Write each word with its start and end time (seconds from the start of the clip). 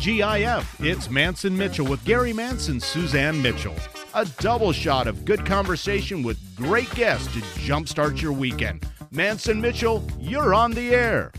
TGIF, 0.00 0.82
it's 0.82 1.10
Mance 1.10 1.44
and 1.44 1.58
Mitchell 1.58 1.84
with 1.84 2.02
Gary 2.06 2.32
Mance 2.32 2.68
and, 2.68 2.82
Suzanne 2.82 3.42
Mitchell. 3.42 3.74
A 4.14 4.24
double 4.38 4.72
shot 4.72 5.06
of 5.06 5.26
good 5.26 5.44
conversation 5.44 6.22
with 6.22 6.38
great 6.56 6.90
guests 6.94 7.30
to 7.34 7.40
jumpstart 7.60 8.18
your 8.22 8.32
weekend. 8.32 8.82
Mance 9.10 9.48
and 9.48 9.60
Mitchell, 9.60 10.02
you're 10.18 10.54
on 10.54 10.70
the 10.70 10.94
air. 10.94 11.32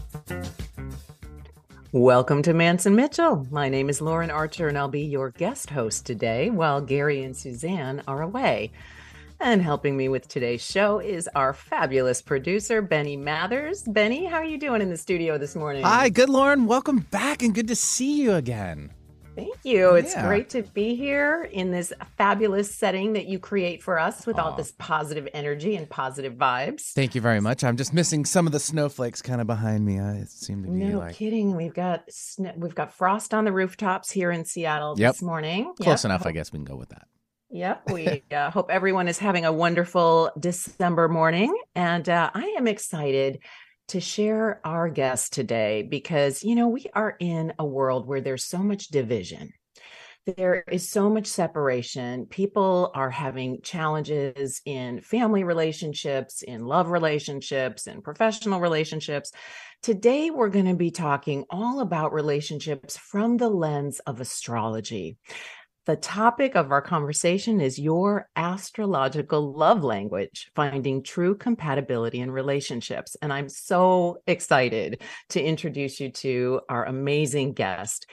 Welcome 1.92 2.44
to 2.44 2.54
Mance 2.54 2.86
and 2.86 2.96
Mitchell. 2.96 3.48
My 3.50 3.68
name 3.68 3.90
is 3.90 4.00
Lauren 4.00 4.30
Archer, 4.30 4.68
and 4.68 4.78
I'll 4.78 4.88
be 4.88 5.02
your 5.02 5.32
guest 5.32 5.72
host 5.72 6.06
today 6.06 6.52
while 6.52 6.82
Gary 6.82 7.24
and 7.24 7.36
Suzanne 7.36 8.04
are 8.08 8.22
away. 8.22 8.72
And 9.44 9.60
helping 9.60 9.98
me 9.98 10.08
with 10.08 10.28
today's 10.28 10.64
show 10.64 11.00
is 11.00 11.28
our 11.34 11.52
fabulous 11.52 12.22
producer, 12.22 12.80
Benny 12.80 13.18
Mathers. 13.18 13.82
Benny, 13.82 14.26
how 14.26 14.38
are 14.38 14.46
you 14.46 14.60
doing 14.60 14.84
in 14.84 14.90
the 14.90 14.98
studio 14.98 15.40
this 15.40 15.56
morning? 15.56 15.82
Hi, 15.82 16.10
good, 16.10 16.30
Lauren. 16.30 16.68
Welcome 16.68 17.08
back 17.10 17.42
and 17.42 17.52
good 17.52 17.68
to 17.70 17.76
see 17.76 18.22
you 18.22 18.34
again. 18.34 18.94
Thank 19.36 19.58
you. 19.64 19.96
It's 19.96 20.14
yeah. 20.14 20.28
great 20.28 20.50
to 20.50 20.62
be 20.62 20.94
here 20.94 21.50
in 21.52 21.72
this 21.72 21.92
fabulous 22.18 22.76
setting 22.76 23.14
that 23.14 23.26
you 23.26 23.40
create 23.40 23.82
for 23.82 23.98
us 23.98 24.28
with 24.28 24.36
Aww. 24.36 24.44
all 24.44 24.56
this 24.56 24.74
positive 24.78 25.28
energy 25.34 25.76
and 25.76 25.90
positive 25.90 26.36
vibes. 26.36 26.92
Thank 26.92 27.16
you 27.16 27.22
very 27.22 27.40
much. 27.40 27.64
I'm 27.64 27.78
just 27.78 27.96
missing 27.96 28.26
some 28.26 28.46
of 28.46 28.54
the 28.54 28.60
snowflakes 28.60 29.24
kind 29.24 29.42
of 29.42 29.48
behind 29.48 29.84
me. 29.84 30.00
I 30.00 30.26
seem 30.28 30.64
to 30.66 30.70
be 30.70 30.78
no 30.78 31.00
like... 31.00 31.16
kidding. 31.16 31.56
We've 31.56 31.74
got 31.74 32.08
we've 32.58 32.76
got 32.76 32.94
frost 32.94 33.34
on 33.34 33.46
the 33.46 33.52
rooftops 33.52 34.12
here 34.12 34.30
in 34.30 34.46
Seattle 34.46 34.94
yep. 35.00 35.14
this 35.14 35.24
morning. 35.24 35.74
Close 35.78 36.04
yep. 36.04 36.12
enough, 36.12 36.28
I 36.28 36.32
guess 36.32 36.54
we 36.54 36.58
can 36.58 36.66
go 36.66 36.76
with 36.76 36.90
that. 36.90 37.08
Yep. 37.54 37.92
We 37.92 38.24
uh, 38.32 38.50
hope 38.50 38.72
everyone 38.72 39.10
is 39.10 39.20
having 39.20 39.44
a 39.44 39.52
wonderful 39.52 40.32
December 40.40 41.10
morning. 41.10 41.54
And 41.76 42.08
uh, 42.08 42.32
I 42.34 42.56
am 42.58 42.66
excited 42.66 43.40
to 43.90 44.00
share 44.00 44.62
our 44.64 44.88
guest 44.88 45.34
today 45.34 45.84
because, 45.84 46.44
you 46.44 46.56
know, 46.56 46.70
we 46.70 46.86
are 46.94 47.18
in 47.20 47.52
a 47.60 47.66
world 47.66 48.08
where 48.08 48.22
there's 48.22 48.46
so 48.46 48.60
much 48.60 48.88
division. 48.88 49.52
There 50.38 50.64
is 50.72 50.88
so 50.88 51.10
much 51.10 51.28
separation. 51.28 52.26
People 52.28 52.92
are 52.94 53.10
having 53.10 53.62
challenges 53.64 54.62
in 54.66 55.02
family 55.02 55.44
relationships, 55.44 56.44
in 56.44 56.64
love 56.64 56.90
relationships, 56.90 57.86
in 57.88 58.02
professional 58.02 58.62
relationships. 58.62 59.32
Today, 59.82 60.30
we're 60.30 60.50
going 60.50 60.68
to 60.68 60.76
be 60.76 60.92
talking 60.92 61.44
all 61.50 61.82
about 61.82 62.14
relationships 62.14 62.96
from 62.98 63.36
the 63.38 63.50
lens 63.50 64.00
of 64.06 64.22
astrology. 64.22 65.18
The 65.88 65.96
topic 65.96 66.56
of 66.56 66.72
our 66.72 66.82
conversation 66.82 67.60
is 67.60 67.80
your 67.80 68.30
astrological 68.36 69.52
love 69.52 69.84
language, 69.84 70.52
finding 70.56 71.02
true 71.02 71.36
compatibility 71.36 72.20
in 72.20 72.30
relationships. 72.30 73.16
And 73.20 73.34
I'm 73.34 73.50
so 73.50 74.22
excited 74.28 75.02
to 75.30 75.42
introduce 75.42 76.00
you 76.00 76.12
to 76.12 76.62
our 76.70 76.86
amazing 76.86 77.54
guest, 77.54 78.06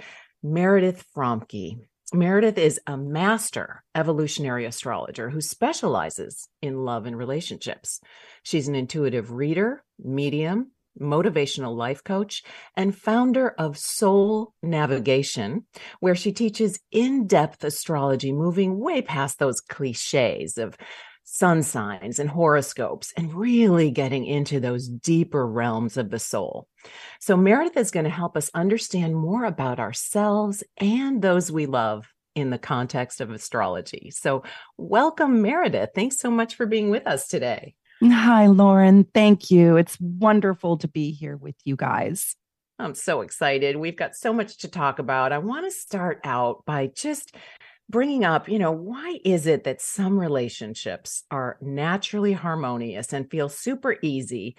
Meredith 0.43 1.05
Fromke. 1.15 1.79
Meredith 2.15 2.57
is 2.57 2.81
a 2.87 2.97
master 2.97 3.85
evolutionary 3.95 4.65
astrologer 4.65 5.29
who 5.29 5.43
specializes 5.43 6.49
in 6.63 6.75
love 6.75 7.05
and 7.05 7.19
relationships. 7.19 8.01
She's 8.45 8.69
an 8.69 8.77
intuitive 8.77 9.31
reader, 9.31 9.85
medium, 10.03 10.71
motivational 11.01 11.77
life 11.77 12.03
coach, 12.05 12.43
and 12.77 12.97
founder 12.97 13.51
of 13.59 13.79
Soul 13.79 14.55
Navigation, 14.63 15.67
where 16.01 16.15
she 16.15 16.33
teaches 16.33 16.81
in 16.91 17.27
depth 17.27 17.65
astrology, 17.65 18.33
moving 18.33 18.79
way 18.79 19.03
past 19.03 19.39
those 19.39 19.61
cliches 19.61 20.59
of 20.59 20.77
sun 21.31 21.63
signs 21.63 22.19
and 22.19 22.31
horoscopes 22.31 23.13
and 23.15 23.35
really 23.35 23.91
getting 23.91 24.25
into 24.25 24.59
those 24.59 24.89
deeper 24.89 25.47
realms 25.47 25.99
of 25.99 26.09
the 26.09 26.19
soul. 26.19 26.67
So, 27.21 27.37
Meredith 27.37 27.77
is 27.77 27.91
going 27.91 28.05
to 28.05 28.11
help 28.11 28.37
us 28.37 28.51
understand 28.55 29.15
more 29.15 29.45
about 29.45 29.79
ourselves 29.79 30.65
and 30.79 31.21
those 31.21 31.53
we 31.53 31.67
love 31.67 32.07
in 32.35 32.49
the 32.49 32.59
context 32.59 33.21
of 33.21 33.31
astrology. 33.31 34.11
So, 34.11 34.43
welcome, 34.79 35.43
Meredith. 35.43 35.91
Thanks 35.95 36.19
so 36.19 36.31
much 36.31 36.55
for 36.55 36.65
being 36.65 36.89
with 36.89 37.07
us 37.07 37.29
today. 37.29 37.75
Hi, 38.03 38.47
Lauren. 38.47 39.05
Thank 39.13 39.51
you. 39.51 39.77
It's 39.77 39.99
wonderful 40.01 40.79
to 40.79 40.89
be 40.89 41.11
here 41.11 41.37
with 41.37 41.57
you 41.65 41.75
guys. 41.75 42.37
I'm 42.79 42.95
so 42.95 43.23
excited. 43.23 43.77
We've 43.77 43.97
got 43.97 44.15
so 44.15 44.33
much 44.33 44.59
to 44.59 44.69
talk 44.69 45.01
about. 45.01 45.33
I 45.33 45.39
want 45.39 45.67
to 45.67 45.71
start 45.71 46.21
out 46.23 46.65
by 46.65 46.93
just 46.95 47.35
bringing 47.91 48.25
up, 48.25 48.49
you 48.49 48.61
know, 48.61 48.71
why 48.71 49.19
is 49.25 49.49
it 49.49 49.65
that 49.65 49.81
some 49.81 50.17
relationships 50.17 51.25
are 51.31 51.59
naturally 51.61 52.33
harmonious 52.33 53.13
and 53.13 53.29
feel 53.29 53.49
super 53.49 53.97
easy? 54.01 54.57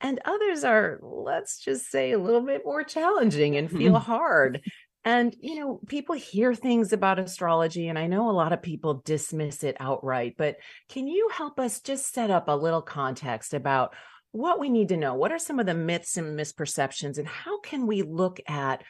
And 0.00 0.18
others 0.24 0.64
are, 0.64 0.98
let's 1.02 1.60
just 1.60 1.90
say, 1.90 2.12
a 2.12 2.18
little 2.18 2.40
bit 2.40 2.62
more 2.64 2.82
challenging 2.82 3.56
and 3.58 3.70
feel 3.70 3.98
hard. 3.98 4.62
And, 5.04 5.34
you 5.40 5.58
know, 5.58 5.80
people 5.86 6.14
hear 6.14 6.54
things 6.54 6.92
about 6.92 7.18
astrology, 7.18 7.88
and 7.88 7.98
I 7.98 8.06
know 8.06 8.28
a 8.28 8.32
lot 8.32 8.52
of 8.52 8.60
people 8.60 9.02
dismiss 9.04 9.64
it 9.64 9.76
outright, 9.80 10.34
but 10.36 10.56
can 10.90 11.08
you 11.08 11.30
help 11.32 11.58
us 11.58 11.80
just 11.80 12.12
set 12.12 12.30
up 12.30 12.48
a 12.48 12.56
little 12.56 12.82
context 12.82 13.54
about 13.54 13.94
what 14.32 14.60
we 14.60 14.68
need 14.68 14.88
to 14.90 14.98
know? 14.98 15.14
What 15.14 15.32
are 15.32 15.38
some 15.38 15.58
of 15.58 15.64
the 15.64 15.74
myths 15.74 16.18
and 16.18 16.38
misperceptions, 16.38 17.16
and 17.16 17.26
how 17.26 17.60
can 17.60 17.86
we 17.86 18.02
look 18.02 18.40
at 18.46 18.84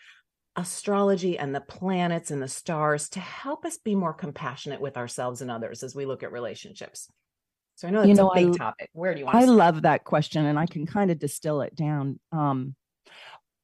astrology 0.56 1.38
and 1.38 1.54
the 1.54 1.60
planets 1.60 2.32
and 2.32 2.42
the 2.42 2.48
stars 2.48 3.08
to 3.10 3.20
help 3.20 3.64
us 3.64 3.78
be 3.78 3.94
more 3.94 4.12
compassionate 4.12 4.80
with 4.80 4.96
ourselves 4.96 5.42
and 5.42 5.50
others 5.50 5.84
as 5.84 5.94
we 5.94 6.06
look 6.06 6.24
at 6.24 6.32
relationships? 6.32 7.08
So 7.76 7.86
I 7.86 7.92
know 7.92 8.00
that's 8.00 8.08
you 8.08 8.14
know, 8.16 8.30
a 8.30 8.34
big 8.34 8.54
I, 8.54 8.56
topic. 8.56 8.90
Where 8.92 9.14
do 9.14 9.20
you 9.20 9.26
want 9.26 9.36
I 9.36 9.44
love 9.44 9.82
that 9.82 10.02
question, 10.02 10.44
and 10.44 10.58
I 10.58 10.66
can 10.66 10.86
kind 10.86 11.12
of 11.12 11.20
distill 11.20 11.60
it 11.60 11.76
down. 11.76 12.18
Um, 12.32 12.74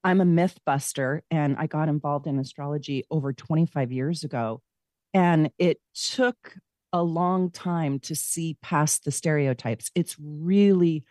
I'm 0.03 0.21
a 0.21 0.25
myth 0.25 0.59
buster 0.65 1.23
and 1.31 1.57
I 1.57 1.67
got 1.67 1.89
involved 1.89 2.27
in 2.27 2.39
astrology 2.39 3.03
over 3.09 3.33
25 3.33 3.91
years 3.91 4.23
ago. 4.23 4.61
And 5.13 5.49
it 5.57 5.79
took 5.93 6.55
a 6.93 7.03
long 7.03 7.51
time 7.51 7.99
to 7.99 8.15
see 8.15 8.57
past 8.61 9.03
the 9.03 9.11
stereotypes. 9.11 9.91
It's 9.95 10.15
really 10.19 11.03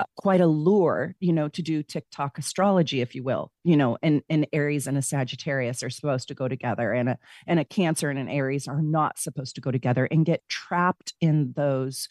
uh, 0.00 0.04
quite 0.16 0.40
a 0.40 0.46
lure, 0.46 1.14
you 1.20 1.32
know, 1.32 1.48
to 1.48 1.62
do 1.62 1.82
TikTok 1.82 2.38
astrology, 2.38 3.00
if 3.00 3.14
you 3.14 3.22
will, 3.22 3.50
you 3.64 3.76
know, 3.76 3.98
and, 4.02 4.22
and 4.28 4.46
Aries 4.52 4.86
and 4.86 4.96
a 4.96 5.02
Sagittarius 5.02 5.82
are 5.82 5.90
supposed 5.90 6.28
to 6.28 6.34
go 6.34 6.46
together 6.46 6.92
and 6.92 7.10
a, 7.10 7.18
and 7.46 7.58
a 7.58 7.64
Cancer 7.64 8.08
and 8.08 8.18
an 8.18 8.28
Aries 8.28 8.68
are 8.68 8.80
not 8.80 9.18
supposed 9.18 9.56
to 9.56 9.60
go 9.60 9.70
together 9.70 10.06
and 10.06 10.24
get 10.24 10.48
trapped 10.48 11.14
in 11.20 11.52
those 11.56 12.08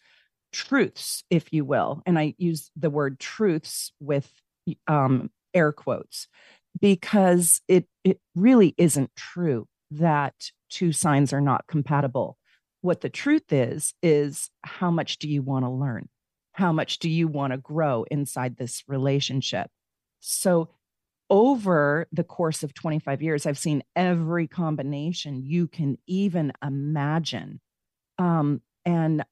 truths, 0.51 1.23
if 1.29 1.53
you 1.53 1.63
will. 1.63 2.01
And 2.05 2.19
I 2.19 2.35
use 2.38 2.71
the 2.75 2.89
word 2.89 3.19
truths 3.19 3.91
with 3.99 4.29
um, 4.88 5.29
air 5.57 5.72
quotes 5.72 6.28
because 6.79 7.62
it 7.68 7.88
it 8.03 8.19
really 8.35 8.75
isn't 8.78 9.16
true 9.16 9.68
that 9.91 10.51
two 10.69 10.91
signs 10.91 11.34
are 11.34 11.41
not 11.41 11.66
compatible. 11.68 12.38
What 12.81 13.01
the 13.01 13.09
truth 13.09 13.51
is 13.51 13.94
is 14.03 14.50
how 14.63 14.91
much 14.91 15.18
do 15.18 15.28
you 15.28 15.41
want 15.41 15.66
to 15.66 15.69
learn? 15.69 16.09
How 16.53 16.72
much 16.72 17.00
do 17.00 17.09
you 17.09 17.28
want 17.28 17.53
to 17.53 17.57
grow 17.57 18.06
inside 18.12 18.57
this 18.57 18.84
relationship? 18.88 19.69
So 20.19 20.69
over 21.29 22.07
the 22.12 22.24
course 22.24 22.63
of 22.63 22.74
25 22.74 23.22
years 23.22 23.45
i've 23.45 23.57
seen 23.57 23.84
every 23.97 24.47
combination 24.47 25.44
you 25.44 25.68
can 25.68 25.97
even 26.07 26.53
imagine. 26.63 27.59
Um, 28.18 28.62
and 28.85 29.25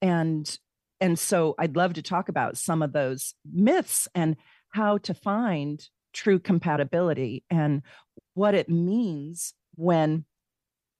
and 0.00 0.58
and 1.00 1.18
so 1.18 1.54
i'd 1.58 1.76
love 1.76 1.94
to 1.94 2.02
talk 2.02 2.28
about 2.28 2.56
some 2.56 2.82
of 2.82 2.92
those 2.92 3.34
myths 3.52 4.08
and 4.14 4.36
how 4.72 4.98
to 4.98 5.14
find 5.14 5.86
true 6.12 6.38
compatibility 6.38 7.44
and 7.48 7.82
what 8.34 8.54
it 8.54 8.68
means 8.68 9.54
when 9.76 10.24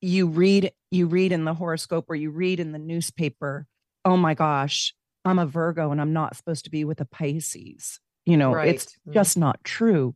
you 0.00 0.26
read 0.26 0.72
you 0.90 1.06
read 1.06 1.32
in 1.32 1.44
the 1.44 1.54
horoscope 1.54 2.06
or 2.08 2.14
you 2.14 2.30
read 2.30 2.60
in 2.60 2.72
the 2.72 2.78
newspaper 2.78 3.66
oh 4.04 4.16
my 4.16 4.34
gosh 4.34 4.94
i'm 5.24 5.38
a 5.38 5.46
virgo 5.46 5.92
and 5.92 6.00
i'm 6.00 6.12
not 6.12 6.36
supposed 6.36 6.64
to 6.64 6.70
be 6.70 6.84
with 6.84 7.00
a 7.00 7.04
pisces 7.04 8.00
you 8.24 8.36
know 8.36 8.52
right. 8.52 8.68
it's 8.68 8.86
mm-hmm. 8.86 9.12
just 9.12 9.36
not 9.36 9.62
true 9.64 10.14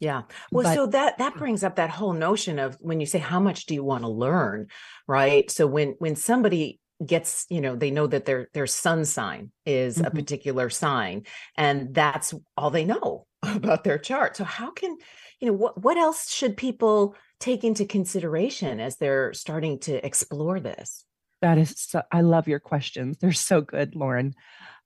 yeah. 0.00 0.22
Well, 0.50 0.64
but, 0.64 0.74
so 0.74 0.86
that 0.88 1.18
that 1.18 1.36
brings 1.36 1.64
up 1.64 1.76
that 1.76 1.88
whole 1.88 2.12
notion 2.12 2.58
of 2.58 2.76
when 2.80 3.00
you 3.00 3.06
say 3.06 3.18
how 3.18 3.40
much 3.40 3.64
do 3.64 3.74
you 3.74 3.82
want 3.82 4.02
to 4.02 4.08
learn, 4.08 4.66
right? 5.06 5.50
So 5.50 5.66
when 5.66 5.94
when 5.98 6.14
somebody 6.14 6.78
gets 7.04 7.46
you 7.48 7.60
know 7.60 7.74
they 7.74 7.90
know 7.90 8.06
that 8.06 8.24
their 8.24 8.48
their 8.54 8.66
sun 8.66 9.04
sign 9.04 9.50
is 9.66 9.96
mm-hmm. 9.96 10.06
a 10.06 10.10
particular 10.10 10.70
sign 10.70 11.24
and 11.56 11.92
that's 11.94 12.32
all 12.56 12.70
they 12.70 12.84
know 12.84 13.26
about 13.42 13.84
their 13.84 13.98
chart. 13.98 14.36
So 14.36 14.44
how 14.44 14.70
can 14.70 14.96
you 15.40 15.48
know 15.48 15.54
what 15.54 15.82
what 15.82 15.96
else 15.96 16.30
should 16.30 16.56
people 16.56 17.14
take 17.40 17.64
into 17.64 17.84
consideration 17.84 18.80
as 18.80 18.96
they're 18.96 19.32
starting 19.32 19.78
to 19.80 20.04
explore 20.04 20.60
this? 20.60 21.04
That 21.42 21.58
is 21.58 21.74
so, 21.76 22.02
i 22.10 22.20
love 22.20 22.48
your 22.48 22.60
questions. 22.60 23.18
They're 23.18 23.32
so 23.32 23.60
good 23.60 23.94
lauren. 23.94 24.34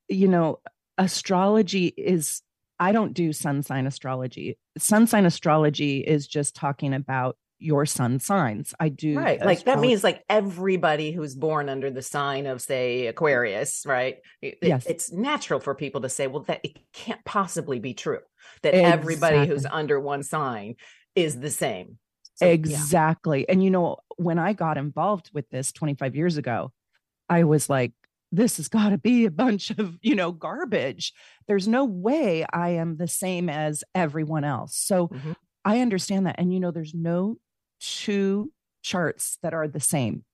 You 0.08 0.28
know 0.28 0.60
astrology 0.96 1.86
is 1.86 2.42
i 2.80 2.90
don't 2.90 3.12
do 3.12 3.32
sun 3.32 3.62
sign 3.62 3.86
astrology. 3.86 4.58
Sun 4.78 5.06
sign 5.06 5.26
astrology 5.26 5.98
is 5.98 6.26
just 6.26 6.56
talking 6.56 6.94
about 6.94 7.36
your 7.58 7.86
sun 7.86 8.20
signs. 8.20 8.74
I 8.78 8.88
do. 8.88 9.18
Right. 9.18 9.40
Like 9.44 9.64
that 9.64 9.80
means 9.80 10.04
like 10.04 10.24
everybody 10.28 11.12
who's 11.12 11.34
born 11.34 11.68
under 11.68 11.90
the 11.90 12.02
sign 12.02 12.46
of, 12.46 12.60
say, 12.62 13.06
Aquarius, 13.06 13.84
right? 13.86 14.18
It, 14.40 14.58
yes. 14.62 14.86
It's 14.86 15.12
natural 15.12 15.60
for 15.60 15.74
people 15.74 16.02
to 16.02 16.08
say, 16.08 16.26
well, 16.26 16.42
that 16.44 16.60
it 16.64 16.78
can't 16.92 17.24
possibly 17.24 17.80
be 17.80 17.94
true 17.94 18.20
that 18.62 18.74
exactly. 18.74 18.92
everybody 18.92 19.46
who's 19.46 19.66
under 19.66 19.98
one 20.00 20.22
sign 20.22 20.76
is 21.14 21.38
the 21.40 21.50
same. 21.50 21.98
So, 22.34 22.46
yeah. 22.46 22.52
exactly. 22.52 23.48
And 23.48 23.62
you 23.62 23.70
know, 23.70 23.96
when 24.16 24.38
I 24.38 24.52
got 24.52 24.78
involved 24.78 25.30
with 25.34 25.48
this 25.50 25.72
25 25.72 26.14
years 26.14 26.36
ago, 26.36 26.72
I 27.28 27.44
was 27.44 27.68
like, 27.68 27.92
this 28.30 28.58
has 28.58 28.68
got 28.68 28.90
to 28.90 28.98
be 28.98 29.24
a 29.24 29.30
bunch 29.30 29.70
of, 29.70 29.98
you 30.02 30.14
know, 30.14 30.32
garbage. 30.32 31.12
There's 31.46 31.66
no 31.66 31.84
way 31.84 32.44
I 32.52 32.70
am 32.70 32.96
the 32.96 33.08
same 33.08 33.48
as 33.48 33.82
everyone 33.94 34.44
else. 34.44 34.76
So 34.76 35.08
Mhm. 35.08 35.34
I 35.64 35.80
understand 35.80 36.26
that. 36.26 36.36
And, 36.38 36.52
you 36.52 36.60
know, 36.60 36.70
there's 36.70 36.94
no 36.94 37.38
two 37.80 38.52
charts 38.82 39.38
that 39.42 39.54
are 39.54 39.68
the 39.68 39.80
same. 39.80 40.24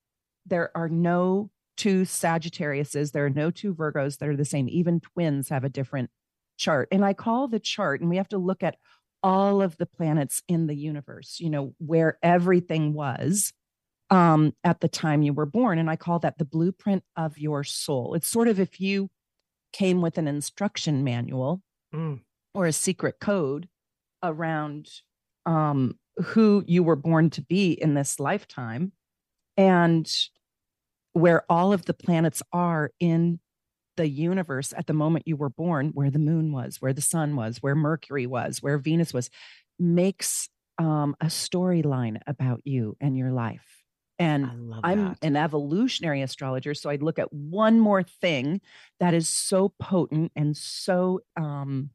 There 0.46 0.70
are 0.76 0.88
no 0.88 1.50
two 1.76 2.02
Sagittariuses. 2.02 3.12
There 3.12 3.25
are 3.26 3.31
no 3.31 3.50
two 3.50 3.75
Virgos 3.75 4.19
that 4.19 4.29
are 4.29 4.37
the 4.37 4.44
same. 4.44 4.69
Even 4.69 5.00
twins 5.00 5.49
have 5.49 5.64
a 5.64 5.69
different 5.69 6.11
chart. 6.56 6.88
And 6.93 7.05
I 7.05 7.14
call 7.14 7.49
the 7.49 7.58
chart, 7.58 8.00
and 8.00 8.08
we 8.11 8.17
have 8.17 8.29
to 8.29 8.38
look 8.38 8.62
at 8.62 8.76
all 9.23 9.62
of 9.62 9.76
the 9.79 9.87
planets 9.87 10.43
in 10.49 10.67
the 10.67 10.75
universe, 10.76 11.38
you 11.41 11.49
know, 11.50 11.75
where 11.79 12.19
everything 12.23 12.93
was 12.93 13.52
um, 14.11 14.52
at 14.62 14.81
the 14.81 14.88
time 14.88 15.23
you 15.23 15.32
were 15.32 15.47
born. 15.47 15.79
And 15.79 15.88
I 15.90 15.97
call 15.97 16.19
that 16.20 16.37
the 16.38 16.44
blueprint 16.44 17.02
of 17.17 17.38
your 17.38 17.64
soul. 17.64 18.14
It's 18.14 18.29
sort 18.29 18.49
of 18.49 18.61
if 18.61 18.81
you 18.81 19.08
came 19.73 20.02
with 20.02 20.19
an 20.19 20.29
instruction 20.29 21.02
manual 21.05 21.62
Mm. 21.93 22.20
or 22.55 22.67
a 22.67 22.73
secret 22.73 23.17
code 23.20 23.69
around 24.23 24.88
um, 25.47 25.99
who 26.22 26.64
you 26.66 26.82
were 26.82 26.96
born 26.96 27.31
to 27.31 27.43
be 27.43 27.72
in 27.72 27.94
this 27.94 28.20
lifetime 28.20 28.93
and 29.56 30.11
where 31.12 31.44
all 31.49 31.72
of 31.72 31.84
the 31.84 31.94
planets 31.94 32.43
are 32.52 32.90
in 33.00 33.40
the 33.96 34.08
universe 34.08 34.72
at 34.76 34.87
the 34.87 34.93
moment 34.93 35.28
you 35.28 35.37
were 35.37 35.50
born, 35.50 35.90
where 35.94 36.11
the 36.11 36.19
moon 36.19 36.52
was, 36.52 36.81
where 36.81 36.93
the 36.93 37.00
sun 37.00 37.37
was, 37.37 37.58
where 37.58 37.76
Mercury 37.76 38.26
was, 38.26 38.62
where 38.62 38.78
Venus 38.78 39.12
was, 39.12 39.31
makes 39.78 40.49
um, 40.78 41.14
a 41.20 41.26
storyline 41.26 42.19
about 42.26 42.61
you 42.64 42.96
and 43.00 43.16
your 43.16 43.31
life. 43.31 43.84
And 44.19 44.72
I'm 44.84 45.16
an 45.22 45.37
evolutionary 45.37 46.22
astrologer, 46.22 46.75
so 46.75 46.90
I'd 46.90 47.02
look 47.02 47.19
at 47.19 47.32
one 47.32 47.81
more 47.81 48.02
thing 48.02 48.61
that 49.00 49.12
is 49.12 49.28
so 49.28 49.72
potent 49.81 50.31
and 50.37 50.56
so 50.56 51.20
um, 51.37 51.90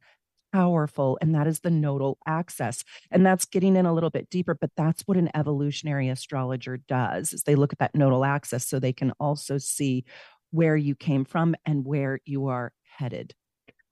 powerful, 0.52 1.18
and 1.20 1.34
that 1.34 1.46
is 1.46 1.60
the 1.60 1.70
nodal 1.70 2.18
axis. 2.26 2.84
And 3.10 3.24
that's 3.24 3.44
getting 3.44 3.76
in 3.76 3.86
a 3.86 3.92
little 3.92 4.10
bit 4.10 4.30
deeper, 4.30 4.54
but 4.54 4.70
that's 4.76 5.02
what 5.02 5.16
an 5.16 5.30
evolutionary 5.34 6.08
astrologer 6.08 6.76
does: 6.76 7.32
is 7.32 7.42
they 7.42 7.54
look 7.54 7.72
at 7.72 7.78
that 7.78 7.94
nodal 7.94 8.24
axis 8.24 8.66
so 8.66 8.78
they 8.78 8.92
can 8.92 9.12
also 9.20 9.58
see 9.58 10.04
where 10.50 10.76
you 10.76 10.94
came 10.94 11.24
from 11.24 11.54
and 11.64 11.84
where 11.84 12.20
you 12.24 12.48
are 12.48 12.72
headed. 12.82 13.34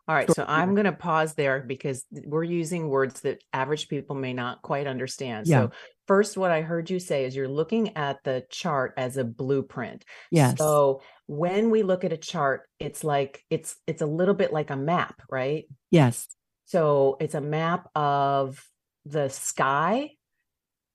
All 0.09 0.15
right, 0.15 0.31
so 0.35 0.43
I'm 0.49 0.75
going 0.75 0.87
to 0.87 0.93
pause 0.93 1.35
there 1.35 1.61
because 1.61 2.07
we're 2.25 2.43
using 2.43 2.89
words 2.89 3.21
that 3.21 3.45
average 3.53 3.89
people 3.89 4.17
may 4.17 4.33
not 4.33 4.63
quite 4.63 4.87
understand. 4.87 5.47
Yeah. 5.47 5.65
So, 5.65 5.71
first, 6.07 6.39
what 6.39 6.51
I 6.51 6.63
heard 6.63 6.89
you 6.89 6.99
say 6.99 7.27
is 7.27 7.37
you're 7.37 7.47
looking 7.47 7.95
at 7.95 8.25
the 8.25 8.43
chart 8.49 8.95
as 8.97 9.19
a 9.19 9.25
blueprint. 9.25 10.07
Yes. 10.31 10.57
So, 10.57 11.03
when 11.27 11.69
we 11.69 11.83
look 11.83 12.05
at 12.05 12.15
a 12.15 12.17
chart, 12.17 12.63
it's 12.81 13.05
like 13.05 13.45
it's 13.51 13.77
it's 13.87 14.01
a 14.01 14.07
little 14.07 14.33
bit 14.33 14.51
like 14.51 14.71
a 14.71 14.77
map, 14.77 15.21
right? 15.31 15.65
yes. 15.91 16.27
So, 16.69 17.17
it's 17.19 17.35
a 17.35 17.41
map 17.41 17.91
of 17.95 18.65
the 19.05 19.29
sky 19.29 20.13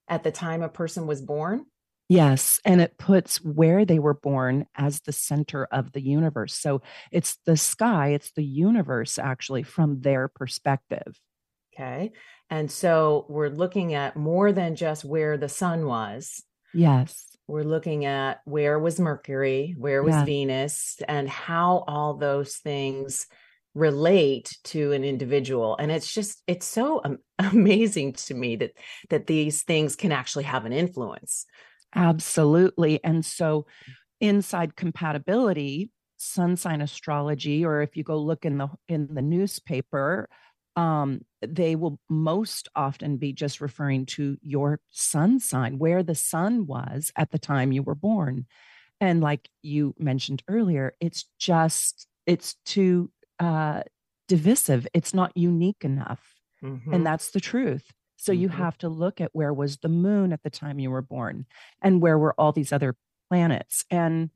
at 0.07 0.23
the 0.23 0.31
time 0.31 0.61
a 0.61 0.69
person 0.69 1.07
was 1.07 1.21
born. 1.21 1.65
Yes. 2.09 2.59
And 2.65 2.81
it 2.81 2.97
puts 2.97 3.37
where 3.43 3.85
they 3.85 3.97
were 3.97 4.13
born 4.13 4.67
as 4.75 5.01
the 5.01 5.13
center 5.13 5.65
of 5.71 5.93
the 5.93 6.01
universe. 6.01 6.53
So 6.53 6.81
it's 7.11 7.37
the 7.45 7.57
sky, 7.57 8.09
it's 8.09 8.31
the 8.33 8.43
universe 8.43 9.17
actually 9.17 9.63
from 9.63 10.01
their 10.01 10.27
perspective. 10.27 11.19
Okay. 11.73 12.11
And 12.49 12.69
so 12.69 13.25
we're 13.29 13.49
looking 13.49 13.93
at 13.93 14.15
more 14.15 14.51
than 14.51 14.75
just 14.75 15.03
where 15.03 15.37
the 15.37 15.49
sun 15.49 15.87
was. 15.87 16.43
Yes. 16.73 17.35
We're 17.47 17.63
looking 17.63 18.05
at 18.05 18.41
where 18.45 18.77
was 18.77 18.99
Mercury, 18.99 19.73
where 19.77 20.03
was 20.03 20.13
Yeah. 20.13 20.25
Venus, 20.25 20.97
and 21.07 21.27
how 21.27 21.83
all 21.87 22.13
those 22.13 22.57
things 22.57 23.25
relate 23.75 24.57
to 24.65 24.91
an 24.91 25.03
individual. 25.03 25.75
And 25.77 25.91
it's 25.91 26.11
just, 26.11 26.41
it's 26.47 26.65
so 26.65 27.01
am- 27.03 27.19
amazing 27.39 28.13
to 28.13 28.33
me 28.33 28.55
that 28.57 28.71
that 29.09 29.27
these 29.27 29.63
things 29.63 29.95
can 29.95 30.11
actually 30.11 30.43
have 30.43 30.65
an 30.65 30.73
influence. 30.73 31.45
Absolutely. 31.95 33.03
And 33.03 33.25
so 33.25 33.65
inside 34.19 34.75
compatibility, 34.75 35.91
sun 36.17 36.55
sign 36.55 36.81
astrology, 36.81 37.65
or 37.65 37.81
if 37.81 37.95
you 37.97 38.03
go 38.03 38.17
look 38.17 38.45
in 38.45 38.57
the 38.57 38.69
in 38.87 39.13
the 39.13 39.21
newspaper, 39.21 40.29
um, 40.75 41.21
they 41.41 41.75
will 41.75 41.99
most 42.09 42.69
often 42.75 43.17
be 43.17 43.33
just 43.33 43.61
referring 43.61 44.05
to 44.05 44.37
your 44.41 44.79
sun 44.89 45.39
sign, 45.39 45.77
where 45.77 46.03
the 46.03 46.15
sun 46.15 46.65
was 46.65 47.11
at 47.15 47.31
the 47.31 47.39
time 47.39 47.71
you 47.71 47.83
were 47.83 47.95
born. 47.95 48.45
And 48.99 49.21
like 49.21 49.49
you 49.61 49.93
mentioned 49.99 50.43
earlier, 50.47 50.93
it's 50.99 51.25
just 51.37 52.07
it's 52.25 52.55
too 52.65 53.11
uh 53.43 53.83
divisive. 54.27 54.87
It's 54.93 55.13
not 55.13 55.35
unique 55.35 55.83
enough. 55.83 56.41
Mhm. 56.61 56.93
And 56.93 57.05
that's 57.05 57.31
the 57.31 57.41
truth. 57.41 57.91
So 58.17 58.31
you 58.31 58.47
Mhm. 58.47 58.63
have 58.63 58.77
to 58.79 58.89
look 58.89 59.19
at 59.19 59.35
where 59.35 59.53
was 59.53 59.77
the 59.79 59.89
moon 59.89 60.31
at 60.33 60.43
the 60.43 60.49
time 60.49 60.79
you 60.79 60.91
were 60.91 61.01
born 61.01 61.45
and 61.81 62.01
where 62.01 62.17
were 62.17 62.33
all 62.39 62.51
these 62.53 62.71
other 62.71 62.95
planets. 63.29 63.85
And 63.91 64.29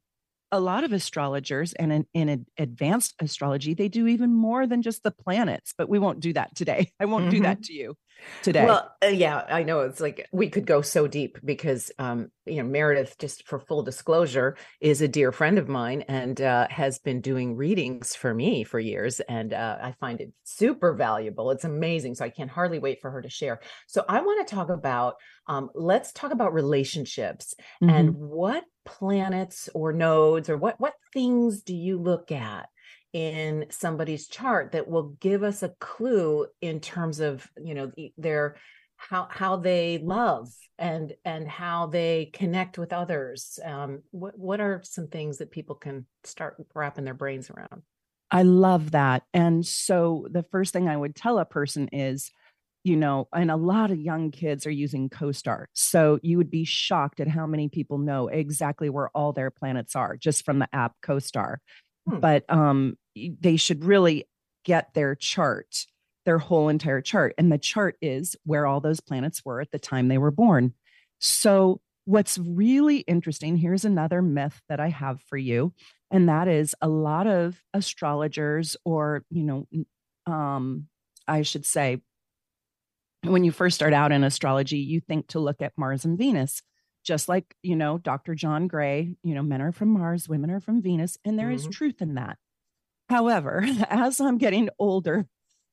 a 0.52 0.60
lot 0.60 0.84
of 0.84 0.94
astrologers 0.94 1.74
and 1.74 1.92
in, 1.94 2.08
in 2.14 2.46
advanced 2.58 3.16
astrology, 3.20 3.74
they 3.74 3.90
do 3.90 4.08
even 4.08 4.34
more 4.34 4.68
than 4.68 4.82
just 4.82 5.04
the 5.04 5.12
planets, 5.12 5.74
but 5.78 5.90
we 5.90 6.00
won't 6.00 6.22
do 6.22 6.34
that 6.34 6.56
today. 6.56 6.92
I 7.02 7.06
won't 7.06 7.30
do 7.30 7.42
that 7.42 7.64
to 7.64 7.74
you 7.74 7.96
today. 8.42 8.66
Well, 8.66 8.96
uh, 9.04 9.08
yeah, 9.08 9.46
I 9.48 9.62
know 9.64 9.82
it's 9.82 10.00
like 10.00 10.28
we 10.32 10.50
could 10.50 10.66
go 10.66 10.82
so 10.82 11.08
deep 11.08 11.38
because, 11.46 11.92
um, 12.00 12.32
you 12.46 12.56
know, 12.56 12.64
Meredith, 12.68 13.18
just 13.20 13.48
for 13.48 13.60
full 13.60 13.84
disclosure, 13.84 14.58
is 14.82 15.02
a 15.02 15.08
dear 15.08 15.32
friend 15.32 15.60
of 15.60 15.68
mine 15.68 16.02
and 16.08 16.42
uh, 16.42 16.68
has 16.70 16.98
been 16.98 17.22
doing 17.22 17.56
readings 17.56 18.16
for 18.16 18.34
me 18.34 18.64
for 18.64 18.80
years, 18.80 19.20
and 19.22 19.54
uh, 19.54 19.78
I 19.82 19.92
find 20.00 20.22
it 20.22 20.34
super 20.44 20.94
valuable. 20.94 21.52
It's 21.52 21.66
amazing, 21.66 22.16
so 22.16 22.26
I 22.26 22.30
can 22.30 22.48
hardly 22.48 22.80
wait 22.80 23.00
for 23.00 23.12
her 23.12 23.22
to 23.22 23.30
share. 23.30 23.60
So 23.86 24.04
I 24.10 24.22
want 24.22 24.48
to 24.48 24.56
talk 24.56 24.70
about, 24.70 25.16
um, 25.48 25.70
let's 25.76 26.12
talk 26.12 26.32
about 26.32 26.54
relationships 26.54 27.54
and 27.88 28.10
Mhm. 28.10 28.16
what 28.16 28.64
planets 28.86 29.70
or 29.74 29.92
nodes 29.92 30.50
or 30.50 30.58
what 30.58 30.80
what 30.80 30.94
things 31.14 31.62
do 31.62 31.76
you 31.76 32.00
look 32.00 32.32
at 32.32 32.70
in 33.14 33.66
somebody's 33.70 34.28
chart 34.28 34.74
that 34.74 34.88
will 34.88 35.16
give 35.20 35.44
us 35.44 35.64
a 35.64 35.74
clue 35.80 36.46
in 36.62 36.80
terms 36.80 37.20
of 37.20 37.50
you 37.62 37.74
know 37.74 37.92
their 38.18 38.58
how 38.98 39.28
how 39.30 39.56
they 39.56 40.00
love 40.00 40.50
and 40.78 41.14
and 41.24 41.48
how 41.48 41.88
they 41.88 42.30
connect 42.34 42.78
with 42.78 42.92
others 42.92 43.60
um 43.64 44.02
what 44.12 44.38
what 44.38 44.60
are 44.60 44.82
some 44.84 45.08
things 45.08 45.38
that 45.38 45.52
people 45.52 45.76
can 45.76 46.06
start 46.24 46.58
wrapping 46.74 47.06
their 47.06 47.14
brains 47.14 47.50
around 47.50 47.82
I 48.30 48.44
love 48.44 48.92
that. 48.92 49.24
And 49.34 49.66
so 49.66 50.28
the 50.30 50.44
first 50.44 50.74
thing 50.74 50.88
I 50.88 50.98
would 50.98 51.16
tell 51.16 51.40
a 51.40 51.46
person 51.46 51.88
is, 51.92 52.32
you 52.84 52.96
know, 52.96 53.28
and 53.34 53.50
a 53.50 53.56
lot 53.56 53.92
of 53.92 54.00
young 54.00 54.32
kids 54.32 54.66
are 54.66 54.72
using 54.72 55.10
CoStar. 55.10 55.66
So 55.74 56.20
you 56.22 56.38
would 56.38 56.52
be 56.52 56.66
shocked 56.66 57.20
at 57.20 57.28
how 57.28 57.46
many 57.46 57.70
people 57.70 57.98
know 57.98 58.28
exactly 58.28 58.90
where 58.90 59.10
all 59.10 59.34
their 59.34 59.52
planets 59.52 59.96
are 59.96 60.18
just 60.18 60.44
from 60.46 60.60
the 60.60 60.68
app 60.74 60.94
CoStar. 61.04 61.58
Hmm. 62.08 62.20
But 62.20 62.46
um, 62.50 62.98
they 63.16 63.58
should 63.58 63.84
really 63.84 64.26
get 64.64 64.94
their 64.94 65.16
chart, 65.16 65.86
their 66.26 66.38
whole 66.38 66.70
entire 66.70 67.02
chart. 67.02 67.34
And 67.38 67.52
the 67.52 67.58
chart 67.58 67.96
is 68.02 68.36
where 68.44 68.66
all 68.66 68.82
those 68.82 69.00
planets 69.00 69.44
were 69.46 69.62
at 69.62 69.72
the 69.72 69.80
time 69.80 70.08
they 70.08 70.18
were 70.18 70.32
born. 70.32 70.74
So 71.20 71.82
what's 72.06 72.38
really 72.38 73.00
interesting, 73.00 73.58
here's 73.58 73.86
another 73.86 74.22
myth 74.22 74.62
that 74.70 74.80
I 74.80 74.90
have 74.90 75.22
for 75.22 75.38
you 75.38 75.74
and 76.12 76.30
that 76.30 76.48
is 76.48 76.76
a 76.82 76.88
lot 76.88 77.28
of 77.28 77.62
astrologers 77.74 78.78
or 78.86 79.24
you 79.30 79.44
know 79.44 79.68
um 80.26 80.88
i 81.28 81.42
should 81.42 81.66
say 81.66 82.02
when 83.24 83.44
you 83.44 83.52
first 83.52 83.76
start 83.76 83.94
out 83.94 84.12
in 84.12 84.24
astrology 84.24 84.78
you 84.78 85.00
think 85.00 85.28
to 85.28 85.40
look 85.40 85.62
at 85.62 85.74
mars 85.78 86.06
and 86.06 86.18
venus 86.18 86.62
just 87.08 87.30
like 87.30 87.56
you 87.64 87.76
know 87.76 87.98
dr 87.98 88.36
john 88.36 88.68
gray 88.68 89.16
you 89.24 89.34
know 89.34 89.44
men 89.44 89.62
are 89.62 89.72
from 89.72 89.90
mars 89.90 90.30
women 90.30 90.52
are 90.52 90.60
from 90.60 90.82
venus 90.82 91.18
and 91.26 91.40
there 91.40 91.50
is 91.52 91.66
Mhm. 91.68 91.72
truth 91.72 92.02
in 92.02 92.16
that 92.16 92.38
however 93.10 93.66
as 93.90 94.20
i'm 94.22 94.38
getting 94.38 94.70
older 94.80 95.28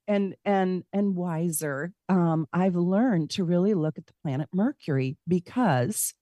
and 0.07 0.37
and 0.45 0.85
and 0.93 1.17
wiser 1.17 1.93
um 2.09 2.47
i've 2.53 2.77
learned 2.77 3.31
to 3.31 3.45
really 3.45 3.75
look 3.75 3.99
at 3.99 4.07
the 4.07 4.15
planet 4.23 4.49
mercury 4.53 5.17
because 5.29 6.15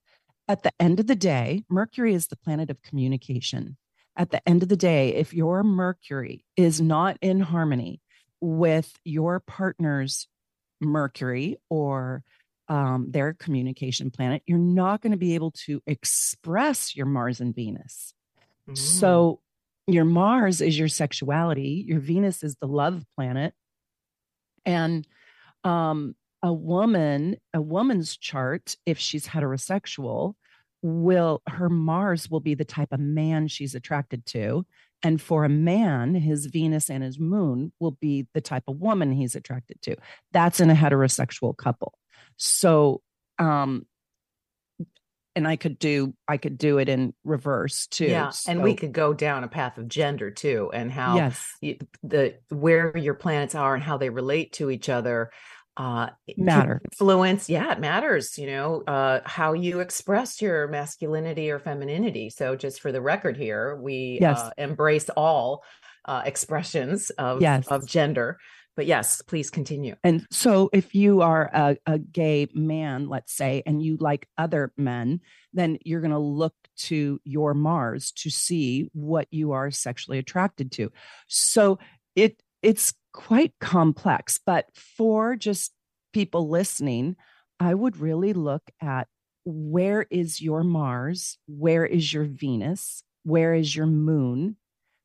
at 0.48 0.62
the 0.62 0.72
end 0.80 1.00
of 1.00 1.06
the 1.06 1.16
day 1.16 1.64
mercury 1.68 2.14
is 2.14 2.28
the 2.28 2.36
planet 2.36 2.70
of 2.70 2.82
communication 2.82 3.76
at 4.16 4.30
the 4.30 4.46
end 4.48 4.62
of 4.62 4.68
the 4.68 4.76
day 4.76 5.14
if 5.14 5.34
your 5.34 5.62
mercury 5.62 6.44
is 6.56 6.80
not 6.80 7.16
in 7.22 7.40
harmony 7.40 8.00
with 8.40 8.98
your 9.04 9.40
partner's 9.40 10.28
mercury 10.80 11.56
or 11.70 12.24
um, 12.68 13.06
their 13.10 13.34
communication 13.34 14.10
planet 14.10 14.42
you're 14.46 14.58
not 14.58 15.00
going 15.00 15.10
to 15.12 15.18
be 15.18 15.34
able 15.34 15.50
to 15.50 15.82
express 15.86 16.96
your 16.96 17.06
mars 17.06 17.40
and 17.40 17.54
venus 17.54 18.14
Mm. 18.68 18.78
so 18.78 19.40
your 19.86 20.04
Mars 20.04 20.60
is 20.60 20.78
your 20.78 20.88
sexuality, 20.88 21.84
your 21.86 21.98
Venus 22.00 22.42
is 22.42 22.56
the 22.60 22.68
love 22.68 23.04
planet. 23.16 23.54
And 24.64 25.06
um 25.64 26.14
a 26.44 26.52
woman, 26.52 27.36
a 27.54 27.60
woman's 27.60 28.16
chart, 28.16 28.76
if 28.84 28.98
she's 28.98 29.26
heterosexual, 29.26 30.34
will 30.82 31.40
her 31.48 31.68
Mars 31.68 32.30
will 32.30 32.40
be 32.40 32.54
the 32.54 32.64
type 32.64 32.92
of 32.92 33.00
man 33.00 33.48
she's 33.48 33.74
attracted 33.74 34.26
to. 34.26 34.66
And 35.04 35.20
for 35.20 35.44
a 35.44 35.48
man, 35.48 36.14
his 36.14 36.46
Venus 36.46 36.88
and 36.90 37.02
his 37.02 37.18
moon 37.18 37.72
will 37.80 37.96
be 38.00 38.26
the 38.34 38.40
type 38.40 38.64
of 38.68 38.76
woman 38.76 39.12
he's 39.12 39.34
attracted 39.34 39.82
to. 39.82 39.96
That's 40.32 40.60
in 40.60 40.70
a 40.70 40.74
heterosexual 40.74 41.56
couple. 41.56 41.94
So, 42.36 43.02
um, 43.38 43.86
and 45.34 45.48
I 45.48 45.56
could 45.56 45.78
do 45.78 46.14
I 46.28 46.36
could 46.36 46.58
do 46.58 46.78
it 46.78 46.88
in 46.88 47.14
reverse 47.24 47.86
too. 47.86 48.06
Yeah, 48.06 48.30
so, 48.30 48.50
and 48.50 48.62
we 48.62 48.74
could 48.74 48.92
go 48.92 49.14
down 49.14 49.44
a 49.44 49.48
path 49.48 49.78
of 49.78 49.88
gender 49.88 50.30
too, 50.30 50.70
and 50.72 50.92
how 50.92 51.16
yes 51.16 51.46
you, 51.60 51.78
the 52.02 52.34
where 52.50 52.96
your 52.96 53.14
planets 53.14 53.54
are 53.54 53.74
and 53.74 53.82
how 53.82 53.96
they 53.96 54.10
relate 54.10 54.52
to 54.54 54.70
each 54.70 54.88
other 54.88 55.30
uh 55.78 56.08
matter 56.36 56.82
influence 56.84 57.48
yeah 57.48 57.72
it 57.72 57.80
matters 57.80 58.36
you 58.36 58.46
know 58.46 58.82
uh 58.82 59.20
how 59.24 59.54
you 59.54 59.80
express 59.80 60.42
your 60.42 60.68
masculinity 60.68 61.50
or 61.50 61.58
femininity 61.58 62.28
so 62.28 62.54
just 62.54 62.82
for 62.82 62.92
the 62.92 63.00
record 63.00 63.38
here 63.38 63.74
we 63.76 64.18
yes. 64.20 64.38
uh, 64.38 64.50
embrace 64.58 65.08
all 65.16 65.64
uh 66.04 66.20
expressions 66.26 67.08
of 67.10 67.40
yes. 67.40 67.66
of 67.68 67.86
gender 67.86 68.38
but 68.76 68.86
yes 68.86 69.22
please 69.22 69.50
continue 69.50 69.94
and 70.02 70.26
so 70.30 70.70
if 70.72 70.94
you 70.94 71.20
are 71.20 71.50
a, 71.52 71.76
a 71.86 71.98
gay 71.98 72.48
man 72.54 73.08
let's 73.08 73.32
say 73.32 73.62
and 73.66 73.82
you 73.82 73.96
like 73.98 74.28
other 74.38 74.72
men 74.76 75.20
then 75.52 75.78
you're 75.84 76.00
going 76.00 76.10
to 76.10 76.18
look 76.18 76.54
to 76.76 77.20
your 77.24 77.54
mars 77.54 78.12
to 78.12 78.30
see 78.30 78.88
what 78.92 79.28
you 79.30 79.52
are 79.52 79.70
sexually 79.70 80.18
attracted 80.18 80.72
to 80.72 80.90
so 81.28 81.78
it 82.14 82.42
it's 82.62 82.94
quite 83.12 83.52
complex, 83.60 84.38
but 84.44 84.66
for 84.74 85.36
just 85.36 85.72
people 86.12 86.48
listening, 86.48 87.16
I 87.60 87.74
would 87.74 87.98
really 87.98 88.32
look 88.32 88.62
at 88.80 89.08
where 89.44 90.06
is 90.10 90.40
your 90.40 90.62
Mars? 90.62 91.38
Where 91.46 91.84
is 91.84 92.12
your 92.12 92.24
Venus? 92.24 93.02
Where 93.24 93.54
is 93.54 93.74
your 93.74 93.86
moon? 93.86 94.56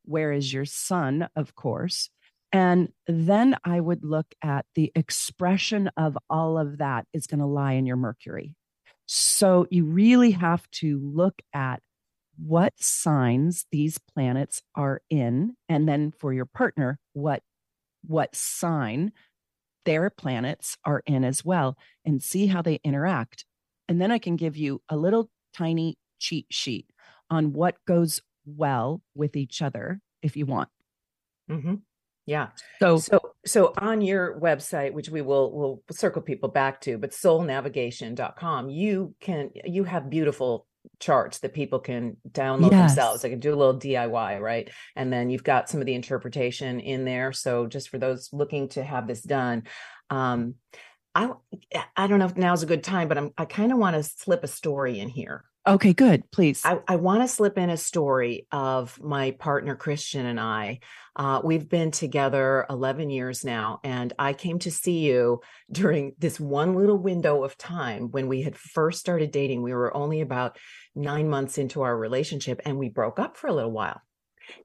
Where 0.05 0.31
is 0.31 0.53
your 0.53 0.65
sun, 0.65 1.27
of 1.35 1.55
course? 1.55 2.09
And 2.51 2.89
then 3.07 3.57
I 3.63 3.79
would 3.79 4.03
look 4.03 4.27
at 4.41 4.65
the 4.75 4.91
expression 4.95 5.89
of 5.97 6.17
all 6.29 6.57
of 6.57 6.77
that 6.77 7.05
is 7.13 7.27
going 7.27 7.39
to 7.39 7.45
lie 7.45 7.73
in 7.73 7.85
your 7.85 7.97
Mercury. 7.97 8.55
So 9.05 9.67
you 9.69 9.85
really 9.85 10.31
have 10.31 10.69
to 10.71 10.99
look 11.03 11.41
at 11.53 11.81
what 12.37 12.73
signs 12.77 13.65
these 13.71 13.97
planets 13.97 14.61
are 14.75 15.01
in. 15.09 15.55
And 15.67 15.87
then 15.87 16.11
for 16.11 16.33
your 16.33 16.45
partner, 16.45 16.99
what 17.13 17.41
what 18.05 18.35
sign 18.35 19.11
their 19.85 20.09
planets 20.09 20.77
are 20.85 21.01
in 21.05 21.23
as 21.23 21.43
well 21.43 21.77
and 22.05 22.21
see 22.21 22.47
how 22.47 22.61
they 22.61 22.79
interact. 22.83 23.45
And 23.87 24.01
then 24.01 24.11
I 24.11 24.19
can 24.19 24.35
give 24.35 24.55
you 24.55 24.81
a 24.89 24.97
little 24.97 25.29
tiny 25.53 25.97
cheat 26.19 26.45
sheet 26.49 26.89
on 27.29 27.53
what 27.53 27.77
goes 27.85 28.21
well 28.45 29.01
with 29.15 29.35
each 29.35 29.61
other 29.61 29.99
if 30.21 30.37
you 30.37 30.45
want. 30.45 30.69
Mm-hmm. 31.49 31.75
Yeah. 32.27 32.49
So 32.79 32.97
so 32.97 33.19
so 33.45 33.73
on 33.77 34.01
your 34.01 34.39
website, 34.39 34.91
which 34.91 35.09
we 35.09 35.21
will 35.21 35.51
will 35.51 35.83
circle 35.89 36.21
people 36.21 36.49
back 36.49 36.81
to, 36.81 36.97
but 36.97 37.11
soulnavigation.com, 37.11 38.69
you 38.69 39.15
can 39.21 39.49
you 39.65 39.85
have 39.85 40.09
beautiful 40.09 40.67
charts 40.99 41.39
that 41.39 41.53
people 41.53 41.79
can 41.79 42.17
download 42.29 42.71
yes. 42.71 42.91
themselves. 42.91 43.21
They 43.21 43.29
can 43.29 43.39
do 43.39 43.53
a 43.53 43.55
little 43.55 43.79
DIY, 43.79 44.41
right? 44.41 44.69
And 44.95 45.11
then 45.11 45.29
you've 45.29 45.43
got 45.43 45.69
some 45.69 45.79
of 45.79 45.85
the 45.85 45.95
interpretation 45.95 46.81
in 46.81 47.05
there. 47.05 47.31
So 47.31 47.65
just 47.65 47.89
for 47.89 47.97
those 47.97 48.29
looking 48.33 48.67
to 48.69 48.83
have 48.83 49.07
this 49.07 49.21
done, 49.21 49.63
um, 50.09 50.55
I 51.15 51.31
I 51.95 52.07
don't 52.07 52.19
know 52.19 52.25
if 52.25 52.35
now's 52.35 52.63
a 52.63 52.67
good 52.67 52.83
time, 52.83 53.07
but 53.07 53.17
I'm 53.17 53.31
I 53.37 53.45
kind 53.45 53.71
of 53.71 53.77
want 53.77 53.95
to 53.95 54.03
slip 54.03 54.43
a 54.43 54.47
story 54.47 54.99
in 54.99 55.07
here. 55.07 55.45
Okay, 55.67 55.91
good. 55.91 56.23
Please. 56.31 56.61
I, 56.63 56.79
I 56.87 56.95
want 56.95 57.23
to 57.23 57.27
slip 57.27 57.57
in 57.57 57.69
a 57.69 57.75
story 57.75 58.47
of 58.53 58.97
my 59.03 59.31
partner 59.31 59.75
Christian 59.75 60.25
and 60.25 60.39
I. 60.39 60.79
Uh, 61.13 61.41
we've 61.43 61.67
been 61.67 61.91
together 61.91 62.65
11 62.69 63.09
years 63.09 63.43
now, 63.43 63.81
and 63.83 64.13
I 64.17 64.31
came 64.31 64.59
to 64.59 64.71
see 64.71 64.99
you 64.99 65.41
during 65.69 66.13
this 66.17 66.39
one 66.39 66.75
little 66.75 66.97
window 66.97 67.43
of 67.43 67.57
time 67.57 68.11
when 68.11 68.29
we 68.29 68.43
had 68.43 68.55
first 68.55 69.01
started 69.01 69.31
dating. 69.31 69.61
We 69.61 69.73
were 69.73 69.95
only 69.95 70.21
about 70.21 70.57
nine 70.95 71.27
months 71.27 71.57
into 71.57 71.81
our 71.81 71.97
relationship, 71.97 72.61
and 72.63 72.77
we 72.77 72.87
broke 72.87 73.19
up 73.19 73.35
for 73.35 73.47
a 73.47 73.53
little 73.53 73.71
while. 73.71 73.99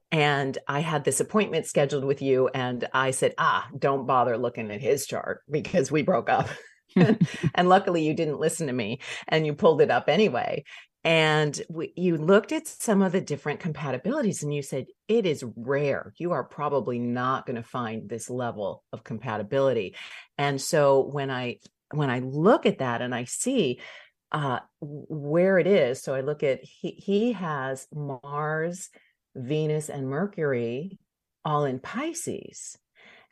And 0.09 0.57
I 0.69 0.79
had 0.79 1.03
this 1.03 1.19
appointment 1.19 1.65
scheduled 1.65 2.05
with 2.05 2.21
you, 2.21 2.47
and 2.47 2.87
I 2.93 3.11
said, 3.11 3.33
Ah, 3.37 3.67
don't 3.77 4.07
bother 4.07 4.37
looking 4.37 4.71
at 4.71 4.79
his 4.79 5.05
chart 5.05 5.41
because 5.51 5.91
we 5.91 6.01
broke 6.03 6.29
up. 6.29 6.47
and 6.95 7.69
luckily 7.69 8.03
you 8.03 8.13
didn't 8.13 8.39
listen 8.39 8.67
to 8.67 8.73
me 8.73 8.99
and 9.27 9.47
you 9.47 9.55
pulled 9.55 9.81
it 9.81 9.89
up 9.89 10.07
anyway 10.07 10.63
and 11.03 11.61
we, 11.69 11.93
you 11.95 12.17
looked 12.17 12.51
at 12.51 12.67
some 12.67 13.01
of 13.01 13.11
the 13.11 13.21
different 13.21 13.59
compatibilities 13.59 14.43
and 14.43 14.53
you 14.53 14.61
said 14.61 14.87
it 15.07 15.25
is 15.25 15.43
rare. 15.55 16.13
You 16.17 16.31
are 16.31 16.43
probably 16.43 16.99
not 16.99 17.45
going 17.45 17.57
to 17.57 17.63
find 17.63 18.07
this 18.07 18.29
level 18.29 18.83
of 18.93 19.03
compatibility. 19.03 19.95
And 20.37 20.61
so 20.61 21.01
when 21.01 21.29
i 21.29 21.57
when 21.93 22.09
i 22.09 22.19
look 22.19 22.65
at 22.65 22.79
that 22.79 23.01
and 23.01 23.13
i 23.13 23.23
see 23.23 23.79
uh 24.31 24.59
where 24.81 25.59
it 25.59 25.67
is 25.67 26.01
so 26.01 26.13
i 26.13 26.21
look 26.21 26.43
at 26.43 26.63
he 26.63 26.91
he 26.91 27.33
has 27.33 27.87
mars 27.93 28.89
venus 29.35 29.89
and 29.89 30.07
mercury 30.07 30.97
all 31.45 31.65
in 31.65 31.79
pisces 31.79 32.77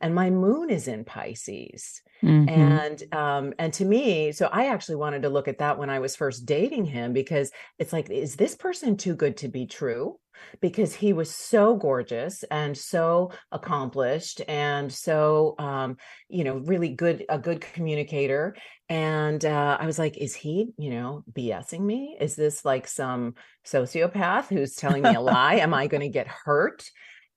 and 0.02 0.14
my 0.14 0.30
moon 0.30 0.68
is 0.70 0.88
in 0.88 1.04
pisces 1.04 2.02
Mm-hmm. 2.22 2.48
And 2.48 3.14
um 3.14 3.54
and 3.58 3.72
to 3.74 3.84
me, 3.84 4.32
so 4.32 4.48
I 4.52 4.66
actually 4.66 4.96
wanted 4.96 5.22
to 5.22 5.28
look 5.28 5.48
at 5.48 5.58
that 5.58 5.78
when 5.78 5.90
I 5.90 5.98
was 5.98 6.14
first 6.14 6.46
dating 6.46 6.84
him 6.84 7.12
because 7.12 7.50
it's 7.78 7.92
like 7.92 8.10
is 8.10 8.36
this 8.36 8.54
person 8.54 8.96
too 8.96 9.16
good 9.16 9.36
to 9.38 9.48
be 9.48 9.66
true? 9.66 10.18
Because 10.60 10.94
he 10.94 11.12
was 11.12 11.34
so 11.34 11.76
gorgeous 11.76 12.44
and 12.44 12.76
so 12.78 13.32
accomplished 13.50 14.40
and 14.46 14.92
so 14.92 15.56
um 15.58 15.96
you 16.28 16.44
know 16.44 16.58
really 16.58 16.90
good 16.90 17.24
a 17.28 17.38
good 17.38 17.60
communicator 17.60 18.54
and 18.88 19.44
uh 19.44 19.76
I 19.80 19.86
was 19.86 19.98
like 19.98 20.16
is 20.16 20.34
he, 20.34 20.72
you 20.78 20.90
know, 20.90 21.24
BSing 21.32 21.80
me? 21.80 22.16
Is 22.20 22.36
this 22.36 22.64
like 22.64 22.86
some 22.86 23.34
sociopath 23.66 24.46
who's 24.46 24.76
telling 24.76 25.02
me 25.02 25.14
a 25.14 25.20
lie? 25.20 25.54
Am 25.56 25.74
I 25.74 25.88
going 25.88 26.02
to 26.02 26.08
get 26.08 26.28
hurt? 26.28 26.88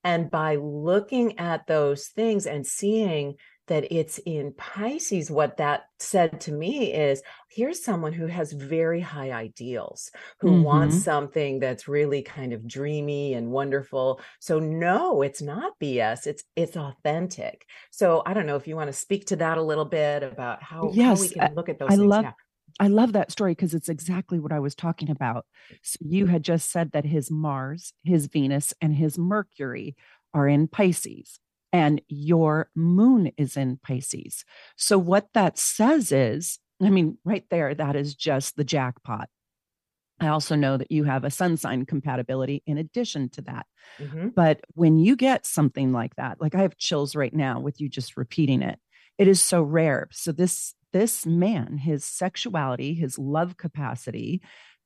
And 0.06 0.30
by 0.30 0.56
looking 0.56 1.40
at 1.40 1.66
those 1.66 2.08
things 2.08 2.46
and 2.46 2.66
seeing 2.66 3.36
that 3.68 3.92
it's 3.92 4.20
in 4.20 4.54
Pisces, 4.56 5.32
what 5.32 5.58
that 5.58 5.86
said 6.00 6.40
to 6.42 6.52
me 6.52 6.94
is 6.94 7.24
here's 7.50 7.84
someone 7.84 8.14
who 8.14 8.28
has 8.28 8.52
very 8.52 9.02
high 9.02 9.32
ideals, 9.32 10.12
who 10.40 10.52
mm-hmm. 10.52 10.64
wants 10.64 11.04
something 11.04 11.58
that's 11.58 11.88
really 11.88 12.22
kind 12.22 12.54
of 12.54 12.68
dreamy 12.68 13.34
and 13.34 13.50
wonderful. 13.50 14.22
So 14.40 14.60
no, 14.60 15.24
it's 15.24 15.42
not 15.42 15.74
BS. 15.82 16.28
It's 16.28 16.44
it's 16.56 16.78
authentic. 16.78 17.66
So 17.90 18.22
I 18.24 18.36
don't 18.36 18.46
know 18.46 18.58
if 18.58 18.68
you 18.68 18.76
want 18.76 18.90
to 18.90 18.94
speak 18.94 19.26
to 19.28 19.38
that 19.38 19.58
a 19.58 19.64
little 19.64 19.86
bit 19.86 20.22
about 20.22 20.62
how, 20.62 20.92
yes, 20.94 21.18
how 21.18 21.22
we 21.24 21.30
can 21.30 21.56
look 21.56 21.70
at 21.70 21.80
those 21.80 21.90
I 21.90 21.96
things. 21.96 22.08
Love- 22.08 22.26
yeah. 22.26 22.32
I 22.80 22.88
love 22.88 23.14
that 23.14 23.32
story 23.32 23.52
because 23.52 23.74
it's 23.74 23.90
exactly 23.90 24.40
what 24.40 24.52
I 24.52 24.60
was 24.60 24.76
talking 24.76 25.10
about. 25.10 25.46
So 25.82 25.98
you 26.02 26.26
had 26.26 26.44
just 26.44 26.72
said 26.72 26.92
that 26.92 27.06
his 27.06 27.32
Mars, 27.32 27.94
his 28.04 28.28
Venus, 28.28 28.74
and 28.82 28.94
his 28.96 29.18
Mercury 29.18 29.96
are 30.34 30.48
in 30.48 30.68
Pisces 30.68 31.40
and 31.76 32.02
your 32.08 32.70
moon 32.74 33.34
is 33.38 33.58
in 33.58 33.78
Pisces. 33.84 34.46
So, 34.78 34.98
what 34.98 35.28
that 35.34 35.58
says 35.58 36.14
is, 36.14 36.58
I 36.82 36.90
mean, 36.90 37.18
right 37.26 37.44
there, 37.50 37.76
that 37.76 37.98
is 37.98 38.16
just 38.16 38.56
the 38.56 38.64
jackpot. 38.64 39.28
I 40.22 40.28
also 40.28 40.56
know 40.56 40.78
that 40.78 40.90
you 40.90 41.04
have 41.04 41.26
a 41.26 41.30
sun 41.30 41.58
sign 41.58 41.86
compatibility 41.86 42.64
in 42.66 42.78
addition 42.78 43.28
to 43.32 43.42
that. 43.42 43.66
Mm-hmm. 44.00 44.30
But 44.30 44.62
when 44.76 44.98
you 45.00 45.18
get 45.18 45.46
something 45.46 45.92
like 45.92 46.16
that, 46.16 46.40
like 46.40 46.56
I 46.56 46.62
have 46.62 46.78
chills 46.78 47.14
right 47.14 47.34
now 47.34 47.60
with 47.60 47.82
you 47.82 47.90
just 47.90 48.16
repeating 48.16 48.62
it, 48.62 48.80
it 49.18 49.28
is 49.28 49.42
so 49.42 49.62
rare. 49.62 50.08
So, 50.14 50.32
this 50.32 50.76
this 50.96 51.26
man, 51.26 51.78
his 51.78 52.06
sexuality, 52.06 52.94
his 52.94 53.20
love 53.20 53.58
capacity, 53.58 54.42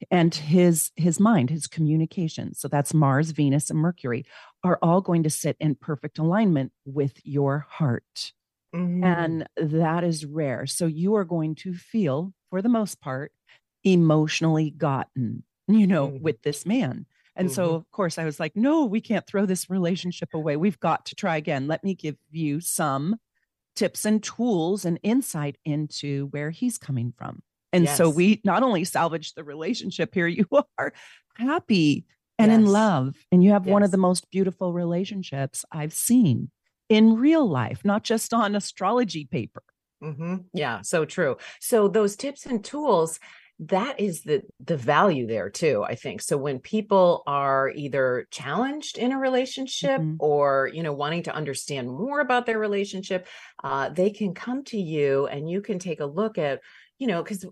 and 0.10 0.34
his 0.34 0.92
his 0.96 1.20
mind 1.20 1.50
his 1.50 1.68
communication 1.68 2.54
so 2.54 2.70
that's 2.70 2.94
mars 2.94 3.32
venus 3.32 3.70
and 3.70 3.78
mercury 3.78 4.26
are 4.64 4.80
all 4.82 5.02
going 5.02 5.24
to 5.24 5.30
sit 5.30 5.58
in 5.60 5.76
perfect 5.76 6.18
alignment 6.18 6.72
with 6.86 7.20
your 7.26 7.66
heart 7.70 8.32
mm-hmm. 8.74 9.04
and 9.04 9.46
that 9.58 10.06
is 10.06 10.26
rare 10.26 10.66
so 10.66 10.86
you 10.86 11.16
are 11.16 11.26
going 11.26 11.54
to 11.54 11.74
feel 11.74 12.34
for 12.50 12.62
the 12.62 12.70
most 12.70 13.02
part 13.02 13.34
emotionally 13.84 14.70
gotten 14.70 15.44
you 15.68 15.86
know 15.86 16.08
mm-hmm. 16.08 16.24
with 16.24 16.42
this 16.44 16.66
man 16.66 17.06
and 17.36 17.50
mm-hmm. 17.50 17.56
so 17.56 17.76
of 17.76 17.92
course 17.92 18.18
i 18.18 18.24
was 18.24 18.40
like 18.40 18.56
no 18.56 18.86
we 18.86 19.02
can't 19.02 19.28
throw 19.28 19.46
this 19.46 19.70
relationship 19.70 20.30
away 20.34 20.56
we've 20.56 20.80
got 20.80 21.06
to 21.06 21.14
try 21.14 21.36
again 21.36 21.68
let 21.68 21.84
me 21.84 21.94
give 21.94 22.16
you 22.32 22.62
some 22.62 23.18
tips 23.80 24.06
and 24.06 24.22
tools 24.22 24.86
and 24.86 25.00
insight 25.02 25.58
into 25.66 26.28
where 26.28 26.52
he's 26.52 26.78
coming 26.78 27.14
from 27.18 27.42
and 27.72 27.86
yes. 27.86 27.98
so 27.98 28.10
we 28.10 28.42
not 28.44 28.64
only 28.64 28.84
salvaged 28.84 29.36
the 29.36 29.44
relationship 29.44 30.14
here, 30.14 30.28
you 30.28 30.46
are 30.78 30.94
happy 31.36 32.06
and 32.38 32.52
yes. 32.52 32.60
in 32.60 32.66
love. 32.66 33.16
And 33.32 33.44
you 33.44 33.52
have 33.52 33.66
yes. 33.66 33.74
one 33.74 33.84
of 33.84 33.92
the 33.92 33.98
most 33.98 34.30
beautiful 34.32 34.74
relationships 34.74 35.66
I've 35.72 35.94
seen 35.94 36.50
in 36.88 37.18
real 37.18 37.48
life, 37.48 37.86
not 37.86 38.04
just 38.04 38.34
on 38.34 38.56
astrology 38.56 39.26
paper. 39.26 39.64
Mm-hmm. 40.04 40.38
Yeah, 40.54 40.82
so 40.82 41.06
true. 41.06 41.38
So 41.60 41.88
those 41.88 42.16
tips 42.16 42.46
and 42.46 42.64
tools, 42.64 43.20
that 43.62 44.00
is 44.00 44.24
the 44.24 44.42
the 44.60 44.78
value 44.78 45.28
there 45.28 45.50
too, 45.50 45.84
I 45.84 45.96
think. 45.96 46.22
So 46.22 46.38
when 46.38 46.60
people 46.60 47.24
are 47.28 47.70
either 47.76 48.26
challenged 48.32 48.98
in 48.98 49.12
a 49.12 49.20
relationship 49.20 50.02
Mhm. 50.02 50.20
or, 50.20 50.70
you 50.74 50.82
know, 50.82 50.94
wanting 50.94 51.24
to 51.24 51.36
understand 51.36 51.90
more 51.90 52.22
about 52.22 52.46
their 52.46 52.58
relationship, 52.60 53.28
uh, 53.64 53.90
they 53.90 54.12
can 54.12 54.34
come 54.34 54.64
to 54.66 54.78
you 54.80 55.28
and 55.28 55.50
you 55.50 55.62
can 55.62 55.78
take 55.78 56.00
a 56.00 56.06
look 56.06 56.38
at, 56.38 56.62
you 57.00 57.08
know, 57.08 57.22
because 57.22 57.46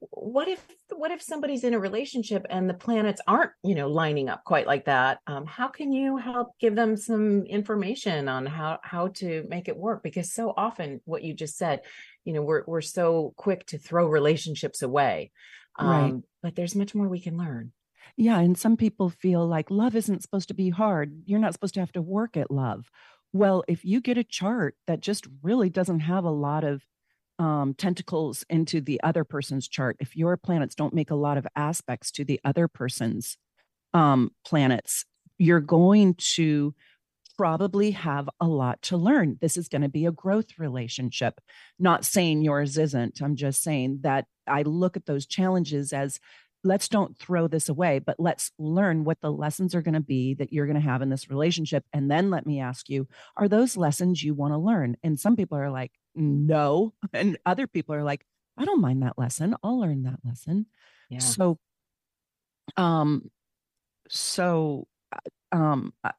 what 0.00 0.48
if 0.48 0.66
what 0.96 1.10
if 1.10 1.20
somebody's 1.20 1.62
in 1.62 1.74
a 1.74 1.78
relationship 1.78 2.46
and 2.48 2.68
the 2.68 2.74
planets 2.74 3.20
aren't 3.26 3.50
you 3.62 3.74
know 3.74 3.88
lining 3.88 4.28
up 4.30 4.42
quite 4.44 4.66
like 4.66 4.86
that 4.86 5.18
um, 5.26 5.44
how 5.46 5.68
can 5.68 5.92
you 5.92 6.16
help 6.16 6.48
give 6.58 6.74
them 6.74 6.96
some 6.96 7.42
information 7.44 8.26
on 8.28 8.46
how 8.46 8.78
how 8.82 9.08
to 9.08 9.44
make 9.48 9.68
it 9.68 9.76
work 9.76 10.02
because 10.02 10.32
so 10.32 10.54
often 10.56 11.00
what 11.04 11.22
you 11.22 11.34
just 11.34 11.56
said 11.58 11.80
you 12.24 12.32
know 12.32 12.40
we're 12.42 12.64
we're 12.66 12.80
so 12.80 13.34
quick 13.36 13.66
to 13.66 13.78
throw 13.78 14.06
relationships 14.06 14.80
away 14.82 15.30
um, 15.78 15.88
Right. 15.88 16.14
but 16.42 16.56
there's 16.56 16.74
much 16.74 16.94
more 16.94 17.08
we 17.08 17.20
can 17.20 17.36
learn 17.36 17.72
Yeah. 18.16 18.40
And 18.40 18.56
some 18.58 18.76
people 18.76 19.08
feel 19.10 19.46
like 19.46 19.70
love 19.70 19.94
isn't 19.96 20.22
supposed 20.22 20.48
to 20.48 20.54
be 20.54 20.70
hard. 20.70 21.22
You're 21.26 21.38
not 21.38 21.52
supposed 21.54 21.74
to 21.74 21.80
have 21.80 21.92
to 21.92 22.02
work 22.02 22.36
at 22.36 22.50
love. 22.50 22.90
Well, 23.32 23.62
if 23.68 23.84
you 23.84 24.00
get 24.00 24.18
a 24.18 24.24
chart 24.24 24.74
that 24.86 25.00
just 25.00 25.26
really 25.42 25.70
doesn't 25.70 26.00
have 26.00 26.24
a 26.24 26.30
lot 26.30 26.64
of 26.64 26.82
um, 27.40 27.72
tentacles 27.72 28.44
into 28.50 28.82
the 28.82 29.00
other 29.02 29.24
person's 29.24 29.66
chart, 29.66 29.96
if 29.98 30.14
your 30.14 30.36
planets 30.36 30.74
don't 30.74 30.92
make 30.92 31.10
a 31.10 31.16
lot 31.16 31.38
of 31.38 31.46
aspects 31.56 32.10
to 32.12 32.24
the 32.24 32.38
other 32.44 32.68
person's 32.68 33.38
um, 33.94 34.30
planets, 34.44 35.06
you're 35.38 35.60
going 35.60 36.14
to 36.34 36.74
probably 37.38 37.92
have 37.92 38.28
a 38.40 38.46
lot 38.46 38.82
to 38.82 38.98
learn. 38.98 39.38
This 39.40 39.56
is 39.56 39.68
going 39.68 39.80
to 39.80 39.88
be 39.88 40.04
a 40.04 40.12
growth 40.12 40.58
relationship. 40.58 41.40
Not 41.78 42.04
saying 42.04 42.42
yours 42.42 42.76
isn't. 42.76 43.22
I'm 43.22 43.36
just 43.36 43.62
saying 43.62 44.00
that 44.02 44.26
I 44.46 44.60
look 44.60 44.98
at 44.98 45.06
those 45.06 45.24
challenges 45.24 45.94
as 45.94 46.20
let's 46.62 46.88
don't 46.88 47.16
throw 47.16 47.48
this 47.48 47.70
away, 47.70 48.00
but 48.00 48.20
let's 48.20 48.52
learn 48.58 49.04
what 49.04 49.18
the 49.22 49.32
lessons 49.32 49.74
are 49.74 49.80
going 49.80 49.94
to 49.94 50.00
be 50.00 50.34
that 50.34 50.52
you're 50.52 50.66
going 50.66 50.74
to 50.74 50.82
have 50.82 51.00
in 51.00 51.08
this 51.08 51.30
relationship. 51.30 51.86
And 51.94 52.10
then 52.10 52.28
let 52.28 52.44
me 52.44 52.60
ask 52.60 52.90
you, 52.90 53.08
are 53.38 53.48
those 53.48 53.78
lessons 53.78 54.22
you 54.22 54.34
want 54.34 54.52
to 54.52 54.58
learn? 54.58 54.98
And 55.02 55.18
some 55.18 55.36
people 55.36 55.56
are 55.56 55.70
like, 55.70 55.92
no. 56.14 56.92
And 57.12 57.38
other 57.46 57.66
people 57.66 57.94
are 57.94 58.04
like, 58.04 58.24
I 58.56 58.64
don't 58.64 58.80
mind 58.80 59.02
that 59.02 59.18
lesson. 59.18 59.56
I'll 59.62 59.80
learn 59.80 60.02
that 60.04 60.20
lesson. 60.24 60.66
yeah 61.08 61.18
So, 61.18 61.58
um, 62.76 63.30
so, 64.08 64.86
uh, 65.12 65.56
um, 65.56 65.92
uh, 66.04 66.12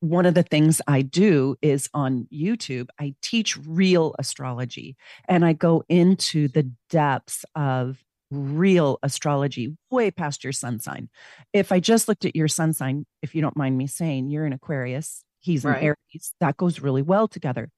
one 0.00 0.26
of 0.26 0.34
the 0.34 0.42
things 0.42 0.80
I 0.86 1.02
do 1.02 1.56
is 1.62 1.88
on 1.94 2.28
YouTube, 2.32 2.88
I 2.98 3.14
teach 3.22 3.56
real 3.56 4.14
astrology 4.18 4.96
and 5.28 5.44
I 5.44 5.52
go 5.52 5.84
into 5.88 6.48
the 6.48 6.70
depths 6.90 7.44
of 7.54 8.02
real 8.30 8.98
astrology 9.02 9.76
way 9.90 10.10
past 10.10 10.44
your 10.44 10.52
sun 10.52 10.78
sign. 10.78 11.08
If 11.52 11.72
I 11.72 11.80
just 11.80 12.08
looked 12.08 12.24
at 12.24 12.36
your 12.36 12.48
sun 12.48 12.72
sign, 12.72 13.06
if 13.22 13.34
you 13.34 13.42
don't 13.42 13.56
mind 13.56 13.76
me 13.76 13.86
saying, 13.86 14.30
you're 14.30 14.44
an 14.44 14.52
Aquarius, 14.52 15.24
he's 15.40 15.64
in 15.64 15.72
Right. 15.72 15.82
Aries, 15.82 16.34
that 16.40 16.56
goes 16.56 16.80
really 16.80 17.02
well 17.02 17.26
together. 17.26 17.70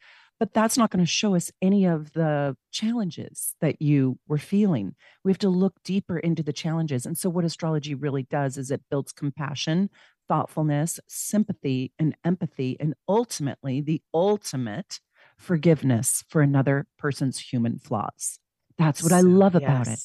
But 0.43 0.55
that's 0.55 0.77
not 0.77 0.91
going 0.91 1.05
to 1.05 1.09
show 1.09 1.37
us 1.37 1.53
any 1.63 1.85
of 1.85 2.15
the 2.15 2.57
challenges 2.73 3.55
that 3.61 3.81
you 3.81 4.19
were 4.27 4.39
feeling. 4.39 4.97
We 5.23 5.31
have 5.31 5.39
to 5.39 5.49
look 5.49 5.75
deeper 5.85 6.19
into 6.19 6.43
the 6.43 6.53
challenges. 6.53 7.07
And 7.07 7.17
so, 7.17 7.31
what 7.31 7.45
astrology 7.45 7.95
really 7.95 8.25
does 8.25 8.59
is 8.59 8.73
it 8.73 8.83
builds 8.91 9.13
compassion, 9.13 9.89
thoughtfulness, 10.27 10.99
sympathy, 11.07 11.93
and 11.97 12.17
empathy, 12.25 12.77
and 12.81 12.95
ultimately 13.07 13.81
the 13.81 14.03
ultimate 14.13 14.99
forgiveness 15.37 16.25
for 16.29 16.43
another 16.43 16.89
person's 16.99 17.39
human 17.39 17.79
flaws. 17.79 18.41
That's 18.77 19.01
what 19.01 19.13
I 19.13 19.21
love 19.21 19.55
about 19.55 19.87
it. 19.87 20.01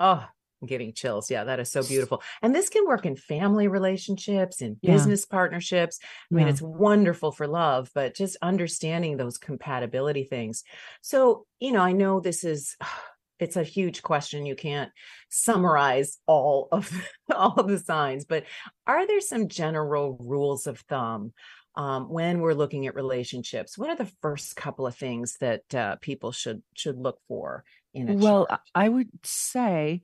oh 0.00 0.26
I'm 0.62 0.66
getting 0.66 0.92
chills 0.92 1.30
yeah 1.30 1.44
that 1.44 1.60
is 1.60 1.70
so 1.70 1.82
beautiful 1.84 2.22
and 2.42 2.54
this 2.54 2.68
can 2.68 2.86
work 2.86 3.04
in 3.04 3.16
family 3.16 3.68
relationships 3.68 4.60
in 4.62 4.80
Yeah. 4.82 4.86
business 4.86 5.26
partnerships 5.26 5.98
I 6.02 6.36
mean, 6.36 6.48
Yeah. 6.48 6.48
it's 6.48 6.62
wonderful 6.62 7.32
for 7.32 7.46
love, 7.46 7.90
but 7.94 8.14
just 8.14 8.36
understanding 8.42 9.16
those 9.16 9.38
compatibility 9.38 10.24
things. 10.24 10.62
So, 11.02 11.46
you 11.60 11.72
know, 11.72 11.80
I 11.80 11.92
know 11.92 12.20
this 12.20 12.44
is 12.44 12.76
it's 13.38 13.56
a 13.56 13.62
huge 13.62 14.02
question. 14.02 14.46
You 14.46 14.56
can't 14.56 14.90
summarize 15.30 16.18
all 16.26 16.68
of 16.72 16.90
all 17.34 17.54
of 17.60 17.68
the 17.68 17.78
signs, 17.78 18.24
but 18.24 18.44
are 18.86 19.06
there 19.06 19.20
some 19.20 19.48
general 19.48 20.16
rules 20.20 20.66
of 20.66 20.80
thumb 20.80 21.32
um, 21.74 22.08
when 22.08 22.40
we're 22.40 22.54
looking 22.54 22.86
at 22.86 22.94
relationships? 22.94 23.76
What 23.76 23.90
are 23.90 23.96
the 23.96 24.10
first 24.22 24.56
couple 24.56 24.86
of 24.86 24.96
things 24.96 25.36
that 25.40 25.74
uh, 25.74 25.96
people 25.96 26.32
should 26.32 26.62
should 26.74 26.98
look 26.98 27.20
for 27.28 27.64
in 27.94 28.08
a 28.08 28.14
Well, 28.14 28.48
chart? 28.48 28.60
I 28.74 28.88
would 28.88 29.10
say 29.26 30.02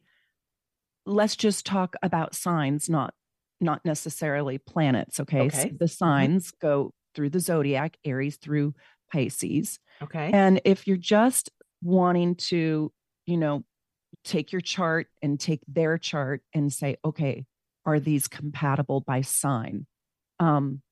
let's 1.07 1.37
just 1.37 1.67
talk 1.67 1.95
about 2.03 2.35
signs, 2.35 2.89
not 2.89 3.15
not 3.61 3.85
necessarily 3.85 4.59
planets. 4.59 5.21
Okay. 5.21 5.49
So 5.49 5.59
Okay. 5.59 5.69
Mm-hmm. 5.69 5.77
the 5.79 5.89
signs 5.89 6.51
go 6.61 6.93
through 7.15 7.31
the 7.31 7.41
zodiac, 7.41 7.97
Aries 8.05 8.37
through 8.37 8.75
Pisces. 9.13 9.79
Okay. 10.03 10.31
And 10.33 10.61
if 10.65 10.87
you're 10.87 10.97
just 10.97 11.51
wanting 11.83 12.35
to, 12.37 12.93
you 13.27 13.37
know, 13.37 13.65
take 14.25 14.53
your 14.53 14.61
chart 14.61 15.07
and 15.23 15.39
take 15.39 15.61
their 15.69 15.97
chart 15.99 16.43
and 16.55 16.73
say, 16.73 16.97
okay, 17.05 17.45
are 17.85 18.01
these 18.01 18.29
compatible 18.29 19.01
by 19.01 19.21
sign? 19.21 19.87
Um, 20.41 20.83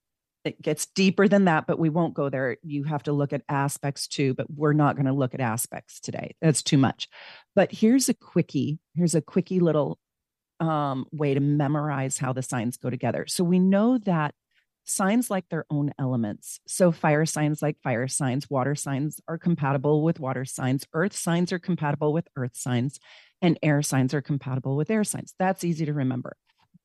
it 0.45 0.61
gets 0.63 0.87
deeper 0.87 1.29
than 1.29 1.45
that, 1.45 1.67
but 1.67 1.79
we 1.79 1.91
won't 1.91 2.15
go 2.15 2.29
there. 2.31 2.57
You 2.63 2.85
have 2.85 3.03
to 3.05 3.13
look 3.13 3.33
at 3.33 3.43
aspects 3.49 4.09
too, 4.09 4.33
but 4.35 4.47
we're 4.51 4.73
not 4.73 4.97
going 4.97 5.07
to 5.07 5.13
look 5.13 5.35
at 5.35 5.41
aspects 5.41 6.01
today. 6.01 6.35
That's 6.41 6.63
too 6.63 6.79
much. 6.79 7.09
But 7.55 7.71
here's 7.73 8.09
a 8.09 8.15
quickie. 8.15 8.79
Here's 8.95 9.15
a 9.15 9.21
quickie 9.21 9.61
little 9.61 9.99
um, 10.61 11.07
way 11.13 11.35
to 11.35 11.41
memorize 11.41 12.19
how 12.19 12.33
the 12.33 12.43
signs 12.43 12.77
go 12.77 12.91
together. 12.91 13.27
So 13.27 13.45
we 13.45 13.59
know 13.59 13.99
that 13.99 14.35
signs 14.85 15.31
like 15.31 15.49
their 15.49 15.65
own 15.71 15.93
elements. 15.99 16.61
So 16.67 16.91
fire 16.93 17.27
signs 17.27 17.63
like 17.63 17.81
fire 17.83 18.09
signs, 18.09 18.51
water 18.51 18.75
signs 18.75 19.21
are 19.29 19.39
compatible 19.39 20.03
with 20.03 20.21
water 20.21 20.45
signs, 20.45 20.87
earth 20.95 21.15
signs 21.15 21.53
are 21.53 21.59
compatible 21.59 22.13
with 22.13 22.29
earth 22.37 22.57
signs, 22.57 22.99
and 23.41 23.59
air 23.63 23.83
signs 23.83 24.15
are 24.15 24.23
compatible 24.23 24.77
with 24.77 24.91
air 24.91 25.05
signs. 25.05 25.35
That's 25.39 25.65
easy 25.65 25.85
to 25.87 25.93
remember. 25.95 26.37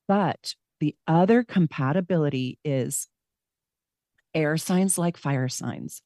But 0.07 0.55
the 0.79 0.95
other 1.07 1.43
compatibility 1.43 2.59
is 2.63 3.07
air 4.33 4.57
signs 4.57 4.97
like 4.97 5.17
fire 5.17 5.47
signs. 5.49 6.01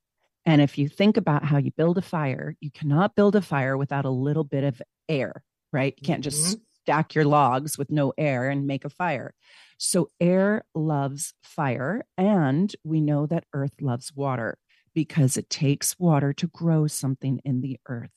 And 0.45 0.61
if 0.61 0.77
you 0.77 0.87
think 0.87 1.17
about 1.17 1.43
how 1.43 1.57
you 1.57 1.71
build 1.71 1.97
a 1.97 2.01
fire, 2.01 2.55
you 2.59 2.71
cannot 2.71 3.15
build 3.15 3.35
a 3.35 3.41
fire 3.41 3.77
without 3.77 4.05
a 4.05 4.09
little 4.09 4.43
bit 4.43 4.63
of 4.63 4.81
air, 5.07 5.43
right? 5.71 5.93
You 5.97 6.01
can't 6.03 6.23
just 6.23 6.57
Mhm. 6.57 6.61
Stack 6.89 7.13
your 7.13 7.25
logs 7.25 7.77
with 7.77 7.91
no 7.91 8.11
air 8.17 8.49
and 8.49 8.65
make 8.65 8.83
a 8.83 8.89
fire. 8.89 9.35
So 9.77 10.09
air 10.19 10.63
loves 10.73 11.35
fire. 11.43 12.03
And 12.17 12.75
we 12.83 12.99
know 12.99 13.27
that 13.27 13.45
earth 13.53 13.73
loves 13.79 14.11
water 14.15 14.57
because 14.95 15.37
it 15.37 15.51
takes 15.51 15.99
water 15.99 16.33
to 16.33 16.47
grow 16.47 16.87
something 16.87 17.41
in 17.45 17.61
the 17.61 17.77
earth. 17.87 18.09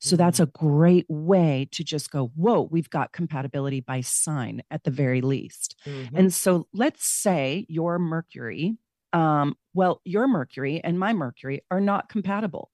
So 0.00 0.16
that's 0.16 0.40
a 0.40 0.46
great 0.46 1.06
way 1.08 1.68
to 1.70 1.84
just 1.84 2.10
go, 2.10 2.32
whoa, 2.34 2.62
we've 2.68 2.90
got 2.90 3.12
compatibility 3.12 3.80
by 3.80 4.00
sign 4.00 4.62
at 4.72 4.82
the 4.82 4.90
very 4.90 5.20
least. 5.20 5.76
Mhm. 5.86 6.10
And 6.12 6.34
so 6.34 6.66
let's 6.74 7.06
say 7.06 7.64
your 7.68 8.00
Mercury, 8.00 8.76
um, 9.12 9.54
well, 9.72 10.00
your 10.04 10.26
Mercury 10.26 10.82
and 10.82 10.98
my 10.98 11.12
Mercury 11.12 11.62
are 11.70 11.80
not 11.80 12.08
compatible. 12.08 12.72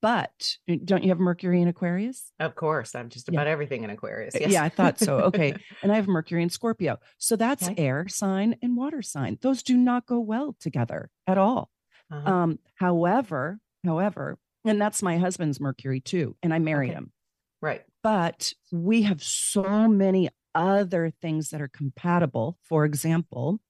But 0.00 0.56
uh, 0.70 0.76
don't 0.84 1.02
you 1.02 1.08
have 1.10 1.18
Mercury 1.18 1.60
in 1.60 1.68
Aquarius? 1.68 2.30
of 2.40 2.54
course, 2.54 2.94
I'm 2.94 3.08
just 3.08 3.28
Yeah. 3.28 3.34
about 3.40 3.46
everything 3.46 3.84
in 3.84 3.90
Aquarius. 3.90 4.34
Uh, 4.34 4.38
Yes. 4.42 4.52
Yeah, 4.52 4.62
I 4.64 4.68
thought 4.68 4.98
so. 4.98 5.18
Okay. 5.20 5.54
and 5.82 5.90
I 5.92 5.96
have 5.96 6.06
Mercury 6.08 6.42
in 6.42 6.50
Scorpio. 6.50 6.98
So 7.18 7.36
that's 7.36 7.68
Okay. 7.68 7.82
air 7.84 8.06
sign 8.08 8.56
and 8.62 8.76
water 8.76 9.02
sign. 9.02 9.38
Those 9.42 9.62
do 9.62 9.76
not 9.76 10.06
go 10.06 10.20
well 10.20 10.56
together 10.60 11.10
at 11.26 11.38
all. 11.38 11.70
Uh-huh. 12.10 12.30
Um, 12.30 12.58
however, 12.76 13.58
however, 13.84 14.38
and 14.64 14.80
that's 14.80 15.02
my 15.02 15.18
husband's 15.18 15.58
Mercury 15.60 16.00
too. 16.00 16.36
And 16.42 16.52
I 16.54 16.58
married 16.58 16.90
Okay. 16.90 16.98
him. 16.98 17.12
right. 17.60 17.82
But 18.02 18.52
we 18.72 19.02
have 19.02 19.22
so 19.22 19.86
many 19.88 20.28
other 20.54 21.12
things 21.22 21.50
that 21.50 21.62
are 21.62 21.68
compatible. 21.68 22.58
For 22.64 22.84
example, 22.84 23.60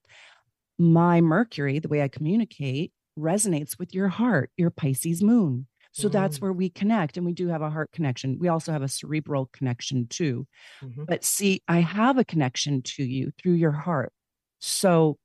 my 0.78 1.20
Mercury, 1.20 1.78
the 1.78 1.88
way 1.88 2.02
I 2.02 2.08
communicate, 2.08 2.92
resonates 3.18 3.78
with 3.78 3.94
your 3.94 4.08
heart, 4.08 4.50
your 4.56 4.70
Pisces 4.70 5.22
moon. 5.22 5.66
So 5.92 6.08
that's 6.08 6.38
Mm. 6.38 6.42
where 6.42 6.52
we 6.52 6.70
connect. 6.70 7.16
And 7.16 7.26
we 7.26 7.32
do 7.32 7.48
have 7.48 7.62
a 7.62 7.70
heart 7.70 7.92
connection. 7.92 8.38
We 8.38 8.48
also 8.48 8.72
have 8.72 8.82
a 8.82 8.88
cerebral 8.88 9.46
connection 9.52 10.08
too. 10.08 10.46
Mhm. 10.80 11.06
But 11.06 11.24
see, 11.24 11.62
I 11.68 11.80
have 11.80 12.18
a 12.18 12.24
connection 12.24 12.82
to 12.82 13.04
you 13.04 13.32
through 13.42 13.54
your 13.54 13.72
heart. 13.72 14.12
So 14.60 15.18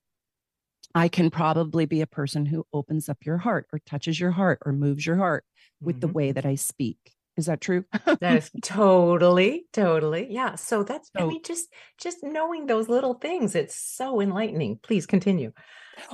I 0.96 1.08
can 1.10 1.30
probably 1.30 1.86
be 1.86 2.02
a 2.02 2.08
person 2.08 2.46
who 2.46 2.66
opens 2.74 3.08
up 3.10 3.26
your 3.26 3.38
heart 3.38 3.68
or 3.72 3.80
touches 3.80 4.20
your 4.20 4.32
heart 4.32 4.60
or 4.66 4.72
moves 4.74 5.06
your 5.06 5.18
heart 5.18 5.46
with 5.84 6.00
the 6.00 6.08
Mhm. 6.08 6.14
way 6.14 6.32
that 6.32 6.46
I 6.46 6.56
speak. 6.56 7.14
Is 7.36 7.46
that 7.46 7.62
true? 7.62 7.86
That 8.20 8.38
is 8.38 8.52
totally, 8.64 9.68
totally. 9.74 10.28
Yeah. 10.32 10.56
So 10.56 10.84
that's, 10.84 11.12
I 11.16 11.24
mean, 11.24 11.44
just 11.44 11.72
just 12.00 12.24
knowing 12.24 12.66
those 12.66 12.90
little 12.90 13.14
things, 13.16 13.54
it's 13.56 13.76
so 13.76 14.20
enlightening. 14.22 14.80
Please 14.80 15.06
continue. 15.06 15.52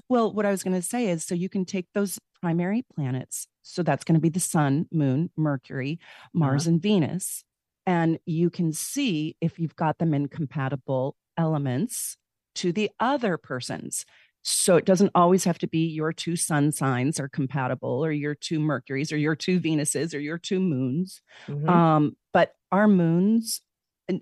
Well, 0.10 0.34
what 0.34 0.46
I 0.46 0.52
was 0.52 0.64
going 0.64 0.76
to 0.76 0.82
say 0.82 1.08
is 1.10 1.24
so 1.24 1.36
you 1.36 1.50
can 1.50 1.66
take 1.66 1.88
those 1.94 2.20
primary 2.42 2.84
planets 2.96 3.48
So 3.64 3.82
that's 3.82 4.04
going 4.04 4.16
to 4.16 4.22
be 4.22 4.30
the 4.30 4.40
sun, 4.40 4.88
moon, 4.92 5.32
Mercury, 5.36 6.00
Mars, 6.34 6.64
uh-huh. 6.64 6.74
and 6.74 6.82
Venus. 6.82 7.44
And 7.86 8.20
you 8.26 8.50
can 8.50 8.72
see 8.72 9.36
if 9.42 9.58
you've 9.60 9.76
got 9.76 9.98
them 9.98 10.14
in 10.14 10.28
compatible 10.28 11.16
elements 11.38 12.18
to 12.56 12.72
the 12.72 12.92
other 13.00 13.38
person's. 13.38 14.06
So 14.44 14.76
it 14.76 14.86
doesn't 14.86 15.12
always 15.16 15.46
have 15.46 15.58
to 15.60 15.68
be 15.68 15.88
your 15.88 16.12
two 16.12 16.36
sun 16.36 16.72
signs 16.74 17.20
are 17.20 17.30
compatible 17.30 18.04
or 18.04 18.12
your 18.12 18.36
two 18.36 18.60
Mercuries 18.60 19.12
or 19.12 19.18
your 19.18 19.36
two 19.36 19.60
Venuses 19.60 20.14
or 20.14 20.20
your 20.20 20.38
two 20.38 20.60
moons. 20.60 21.22
Mm-hmm. 21.48 21.70
Um, 21.70 22.18
but 22.34 22.54
our 22.72 22.88
moons, 22.88 23.62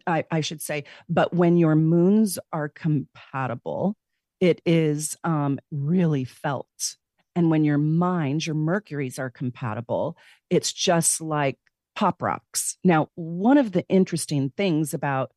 I, 0.05 0.25
I, 0.29 0.41
should 0.41 0.61
say, 0.61 0.83
but 1.09 1.33
when 1.33 1.57
your 1.57 1.75
moons 1.75 2.37
are 2.53 2.69
compatible, 2.69 3.95
it 4.39 4.61
is 4.65 5.17
um, 5.23 5.59
really 5.71 6.23
felt. 6.23 6.67
And 7.35 7.49
when 7.49 7.63
your 7.63 7.77
minds, 7.77 8.45
your 8.45 8.55
Mercuries 8.55 9.17
are 9.19 9.29
compatible, 9.29 10.17
it's 10.49 10.73
just 10.73 11.21
like 11.21 11.57
pop 11.95 12.21
rocks. 12.21 12.77
Now, 12.83 13.09
one 13.15 13.57
of 13.57 13.71
the 13.71 13.87
interesting 13.87 14.51
things 14.55 14.93
about 14.93 15.31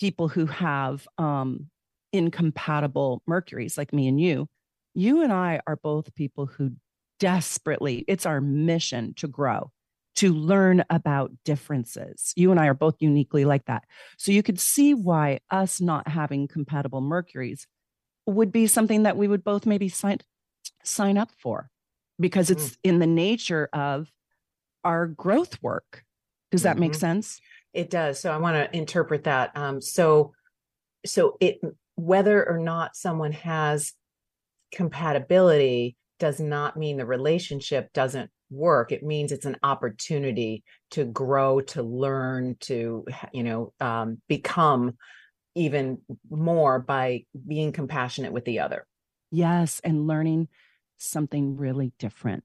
people 0.00 0.28
who 0.28 0.46
have 0.46 1.06
um, 1.18 1.66
incompatible 2.12 3.22
Mercuries, 3.26 3.76
like 3.76 3.92
me 3.92 4.08
and 4.08 4.20
you, 4.20 4.48
you 4.94 5.22
and 5.22 5.32
I 5.32 5.60
are 5.66 5.76
both 5.76 6.14
people 6.14 6.46
who 6.46 6.72
desperately, 7.20 8.04
it's 8.08 8.26
our 8.26 8.40
mission 8.40 9.14
to 9.14 9.28
grow, 9.28 9.70
to 10.16 10.32
learn 10.32 10.84
about 10.88 11.32
differences. 11.44 12.32
You 12.36 12.50
and 12.50 12.60
I 12.60 12.66
are 12.66 12.74
both 12.74 12.96
uniquely 13.00 13.44
like 13.44 13.66
that. 13.66 13.84
So 14.16 14.32
you 14.32 14.42
could 14.42 14.60
see 14.60 14.94
why 14.94 15.40
us 15.50 15.80
not 15.80 16.08
having 16.08 16.48
compatible 16.48 17.00
Mercuries 17.00 17.66
would 18.26 18.52
be 18.52 18.66
something 18.66 19.04
that 19.04 19.16
we 19.16 19.28
would 19.28 19.44
both 19.44 19.66
maybe 19.66 19.88
sign 20.88 21.18
up 21.18 21.30
for 21.38 21.70
because 22.18 22.50
it's 22.50 22.70
mm. 22.70 22.76
in 22.84 22.98
the 22.98 23.06
nature 23.06 23.68
of 23.72 24.10
our 24.84 25.06
growth 25.06 25.62
work. 25.62 26.04
Does 26.50 26.62
that 26.62 26.72
mm-hmm. 26.72 26.80
make 26.80 26.94
sense? 26.94 27.40
It 27.72 27.90
does. 27.90 28.20
So 28.20 28.32
I 28.32 28.38
want 28.38 28.56
to 28.56 28.76
interpret 28.76 29.24
that. 29.24 29.56
Um, 29.56 29.80
so, 29.80 30.32
so 31.04 31.36
it 31.40 31.60
whether 31.96 32.48
or 32.48 32.58
not 32.58 32.96
someone 32.96 33.32
has 33.32 33.92
compatibility 34.72 35.96
does 36.18 36.40
not 36.40 36.76
mean 36.76 36.96
the 36.96 37.06
relationship 37.06 37.92
doesn't 37.92 38.30
work. 38.50 38.92
It 38.92 39.02
means 39.02 39.32
it's 39.32 39.46
an 39.46 39.56
opportunity 39.62 40.64
to 40.92 41.04
grow, 41.04 41.60
to 41.60 41.82
learn, 41.82 42.56
to 42.60 43.04
you 43.32 43.42
know 43.42 43.72
um, 43.80 44.20
become 44.28 44.96
even 45.54 45.98
more 46.30 46.78
by 46.78 47.24
being 47.46 47.72
compassionate 47.72 48.32
with 48.32 48.44
the 48.44 48.60
other. 48.60 48.86
Yes, 49.30 49.80
and 49.84 50.06
learning 50.06 50.48
something 50.98 51.56
really 51.56 51.92
different. 51.98 52.44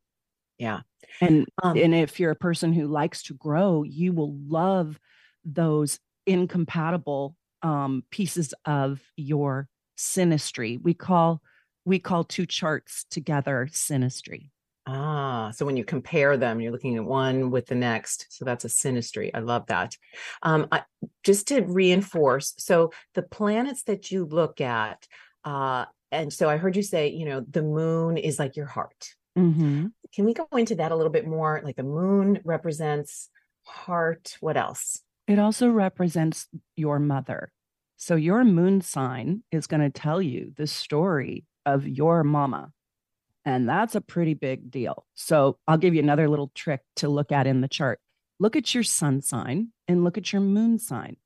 Yeah. 0.58 0.82
And 1.20 1.48
um, 1.62 1.78
and 1.78 1.94
if 1.94 2.20
you're 2.20 2.32
a 2.32 2.36
person 2.36 2.74
who 2.74 2.88
likes 2.88 3.24
to 3.24 3.34
grow, 3.34 3.84
you 3.84 4.14
will 4.14 4.36
love 4.48 5.00
those 5.44 6.00
incompatible 6.26 7.36
um, 7.62 8.04
pieces 8.10 8.54
of 8.66 9.02
your 9.18 9.68
synastry. 9.98 10.82
We 10.82 10.94
call 10.94 11.42
we 11.86 12.00
call 12.00 12.24
two 12.24 12.46
charts 12.46 13.06
together 13.10 13.68
synastry. 13.72 14.50
Ah, 14.86 15.52
so 15.52 15.66
when 15.66 15.78
you 15.78 15.86
compare 15.86 16.36
them, 16.36 16.60
you're 16.60 16.72
looking 16.72 16.98
at 16.98 17.06
one 17.06 17.52
with 17.52 17.68
the 17.68 17.76
next. 17.76 18.28
So 18.30 18.44
that's 18.44 18.66
a 18.66 18.70
synastry. 18.70 19.32
I 19.34 19.40
love 19.40 19.66
that. 19.68 19.96
Um, 20.42 20.68
I, 20.74 20.84
just 21.24 21.48
to 21.50 21.62
reinforce, 21.62 22.54
so 22.58 22.92
the 23.14 23.22
planets 23.22 23.84
that 23.84 24.12
you 24.12 24.26
look 24.26 24.60
at, 24.60 25.08
uh, 25.46 25.86
and 26.14 26.32
so 26.32 26.48
I 26.50 26.58
heard 26.58 26.76
you 26.76 26.84
say, 26.84 27.10
you 27.10 27.26
know, 27.26 27.42
the 27.42 27.64
moon 27.64 28.18
is 28.18 28.38
like 28.40 28.56
your 28.56 28.68
heart. 28.68 29.10
Mm-hmm. 29.38 29.88
Can 30.14 30.26
we 30.26 30.34
go 30.34 30.48
into 30.54 30.76
that 30.76 30.92
a 30.92 30.96
little 30.96 31.12
bit 31.12 31.28
more? 31.28 31.60
Like 31.64 31.76
the 31.76 31.84
moon 31.84 32.40
represents 32.46 33.30
heart. 33.64 34.38
What 34.40 34.56
else? 34.56 35.02
It 35.28 35.40
also 35.40 35.70
represents 35.70 36.48
your 36.76 37.00
mother. 37.00 37.52
So 37.98 38.16
your 38.16 38.44
moon 38.44 38.82
sign 38.82 39.44
is 39.52 39.66
going 39.66 39.82
to 39.82 39.90
tell 39.90 40.22
you 40.22 40.54
the 40.56 40.68
story 40.68 41.46
of 41.66 41.88
your 41.88 42.24
mama. 42.24 42.72
And 43.46 43.68
that's 43.68 43.96
a 43.96 44.02
pretty 44.02 44.36
big 44.36 44.70
deal. 44.70 45.06
So 45.16 45.58
I'll 45.68 45.78
give 45.78 45.96
you 45.96 46.02
another 46.02 46.30
little 46.30 46.52
trick 46.54 46.82
to 46.98 47.10
look 47.10 47.32
at 47.32 47.48
in 47.48 47.62
the 47.62 47.68
chart. 47.68 48.00
Look 48.40 48.56
at 48.56 48.74
your 48.74 48.84
sun 48.84 49.22
sign 49.22 49.70
and 49.88 50.04
look 50.04 50.18
at 50.18 50.32
your 50.32 50.42
moon 50.42 50.78
sign. 50.78 51.18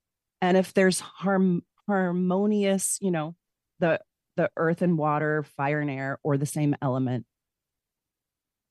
And 0.41 0.55
if 0.55 0.73
there's 0.73 0.99
harm, 0.99 1.63
harmonious, 1.87 2.99
you 3.01 3.11
know, 3.11 3.35
the 3.79 3.99
the 4.37 4.49
earth 4.55 4.81
and 4.81 4.97
water, 4.97 5.43
fire 5.43 5.81
and 5.81 5.89
air, 5.91 6.19
or 6.23 6.37
the 6.37 6.45
same 6.45 6.75
element, 6.81 7.25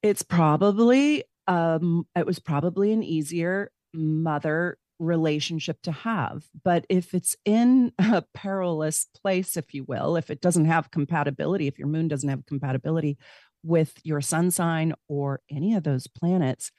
it's 0.03 0.23
probably 0.23 1.25
um 1.47 2.07
it 2.17 2.27
was 2.27 2.39
probably 2.39 2.93
an 2.93 3.03
easier 3.03 3.71
mother 3.95 4.79
relationship 4.99 5.81
to 5.83 5.93
have. 5.93 6.45
But 6.65 6.87
if 6.89 7.13
it's 7.13 7.37
in 7.45 7.93
a 7.99 8.23
perilous 8.35 9.07
place 9.23 9.57
if 9.57 9.75
you 9.75 9.85
will 9.85 10.17
if 10.17 10.31
it 10.31 10.41
doesn't 10.41 10.67
have 10.67 10.91
compatibility 10.91 11.67
if 11.67 11.79
your 11.79 11.89
moon 11.89 12.09
doesn't 12.09 12.29
have 12.29 12.47
compatibility 12.47 13.19
with 13.63 13.95
your 14.05 14.21
sun 14.21 14.51
sign 14.51 14.95
or 15.09 15.41
any 15.51 15.75
of 15.75 15.83
those 15.83 16.07
planets 16.07 16.71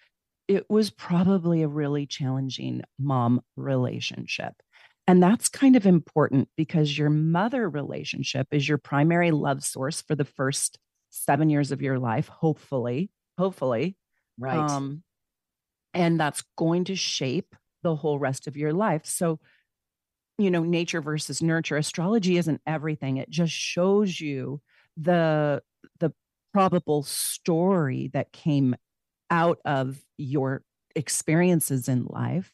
it 0.48 0.70
was 0.70 0.90
probably 0.90 1.62
a 1.62 1.68
really 1.68 2.06
challenging 2.06 2.82
mom 2.98 3.42
relationship 3.58 4.54
and 5.08 5.24
that's 5.24 5.50
kind 5.50 5.76
of 5.76 5.86
important 5.86 6.50
because 6.58 6.98
your 6.98 7.10
mother 7.10 7.70
relationship 7.70 8.48
is 8.52 8.68
your 8.68 8.78
primary 8.78 9.32
love 9.32 9.64
source 9.64 10.02
for 10.02 10.16
the 10.16 10.26
first 10.26 10.78
seven 11.10 11.50
years 11.50 11.72
of 11.72 11.82
your 11.82 11.98
life 11.98 12.28
hopefully 12.28 13.10
hopefully. 13.38 13.96
Right. 14.38 14.58
Um, 14.58 15.04
and 15.94 16.20
that's 16.20 16.44
going 16.58 16.86
to 16.86 16.96
shape 16.96 17.56
the 17.84 17.96
whole 17.96 18.20
rest 18.20 18.48
of 18.48 18.58
your 18.58 18.74
life. 18.74 19.06
So, 19.06 19.40
you 20.38 20.52
know, 20.52 20.64
nature 20.64 21.02
versus 21.02 21.42
nurture, 21.42 21.78
astrology 21.78 22.38
isn't 22.38 22.62
everything. 22.68 23.18
It 23.18 23.30
just 23.30 23.54
shows 23.54 24.20
you 24.20 24.62
the 24.96 25.62
the 26.00 26.12
probable 26.54 27.04
story 27.04 28.10
that 28.14 28.32
came 28.32 28.76
out 29.30 29.60
of 29.66 30.00
your 30.18 30.64
experiences 30.96 31.88
in 31.88 32.06
life. 32.06 32.52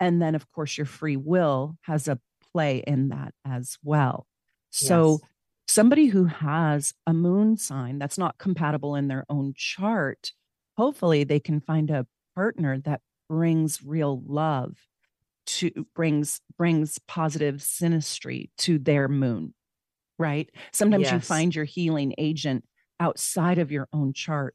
And 0.00 0.20
then, 0.20 0.34
of 0.34 0.50
course, 0.52 0.76
your 0.76 0.86
free 0.86 1.16
will 1.16 1.76
has 1.82 2.08
a 2.08 2.18
play 2.52 2.82
in 2.86 3.08
that 3.08 3.32
as 3.44 3.76
well. 3.82 4.26
So, 4.70 5.18
yes 5.22 5.30
somebody 5.68 6.06
who 6.06 6.24
has 6.26 6.94
a 7.06 7.12
moon 7.12 7.56
sign 7.56 7.98
that's 7.98 8.18
not 8.18 8.38
compatible 8.38 8.94
in 8.94 9.08
their 9.08 9.24
own 9.28 9.52
chart, 9.56 10.32
hopefully 10.76 11.24
they 11.24 11.40
can 11.40 11.60
find 11.60 11.90
a 11.90 12.06
partner 12.34 12.78
that 12.78 13.00
brings 13.28 13.82
real 13.82 14.22
love 14.26 14.76
to 15.46 15.86
brings 15.94 16.40
brings 16.56 16.98
positive 17.06 17.56
synastry 17.56 18.50
to 18.58 18.78
their 18.78 19.06
moon 19.08 19.54
right 20.18 20.50
sometimes 20.72 21.04
yes. 21.04 21.12
you 21.12 21.20
find 21.20 21.54
your 21.54 21.64
healing 21.64 22.12
agent 22.18 22.64
outside 22.98 23.58
of 23.58 23.70
your 23.70 23.88
own 23.92 24.12
chart 24.12 24.54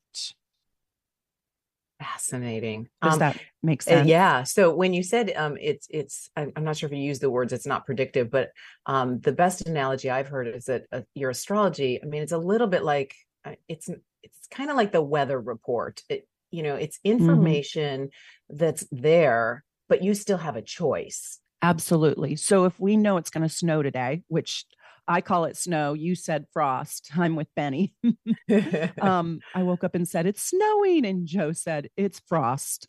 Fascinating. 2.01 2.89
Does 3.03 3.13
um, 3.13 3.19
that 3.19 3.37
make 3.61 3.81
uh, 3.83 3.85
sense? 3.85 4.07
Yeah. 4.07 4.43
So 4.43 4.73
when 4.73 4.91
you 4.91 5.03
said 5.03 5.33
um, 5.35 5.55
it's 5.61 5.85
it's 5.91 6.31
I'm, 6.35 6.51
not 6.57 6.77
sure 6.77 6.87
if 6.87 6.93
you 6.93 7.03
use 7.03 7.19
the 7.19 7.29
words 7.29 7.53
it's 7.53 7.67
not 7.67 7.85
predictive, 7.85 8.31
but 8.31 8.49
um, 8.87 9.19
the 9.19 9.31
best 9.31 9.67
analogy 9.67 10.09
I've 10.09 10.27
heard 10.27 10.47
is 10.47 10.65
that 10.65 10.85
uh, 10.91 11.01
your 11.13 11.29
astrology. 11.29 12.01
I 12.01 12.07
mean, 12.07 12.23
it's 12.23 12.31
a 12.31 12.39
little 12.39 12.65
bit 12.65 12.83
like 12.83 13.13
uh, 13.45 13.53
it's 13.67 13.87
it's 14.23 14.47
kind 14.49 14.71
of 14.71 14.77
like 14.77 14.91
the 14.91 15.01
weather 15.01 15.39
report. 15.39 16.01
It 16.09 16.27
you 16.49 16.63
know 16.63 16.75
it's 16.75 16.97
mm-hmm. 16.97 17.19
information 17.19 18.07
mm-hmm. 18.07 18.57
that's 18.57 18.85
there, 18.91 19.63
but 19.87 20.03
you 20.03 20.15
still 20.15 20.39
have 20.39 20.55
a 20.55 20.61
choice. 20.63 21.39
Absolutely. 21.61 22.35
So 22.35 22.65
if 22.65 22.79
we 22.79 22.97
know 22.97 23.17
it's 23.17 23.29
going 23.29 23.47
to 23.47 23.53
snow 23.53 23.83
today, 23.83 24.23
which 24.27 24.65
I 25.11 25.19
call 25.19 25.43
it 25.43 25.57
snow. 25.57 25.91
You 25.93 26.15
said 26.15 26.45
frost. 26.53 27.11
I'm 27.17 27.35
with 27.35 27.53
Benny. 27.53 27.93
um, 29.01 29.41
I 29.53 29.63
woke 29.63 29.83
up 29.83 29.93
and 29.93 30.07
said, 30.07 30.25
It's 30.25 30.41
snowing. 30.41 31.05
And 31.05 31.27
Joe 31.27 31.51
said, 31.51 31.89
It's 31.97 32.21
frost. 32.27 32.87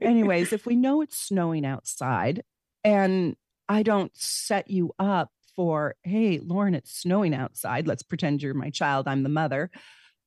Anyways, 0.00 0.54
if 0.54 0.64
we 0.64 0.76
know 0.76 1.02
it's 1.02 1.18
snowing 1.18 1.66
outside 1.66 2.42
and 2.84 3.36
I 3.68 3.82
don't 3.82 4.16
set 4.16 4.70
you 4.70 4.94
up 4.98 5.30
for, 5.54 5.94
Hey, 6.04 6.40
Lauren, 6.42 6.74
it's 6.74 6.98
snowing 6.98 7.34
outside. 7.34 7.86
Let's 7.86 8.02
pretend 8.02 8.42
you're 8.42 8.54
my 8.54 8.70
child. 8.70 9.06
I'm 9.06 9.22
the 9.24 9.28
mother. 9.28 9.70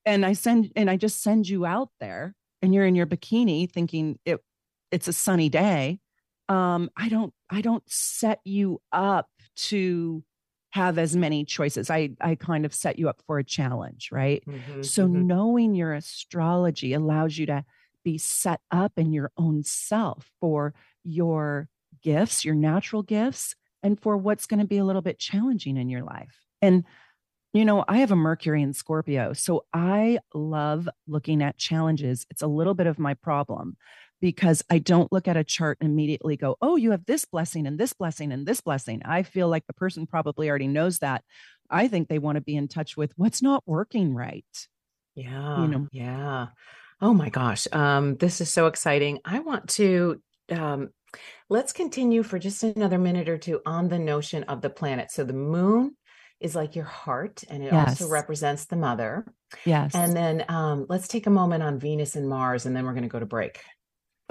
And 0.05 0.25
I 0.25 0.33
send, 0.33 0.71
and 0.75 0.91
I 0.91 0.97
just 0.97 1.23
send 1.23 1.49
you 1.49 1.65
out 1.65 1.89
there 1.99 2.35
and 2.61 2.73
you're 2.73 2.85
in 2.85 2.95
your 2.95 3.07
bikini 3.07 3.69
thinking 3.69 4.19
it, 4.25 4.39
it's 4.91 5.07
a 5.07 5.13
sunny 5.13 5.49
day. 5.49 5.99
Um, 6.49 6.89
I 6.95 7.09
don't, 7.09 7.33
I 7.49 7.61
don't 7.61 7.83
set 7.87 8.39
you 8.43 8.79
up 8.91 9.27
to 9.67 10.23
have 10.71 10.97
as 10.97 11.15
many 11.15 11.45
choices. 11.45 11.89
I 11.89 12.11
I 12.21 12.35
kind 12.35 12.65
of 12.65 12.73
set 12.73 12.99
you 12.99 13.09
up 13.09 13.21
for 13.25 13.39
a 13.39 13.43
challenge, 13.43 14.09
right? 14.11 14.43
Mm-hmm, 14.47 14.83
so 14.83 15.05
mm-hmm. 15.05 15.27
knowing 15.27 15.75
your 15.75 15.93
astrology 15.93 16.93
allows 16.93 17.37
you 17.37 17.45
to 17.47 17.65
be 18.03 18.17
set 18.17 18.61
up 18.71 18.93
in 18.97 19.11
your 19.11 19.31
own 19.37 19.63
self 19.63 20.29
for 20.39 20.73
your 21.03 21.69
gifts, 22.01 22.45
your 22.45 22.55
natural 22.55 23.01
gifts, 23.01 23.55
and 23.83 23.99
for 23.99 24.15
what's 24.15 24.45
going 24.45 24.59
to 24.59 24.67
be 24.67 24.77
a 24.77 24.85
little 24.85 25.01
bit 25.01 25.19
challenging 25.19 25.75
in 25.77 25.89
your 25.89 26.03
life. 26.03 26.45
And 26.61 26.83
you 27.51 27.65
know, 27.65 27.83
I 27.87 27.97
have 27.97 28.11
a 28.11 28.15
Mercury 28.15 28.61
in 28.61 28.73
Scorpio. 28.73 29.33
So 29.33 29.65
I 29.73 30.19
love 30.35 30.87
looking 31.07 31.41
at 31.41 31.57
challenges. 31.57 32.27
It's 32.29 32.43
a 32.43 32.47
little 32.47 32.75
bit 32.75 32.85
of 32.85 32.99
my 32.99 33.15
problem 33.15 33.75
because 34.21 34.63
I 34.69 34.79
don't 34.79 35.11
look 35.11 35.27
at 35.27 35.37
a 35.37 35.43
chart 35.43 35.77
and 35.81 35.89
immediately 35.89 36.35
go, 36.35 36.57
oh, 36.61 36.75
you 36.75 36.91
have 36.91 37.05
this 37.05 37.25
blessing 37.25 37.67
and 37.67 37.79
this 37.79 37.93
blessing 37.93 38.31
and 38.31 38.45
this 38.45 38.61
blessing. 38.61 39.01
I 39.05 39.23
feel 39.23 39.47
like 39.47 39.65
the 39.67 39.73
person 39.73 40.07
probably 40.07 40.49
already 40.49 40.67
knows 40.67 40.99
that. 40.99 41.23
I 41.69 41.87
think 41.87 42.07
they 42.07 42.19
want 42.19 42.35
to 42.35 42.41
be 42.41 42.55
in 42.55 42.67
touch 42.67 42.97
with 42.97 43.13
what's 43.15 43.41
not 43.41 43.63
working 43.65 44.13
right. 44.13 44.45
Yeah. 45.15 45.61
You 45.61 45.67
know? 45.67 45.87
Yeah. 45.91 46.47
Oh 47.01 47.13
my 47.13 47.29
gosh. 47.29 47.67
Um, 47.71 48.15
this 48.17 48.41
is 48.41 48.51
so 48.51 48.67
exciting. 48.67 49.19
I 49.23 49.39
want 49.39 49.69
to 49.71 50.21
um 50.51 50.89
let's 51.49 51.73
continue 51.73 52.23
for 52.23 52.39
just 52.39 52.63
another 52.63 52.97
minute 52.97 53.29
or 53.29 53.37
two 53.37 53.61
on 53.65 53.87
the 53.87 53.99
notion 53.99 54.43
of 54.43 54.61
the 54.61 54.69
planet. 54.69 55.11
So 55.11 55.23
the 55.23 55.33
moon 55.33 55.95
is 56.39 56.55
like 56.55 56.75
your 56.75 56.85
heart 56.85 57.43
and 57.49 57.63
it 57.63 57.71
yes. 57.71 57.89
also 58.01 58.09
represents 58.09 58.65
the 58.65 58.75
mother. 58.75 59.25
Yes. 59.65 59.93
And 59.93 60.15
then 60.15 60.45
um, 60.47 60.85
let's 60.87 61.07
take 61.07 61.27
a 61.27 61.31
moment 61.31 61.63
on 61.63 61.79
Venus 61.79 62.15
and 62.15 62.29
Mars 62.29 62.65
and 62.65 62.75
then 62.75 62.85
we're 62.85 62.93
going 62.93 63.03
to 63.03 63.09
go 63.09 63.19
to 63.19 63.25
break. 63.25 63.59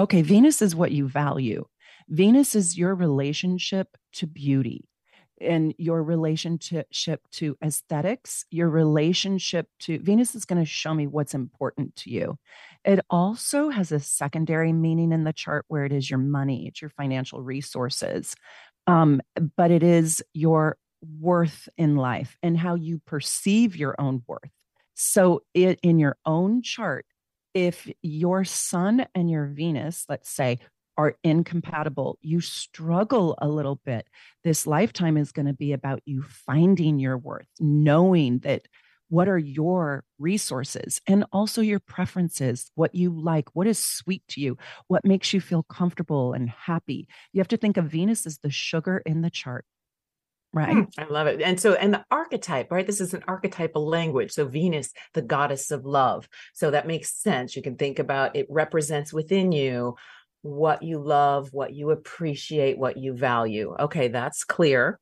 Okay, 0.00 0.22
Venus 0.22 0.62
is 0.62 0.76
what 0.76 0.92
you 0.92 1.08
value. 1.08 1.64
Venus 2.08 2.54
is 2.54 2.78
your 2.78 2.94
relationship 2.94 3.96
to 4.12 4.26
beauty 4.26 4.88
and 5.40 5.74
your 5.78 6.02
relationship 6.02 7.20
to 7.30 7.56
aesthetics, 7.62 8.44
your 8.50 8.68
relationship 8.68 9.68
to 9.80 9.98
Venus 10.00 10.34
is 10.34 10.44
going 10.44 10.60
to 10.60 10.68
show 10.68 10.94
me 10.94 11.06
what's 11.06 11.34
important 11.34 11.94
to 11.96 12.10
you. 12.10 12.38
It 12.84 13.00
also 13.10 13.68
has 13.68 13.92
a 13.92 14.00
secondary 14.00 14.72
meaning 14.72 15.12
in 15.12 15.24
the 15.24 15.32
chart 15.32 15.64
where 15.68 15.84
it 15.84 15.92
is 15.92 16.10
your 16.10 16.18
money, 16.18 16.66
it's 16.66 16.80
your 16.80 16.90
financial 16.90 17.42
resources. 17.42 18.34
Um, 18.86 19.20
but 19.56 19.70
it 19.70 19.82
is 19.82 20.22
your 20.32 20.76
worth 21.20 21.68
in 21.76 21.96
life 21.96 22.36
and 22.42 22.56
how 22.56 22.74
you 22.74 23.00
perceive 23.04 23.76
your 23.76 23.94
own 23.98 24.22
worth. 24.26 24.50
So, 24.94 25.42
it, 25.54 25.78
in 25.82 25.98
your 25.98 26.16
own 26.26 26.62
chart, 26.62 27.06
if 27.54 27.88
your 28.02 28.44
sun 28.44 29.06
and 29.14 29.30
your 29.30 29.46
Venus, 29.46 30.04
let's 30.08 30.30
say, 30.30 30.58
are 30.96 31.16
incompatible, 31.22 32.18
you 32.20 32.40
struggle 32.40 33.36
a 33.40 33.48
little 33.48 33.80
bit. 33.86 34.06
This 34.42 34.66
lifetime 34.66 35.16
is 35.16 35.30
going 35.30 35.46
to 35.46 35.52
be 35.52 35.72
about 35.72 36.02
you 36.04 36.22
finding 36.22 36.98
your 36.98 37.16
worth, 37.16 37.46
knowing 37.60 38.40
that 38.40 38.62
what 39.08 39.28
are 39.28 39.38
your 39.38 40.04
resources 40.18 41.00
and 41.06 41.24
also 41.32 41.62
your 41.62 41.78
preferences, 41.78 42.70
what 42.74 42.94
you 42.94 43.10
like, 43.10 43.48
what 43.54 43.66
is 43.66 43.82
sweet 43.82 44.22
to 44.28 44.40
you, 44.40 44.58
what 44.88 45.04
makes 45.04 45.32
you 45.32 45.40
feel 45.40 45.62
comfortable 45.62 46.32
and 46.32 46.50
happy. 46.50 47.08
You 47.32 47.40
have 47.40 47.48
to 47.48 47.56
think 47.56 47.76
of 47.76 47.86
Venus 47.86 48.26
as 48.26 48.38
the 48.38 48.50
sugar 48.50 49.02
in 49.06 49.22
the 49.22 49.30
chart. 49.30 49.64
Right. 50.52 50.72
Hmm, 50.72 50.82
I 50.96 51.04
love 51.04 51.26
it. 51.26 51.42
And 51.42 51.60
so, 51.60 51.74
and 51.74 51.92
the 51.92 52.04
archetype, 52.10 52.70
right? 52.70 52.86
This 52.86 53.00
is 53.00 53.12
an 53.12 53.22
archetypal 53.28 53.86
language. 53.86 54.32
So, 54.32 54.46
Venus, 54.46 54.92
the 55.12 55.22
goddess 55.22 55.70
of 55.70 55.84
love. 55.84 56.28
So, 56.54 56.70
that 56.70 56.86
makes 56.86 57.14
sense. 57.14 57.54
You 57.54 57.62
can 57.62 57.76
think 57.76 57.98
about 57.98 58.34
it 58.34 58.46
represents 58.48 59.12
within 59.12 59.52
you 59.52 59.96
what 60.42 60.82
you 60.82 60.98
love, 60.98 61.52
what 61.52 61.74
you 61.74 61.90
appreciate, 61.90 62.78
what 62.78 62.96
you 62.96 63.12
value. 63.12 63.74
Okay, 63.78 64.08
that's 64.08 64.44
clear. 64.44 64.98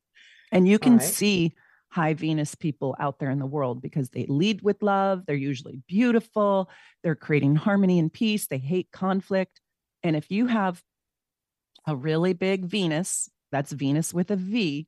And 0.51 0.67
you 0.67 0.79
can 0.79 0.97
right. 0.97 1.03
see 1.03 1.53
high 1.89 2.13
Venus 2.13 2.55
people 2.55 2.95
out 2.99 3.19
there 3.19 3.29
in 3.29 3.39
the 3.39 3.45
world 3.45 3.81
because 3.81 4.09
they 4.09 4.25
lead 4.27 4.61
with 4.61 4.81
love. 4.81 5.25
They're 5.25 5.35
usually 5.35 5.81
beautiful. 5.87 6.69
They're 7.03 7.15
creating 7.15 7.55
harmony 7.55 7.99
and 7.99 8.11
peace. 8.11 8.47
They 8.47 8.57
hate 8.57 8.91
conflict. 8.91 9.61
And 10.03 10.15
if 10.15 10.29
you 10.29 10.47
have 10.47 10.81
a 11.87 11.95
really 11.95 12.33
big 12.33 12.65
Venus, 12.65 13.29
that's 13.51 13.71
Venus 13.71 14.13
with 14.13 14.31
a 14.31 14.35
V, 14.35 14.87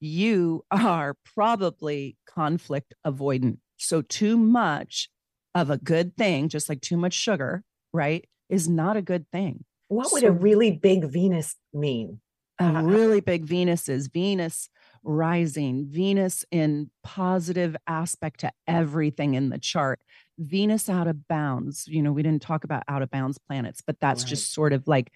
you 0.00 0.64
are 0.70 1.16
probably 1.34 2.16
conflict 2.26 2.94
avoidant. 3.06 3.58
So, 3.76 4.02
too 4.02 4.36
much 4.36 5.08
of 5.54 5.70
a 5.70 5.78
good 5.78 6.16
thing, 6.16 6.48
just 6.48 6.68
like 6.68 6.80
too 6.80 6.96
much 6.96 7.14
sugar, 7.14 7.62
right, 7.92 8.24
is 8.48 8.68
not 8.68 8.96
a 8.96 9.02
good 9.02 9.30
thing. 9.30 9.64
What 9.88 10.12
would 10.12 10.22
so, 10.22 10.28
a 10.28 10.32
really 10.32 10.70
big 10.72 11.04
Venus 11.04 11.56
mean? 11.72 12.20
A 12.60 12.82
really 12.82 13.20
big 13.20 13.44
Venus 13.44 13.88
is 13.88 14.08
Venus 14.08 14.68
rising, 15.04 15.86
Venus 15.88 16.44
in 16.50 16.90
positive 17.04 17.76
aspect 17.86 18.40
to 18.40 18.52
everything 18.66 19.34
in 19.34 19.48
the 19.48 19.58
chart, 19.58 20.00
Venus 20.38 20.88
out 20.88 21.06
of 21.06 21.28
bounds. 21.28 21.86
You 21.86 22.02
know, 22.02 22.12
we 22.12 22.22
didn't 22.22 22.42
talk 22.42 22.64
about 22.64 22.82
out 22.88 23.02
of 23.02 23.10
bounds 23.10 23.38
planets, 23.38 23.80
but 23.80 24.00
that's 24.00 24.24
right. 24.24 24.28
just 24.30 24.52
sort 24.52 24.72
of 24.72 24.88
like 24.88 25.12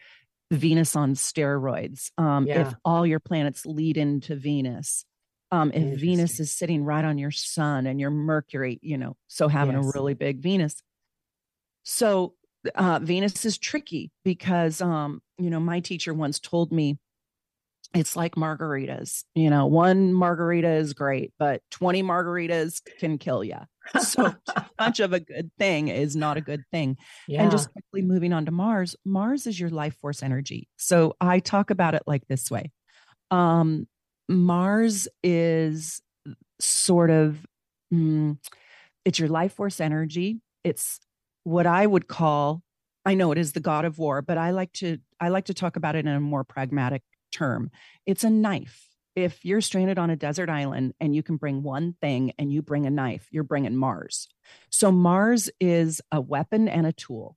Venus 0.52 0.94
on 0.96 1.14
steroids. 1.14 2.10
Um, 2.18 2.46
yeah. 2.46 2.68
If 2.68 2.74
all 2.84 3.06
your 3.06 3.20
planets 3.20 3.64
lead 3.66 3.96
into 3.96 4.36
Venus, 4.36 5.04
um, 5.50 5.70
if 5.72 5.98
Venus 5.98 6.40
is 6.40 6.50
sitting 6.50 6.84
right 6.84 7.04
on 7.04 7.18
your 7.18 7.30
sun 7.30 7.86
and 7.86 8.00
your 8.00 8.10
Mercury, 8.10 8.78
you 8.82 8.96
know, 8.96 9.16
so 9.28 9.48
having 9.48 9.76
yes. 9.76 9.84
a 9.84 9.90
really 9.94 10.14
big 10.14 10.40
Venus. 10.40 10.82
So 11.82 12.34
uh, 12.74 13.00
Venus 13.02 13.44
is 13.44 13.58
tricky 13.58 14.10
because, 14.24 14.80
um, 14.80 15.20
you 15.38 15.50
know, 15.50 15.60
my 15.60 15.80
teacher 15.80 16.14
once 16.14 16.38
told 16.38 16.72
me 16.72 16.98
it's 17.94 18.16
like 18.16 18.34
margaritas. 18.34 19.24
You 19.34 19.50
know, 19.50 19.66
one 19.66 20.12
margarita 20.14 20.68
is 20.68 20.94
great, 20.94 21.32
but 21.38 21.60
20 21.70 22.02
margaritas 22.02 22.80
can 22.98 23.18
kill 23.18 23.44
you. 23.44 23.58
So 24.00 24.32
much 24.78 25.00
of 25.00 25.12
a 25.12 25.18
good 25.18 25.50
thing 25.58 25.88
is 25.88 26.14
not 26.14 26.36
a 26.36 26.40
good 26.40 26.62
thing. 26.70 26.96
Yeah. 27.26 27.42
And 27.42 27.50
just 27.50 27.68
quickly 27.72 28.02
moving 28.02 28.32
on 28.32 28.44
to 28.46 28.52
Mars, 28.52 28.94
Mars 29.04 29.46
is 29.48 29.58
your 29.58 29.70
life 29.70 29.96
force 29.96 30.22
energy. 30.22 30.68
So 30.76 31.16
I 31.20 31.40
talk 31.40 31.70
about 31.70 31.94
it 31.94 32.02
like 32.06 32.22
this 32.28 32.48
way. 32.48 32.70
Um, 33.32 33.88
Mars 34.28 35.08
is 35.24 36.00
sort 36.60 37.10
of 37.10 37.44
mm, 37.92 38.38
it's 39.04 39.18
your 39.18 39.28
life 39.28 39.54
force 39.54 39.80
energy. 39.80 40.40
It's 40.62 41.00
what 41.42 41.66
I 41.66 41.84
would 41.84 42.06
call 42.06 42.62
I 43.04 43.14
know 43.14 43.32
it 43.32 43.38
is 43.38 43.52
the 43.52 43.60
god 43.60 43.84
of 43.84 43.98
war, 43.98 44.22
but 44.22 44.38
I 44.38 44.52
like 44.52 44.72
to 44.74 44.98
I 45.20 45.28
like 45.28 45.46
to 45.46 45.54
talk 45.54 45.76
about 45.76 45.96
it 45.96 46.06
in 46.06 46.08
a 46.08 46.20
more 46.20 46.44
pragmatic 46.44 47.02
term. 47.32 47.70
It's 48.06 48.24
a 48.24 48.30
knife. 48.30 48.88
If 49.14 49.44
you're 49.44 49.60
stranded 49.60 49.98
on 49.98 50.10
a 50.10 50.16
desert 50.16 50.48
island 50.48 50.94
and 50.98 51.14
you 51.14 51.22
can 51.22 51.36
bring 51.36 51.62
one 51.62 51.94
thing 52.00 52.32
and 52.38 52.50
you 52.52 52.62
bring 52.62 52.86
a 52.86 52.90
knife, 52.90 53.28
you're 53.30 53.44
bringing 53.44 53.76
Mars. 53.76 54.28
So 54.70 54.90
Mars 54.90 55.50
is 55.60 56.00
a 56.10 56.20
weapon 56.20 56.68
and 56.68 56.86
a 56.86 56.92
tool. 56.92 57.36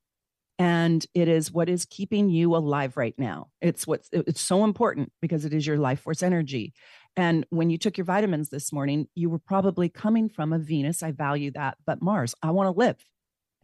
And 0.58 1.06
it 1.14 1.28
is 1.28 1.52
what 1.52 1.68
is 1.68 1.86
keeping 1.86 2.30
you 2.30 2.56
alive 2.56 2.96
right 2.96 3.14
now. 3.18 3.50
It's 3.60 3.86
what's 3.86 4.08
it's 4.14 4.40
so 4.40 4.64
important 4.64 5.12
because 5.22 5.44
it 5.44 5.54
is 5.54 5.68
your 5.68 5.78
life 5.78 6.00
force 6.00 6.24
energy. 6.24 6.74
And 7.18 7.46
when 7.50 7.70
you 7.70 7.78
took 7.78 7.98
your 7.98 8.06
vitamins 8.06 8.50
this 8.50 8.72
morning, 8.72 9.08
you 9.16 9.30
were 9.30 9.40
probably 9.40 9.90
coming 9.90 10.30
from 10.30 10.54
a 10.54 10.60
Venus. 10.60 11.04
I 11.04 11.12
value 11.12 11.52
that, 11.52 11.78
but 11.86 12.02
Mars, 12.02 12.36
I 12.42 12.52
want 12.52 12.68
to 12.68 12.80
live. 12.80 12.98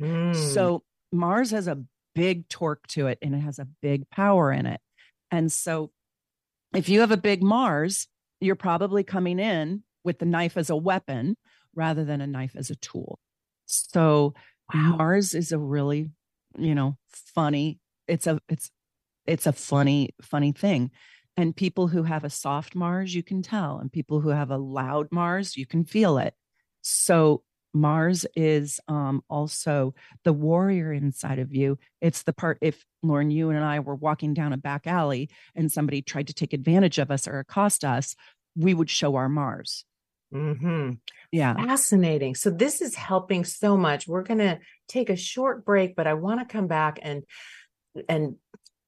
Mm. 0.02 0.36
So 0.54 0.84
Mars 1.14 1.52
has 1.52 1.68
a 1.68 1.82
big 2.14 2.48
torque 2.50 2.88
to 2.88 3.08
it 3.08 3.20
and 3.22 3.36
it 3.36 3.40
has 3.40 3.60
a 3.60 3.68
big 3.82 4.10
power 4.10 4.52
in 4.52 4.66
it. 4.66 4.82
And 5.32 5.52
so 5.52 5.92
if 6.74 6.90
you 6.90 7.02
have 7.02 7.12
a 7.12 7.18
big 7.18 7.44
Mars, 7.44 8.08
you're 8.40 8.56
probably 8.56 9.04
coming 9.04 9.40
in 9.40 9.84
with 10.04 10.20
the 10.20 10.26
knife 10.26 10.58
as 10.58 10.70
a 10.70 10.76
weapon 10.76 11.38
rather 11.76 12.04
than 12.04 12.22
a 12.22 12.28
knife 12.28 12.54
as 12.56 12.70
a 12.70 12.76
tool. 12.76 13.20
So 13.66 14.34
wow. 14.74 14.96
Mars 14.98 15.34
is 15.34 15.52
a 15.52 15.60
really, 15.60 16.10
you 16.58 16.76
know, 16.76 16.98
funny, 17.10 17.80
it's 18.08 18.28
a 18.28 18.40
it's 18.50 18.72
it's 19.26 19.46
a 19.46 19.54
funny 19.54 20.16
funny 20.22 20.52
thing. 20.52 20.92
And 21.38 21.56
people 21.56 21.88
who 21.88 22.04
have 22.04 22.24
a 22.26 22.30
soft 22.30 22.76
Mars, 22.76 23.16
you 23.16 23.24
can 23.24 23.42
tell, 23.42 23.78
and 23.80 23.92
people 23.92 24.20
who 24.20 24.30
have 24.30 24.52
a 24.52 24.58
loud 24.58 25.08
Mars, 25.12 25.56
you 25.56 25.66
can 25.66 25.86
feel 25.86 26.18
it. 26.18 26.34
So 26.82 27.44
Mars 27.74 28.26
is 28.36 28.80
um, 28.88 29.24
also 29.30 29.94
the 30.24 30.34
warrior 30.34 30.92
inside 30.92 31.40
of 31.40 31.54
you. 31.54 31.78
It's 32.02 32.24
the 32.24 32.34
part, 32.34 32.58
if 32.62 32.84
Lauren, 33.02 33.32
you 33.32 33.50
and 33.50 33.64
I 33.64 33.80
were 33.80 33.96
walking 33.96 34.34
down 34.34 34.54
a 34.54 34.58
back 34.58 34.88
alley 34.88 35.30
and 35.56 35.72
somebody 35.72 36.02
tried 36.02 36.28
to 36.28 36.34
take 36.34 36.54
advantage 36.54 36.98
of 36.98 37.12
us 37.12 37.28
or 37.28 37.40
accost 37.40 37.84
us, 37.84 38.16
we 38.56 38.74
would 38.74 38.90
show 38.90 39.16
our 39.16 39.30
Mars. 39.30 39.86
Mm-hmm. 40.34 40.92
Yeah. 41.32 41.54
Fascinating. 41.56 42.36
So 42.36 42.50
this 42.50 42.82
is 42.82 42.96
helping 42.96 43.44
so 43.46 43.78
much. 43.78 44.08
We're 44.08 44.24
going 44.24 44.40
to 44.40 44.60
take 44.88 45.10
a 45.10 45.16
short 45.16 45.66
break, 45.66 45.96
but 45.96 46.08
I 46.08 46.14
want 46.14 46.40
to 46.40 46.52
come 46.52 46.68
back 46.68 47.00
and, 47.02 47.24
and 48.08 48.36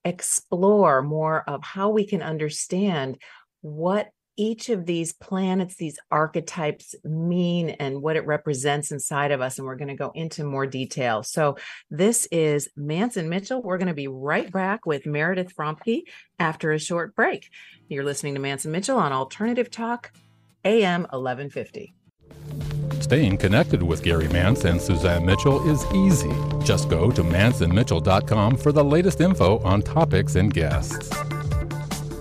explore 0.06 1.02
more 1.02 1.42
of 1.48 1.64
how 1.64 1.90
we 1.90 2.06
can 2.06 2.22
understand 2.22 3.18
what 3.62 4.10
each 4.36 4.70
of 4.70 4.86
these 4.86 5.14
planets, 5.14 5.76
these 5.76 6.00
archetypes 6.12 6.96
mean 7.04 7.70
and 7.72 8.02
what 8.02 8.16
it 8.16 8.26
represents 8.26 8.92
inside 8.92 9.32
of 9.32 9.42
us. 9.42 9.58
And 9.58 9.68
we're 9.68 9.76
going 9.76 9.90
to 9.90 9.96
go 9.96 10.12
into 10.16 10.44
more 10.44 10.66
detail. 10.66 11.24
So, 11.24 11.58
this 11.90 12.28
is 12.32 12.70
Mance 12.76 13.18
and 13.18 13.30
Mitchell. 13.30 13.62
We're 13.62 13.78
going 13.78 13.88
to 13.88 13.94
be 13.94 14.08
right 14.08 14.52
back 14.52 14.86
with 14.86 15.06
Meredith 15.06 15.56
Fromke 15.56 16.04
after 16.40 16.72
a 16.72 16.80
short 16.80 17.16
break. 17.16 17.50
You're 17.88 18.04
listening 18.04 18.36
to 18.36 18.40
Mance 18.40 18.66
and 18.66 18.72
Mitchell 18.72 18.98
on 18.98 19.12
Alternative 19.12 19.70
Talk, 19.70 20.12
AM 20.64 21.02
1150. 21.02 21.94
Staying 23.04 23.38
connected 23.38 23.84
with 23.84 24.02
Gary 24.02 24.30
Mance 24.30 24.64
and 24.64 24.82
Suzanne 24.82 25.26
Mitchell 25.26 25.70
is 25.70 25.86
easy. 25.94 26.32
Just 26.64 26.90
go 26.90 27.12
to 27.12 27.22
mansonmitchell.com 27.22 28.58
for 28.58 28.72
the 28.72 28.84
latest 28.84 29.20
info 29.20 29.60
on 29.60 29.82
topics 29.82 30.36
and 30.36 30.54
guests. 30.54 31.12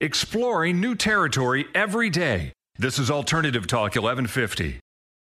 Exploring 0.00 0.80
new 0.80 0.94
territory 0.94 1.66
every 1.74 2.08
day. 2.08 2.52
This 2.78 3.00
is 3.00 3.10
Alternative 3.10 3.66
Talk 3.66 3.96
1150. 3.96 4.78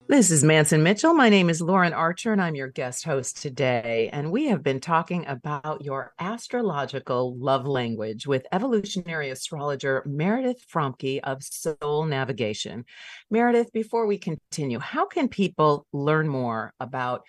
This 0.07 0.31
is 0.31 0.43
Mance 0.43 0.71
and 0.71 0.83
Mitchell. 0.83 1.13
My 1.13 1.29
name 1.29 1.51
is 1.51 1.61
Lauren 1.61 1.93
Archer, 1.93 2.31
and 2.31 2.41
I'm 2.41 2.55
your 2.55 2.69
guest 2.69 3.03
host 3.03 3.39
today. 3.39 4.09
And 4.11 4.31
we 4.31 4.47
have 4.47 4.63
been 4.63 4.79
talking 4.79 5.23
about 5.27 5.83
your 5.83 6.15
astrological 6.19 7.37
love 7.37 7.67
language 7.67 8.25
with 8.25 8.47
evolutionary 8.51 9.29
astrologer 9.29 10.01
Meredith 10.07 10.65
Fromke 10.67 11.19
of 11.23 11.43
Soul 11.43 12.05
Navigation. 12.05 12.85
Meredith, 13.29 13.71
before 13.71 14.07
we 14.07 14.17
continue, 14.17 14.79
how 14.79 15.05
can 15.05 15.27
people 15.27 15.85
learn 15.93 16.27
more 16.27 16.73
about 16.79 17.21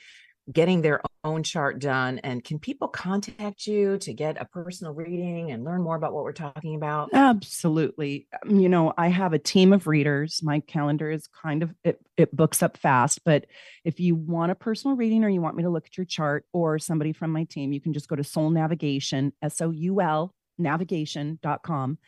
getting 0.53 0.83
their 0.83 1.01
own 1.25 1.43
chart 1.43 1.81
done 1.81 2.21
and 2.21 2.45
can 2.45 2.59
people 2.59 2.87
contact 2.87 3.67
you 3.67 3.99
to 3.99 4.15
get 4.15 4.41
a 4.41 4.45
personal 4.45 4.93
reading 4.93 5.51
and 5.51 5.65
learn 5.65 5.83
more 5.83 5.97
about 5.97 6.13
what 6.13 6.23
we're 6.23 6.33
talking 6.33 6.77
about? 6.77 7.11
Absolutely. 7.13 8.29
Um, 8.45 8.61
you 8.61 8.69
know 8.69 8.93
i 8.97 9.09
have 9.09 9.33
a 9.33 9.39
team 9.39 9.73
of 9.73 9.87
readers. 9.87 10.41
My 10.43 10.61
calendar 10.61 11.11
is 11.11 11.27
kind 11.27 11.63
of 11.63 11.75
it, 11.85 12.01
it 12.17 12.35
books 12.35 12.63
up 12.63 12.77
fast 12.77 13.25
but 13.25 13.47
if 13.85 13.99
you 13.99 14.15
want 14.15 14.53
a 14.53 14.55
personal 14.55 14.97
reading 14.97 15.25
or 15.25 15.29
you 15.29 15.41
want 15.41 15.57
me 15.57 15.63
to 15.65 15.71
look 15.71 15.87
at 15.87 15.97
your 15.97 16.07
chart 16.07 16.45
or 16.53 16.79
somebody 16.79 17.13
from 17.13 17.33
my 17.33 17.45
team 17.45 17.73
you 17.73 17.81
can 17.81 17.93
just 17.93 18.09
go 18.09 18.17
to 18.17 18.25
soul 18.25 18.51
navigation 18.51 19.33
s-o-u-l 19.43 20.33
navigation.com 20.59 21.99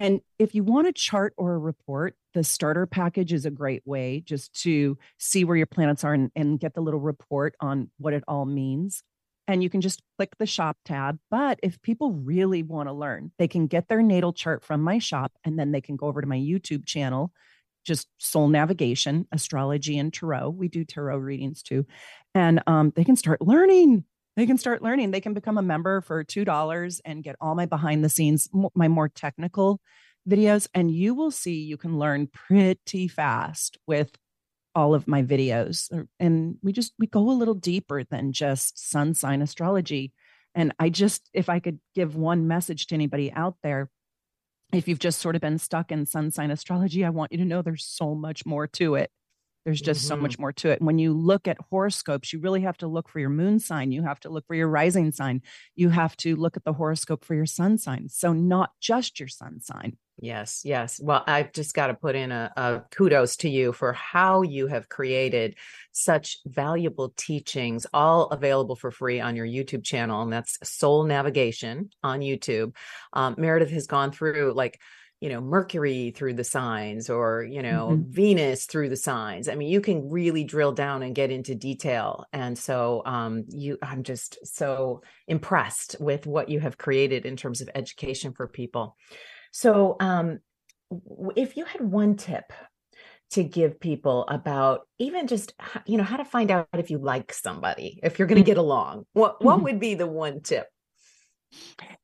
and 0.00 0.20
if 0.38 0.54
you 0.54 0.62
want 0.62 0.86
a 0.86 0.92
chart 0.92 1.34
or 1.36 1.54
a 1.54 1.58
report, 1.58 2.14
the 2.34 2.44
starter 2.44 2.86
package 2.86 3.32
is 3.32 3.44
a 3.44 3.50
great 3.50 3.82
way 3.84 4.20
just 4.24 4.54
to 4.62 4.96
see 5.18 5.44
where 5.44 5.56
your 5.56 5.66
planets 5.66 6.04
are 6.04 6.14
and, 6.14 6.30
and, 6.36 6.60
get 6.60 6.74
the 6.74 6.80
little 6.80 7.00
report 7.00 7.54
on 7.60 7.90
what 7.98 8.12
it 8.12 8.22
all 8.28 8.44
means. 8.44 9.02
And 9.48 9.62
you 9.62 9.70
can 9.70 9.80
just 9.80 10.02
click 10.16 10.36
the 10.38 10.46
shop 10.46 10.76
tab. 10.84 11.18
But 11.30 11.58
if 11.62 11.80
people 11.82 12.12
really 12.12 12.62
want 12.62 12.88
to 12.88 12.92
learn, 12.92 13.32
they 13.38 13.48
can 13.48 13.66
get 13.66 13.88
their 13.88 14.02
natal 14.02 14.32
chart 14.32 14.62
from 14.62 14.82
my 14.82 14.98
shop 14.98 15.32
and 15.44 15.58
then 15.58 15.72
they 15.72 15.80
can 15.80 15.96
go 15.96 16.06
over 16.06 16.20
to 16.20 16.28
my 16.28 16.38
YouTube 16.38 16.86
channel, 16.86 17.32
just 17.84 18.08
Soul 18.18 18.48
Navigation, 18.48 19.26
Astrology, 19.32 19.98
and 19.98 20.12
Tarot. 20.12 20.50
We 20.50 20.68
do 20.68 20.84
tarot 20.84 21.18
readings 21.18 21.62
too. 21.62 21.86
And 22.34 22.62
um, 22.66 22.92
they 22.94 23.04
can 23.04 23.16
start 23.16 23.40
learning 23.40 24.04
they 24.38 24.46
can 24.46 24.56
start 24.56 24.82
learning. 24.82 25.10
They 25.10 25.20
can 25.20 25.34
become 25.34 25.58
a 25.58 25.62
member 25.62 26.00
for 26.00 26.22
$2 26.22 27.00
and 27.04 27.24
get 27.24 27.34
all 27.40 27.56
my 27.56 27.66
behind 27.66 28.04
the 28.04 28.08
scenes, 28.08 28.48
my 28.72 28.86
more 28.86 29.08
technical 29.08 29.80
videos. 30.28 30.68
And 30.72 30.92
you 30.92 31.12
will 31.12 31.32
see 31.32 31.60
you 31.62 31.76
can 31.76 31.98
learn 31.98 32.28
pretty 32.28 33.08
fast 33.08 33.78
with 33.84 34.16
all 34.76 34.94
of 34.94 35.08
my 35.08 35.24
videos. 35.24 35.92
Er, 35.92 36.06
and 36.20 36.56
we 36.62 36.72
just, 36.72 36.92
we 37.00 37.08
go 37.08 37.28
a 37.28 37.32
little 37.32 37.54
deeper 37.54 38.04
than 38.04 38.30
just 38.30 38.78
sun 38.78 39.12
sign 39.12 39.42
astrology. 39.42 40.12
And 40.54 40.72
I 40.78 40.88
just, 40.88 41.28
if 41.34 41.48
I 41.48 41.58
could 41.58 41.80
give 41.96 42.14
one 42.14 42.46
message 42.46 42.86
to 42.86 42.94
anybody 42.94 43.32
out 43.32 43.56
there, 43.64 43.90
if 44.72 44.86
you've 44.86 45.00
just 45.00 45.20
sort 45.20 45.34
of 45.34 45.40
been 45.40 45.58
stuck 45.58 45.90
in 45.90 46.06
sun 46.06 46.30
sign 46.30 46.52
astrology, 46.52 47.04
I 47.04 47.10
want 47.10 47.32
you 47.32 47.38
to 47.38 47.44
know 47.44 47.60
there's 47.60 47.84
so 47.84 48.14
much 48.14 48.46
more 48.46 48.68
to 48.68 48.94
it. 48.94 49.10
There's 49.68 49.82
just 49.82 50.00
mm-hmm. 50.00 50.08
so 50.08 50.16
much 50.16 50.38
more 50.38 50.50
to 50.50 50.70
it. 50.70 50.80
And 50.80 50.86
when 50.86 50.98
you 50.98 51.12
look 51.12 51.46
at 51.46 51.58
horoscopes, 51.68 52.32
you 52.32 52.40
really 52.40 52.62
have 52.62 52.78
to 52.78 52.86
look 52.86 53.06
for 53.06 53.20
your 53.20 53.28
moon 53.28 53.58
sign. 53.58 53.92
You 53.92 54.02
have 54.02 54.18
to 54.20 54.30
look 54.30 54.46
for 54.46 54.54
your 54.54 54.66
rising 54.66 55.12
sign. 55.12 55.42
You 55.76 55.90
have 55.90 56.16
to 56.18 56.36
look 56.36 56.56
at 56.56 56.64
the 56.64 56.72
horoscope 56.72 57.22
for 57.22 57.34
your 57.34 57.44
sun 57.44 57.76
sign. 57.76 58.08
So, 58.08 58.32
not 58.32 58.70
just 58.80 59.20
your 59.20 59.28
sun 59.28 59.60
sign. 59.60 59.98
Yes, 60.18 60.62
yes. 60.64 60.98
Well, 60.98 61.22
I've 61.26 61.52
just 61.52 61.74
got 61.74 61.88
to 61.88 61.94
put 61.94 62.16
in 62.16 62.32
a, 62.32 62.50
a, 62.56 62.82
kudos 62.90 63.36
to 63.36 63.50
you 63.50 63.74
for 63.74 63.92
how 63.92 64.40
you 64.40 64.68
have 64.68 64.88
created 64.88 65.56
such 65.92 66.38
valuable 66.46 67.12
teachings, 67.18 67.86
all 67.92 68.28
available 68.28 68.74
for 68.74 68.90
free 68.90 69.20
on 69.20 69.36
your 69.36 69.46
YouTube 69.46 69.84
channel. 69.84 70.22
And 70.22 70.32
that's 70.32 70.58
Soul 70.64 71.04
Navigation 71.04 71.90
on 72.02 72.20
YouTube. 72.20 72.74
Um, 73.12 73.34
Meredith 73.36 73.70
has 73.72 73.86
gone 73.86 74.12
through 74.12 74.54
like 74.54 74.80
you 75.20 75.28
know 75.28 75.40
mercury 75.40 76.12
through 76.14 76.34
the 76.34 76.44
signs 76.44 77.10
or 77.10 77.42
you 77.42 77.62
know 77.62 77.90
mm-hmm. 77.92 78.10
venus 78.10 78.66
through 78.66 78.88
the 78.88 78.96
signs. 78.96 79.48
I 79.48 79.54
mean 79.54 79.68
you 79.68 79.80
can 79.80 80.08
really 80.10 80.44
drill 80.44 80.72
down 80.72 81.02
and 81.02 81.14
get 81.14 81.30
into 81.30 81.54
detail. 81.54 82.24
And 82.32 82.56
so 82.56 83.02
um 83.04 83.44
you 83.48 83.78
i'm 83.82 84.02
just 84.02 84.38
so 84.46 85.02
impressed 85.26 85.96
with 86.00 86.26
what 86.26 86.48
you 86.48 86.60
have 86.60 86.78
created 86.78 87.26
in 87.26 87.36
terms 87.36 87.60
of 87.60 87.70
education 87.74 88.32
for 88.32 88.46
people. 88.46 88.96
So 89.50 89.96
um 90.00 90.38
if 91.36 91.56
you 91.56 91.64
had 91.64 91.80
one 91.80 92.16
tip 92.16 92.52
to 93.30 93.44
give 93.44 93.78
people 93.78 94.24
about 94.28 94.82
even 94.98 95.26
just 95.26 95.52
you 95.84 95.98
know 95.98 96.04
how 96.04 96.16
to 96.16 96.24
find 96.24 96.50
out 96.50 96.68
if 96.74 96.90
you 96.90 96.98
like 96.98 97.32
somebody 97.32 98.00
if 98.02 98.18
you're 98.18 98.28
going 98.28 98.42
to 98.42 98.46
get 98.46 98.56
along 98.56 99.04
what 99.12 99.44
what 99.44 99.56
mm-hmm. 99.56 99.64
would 99.64 99.80
be 99.80 99.94
the 99.94 100.06
one 100.06 100.40
tip 100.40 100.66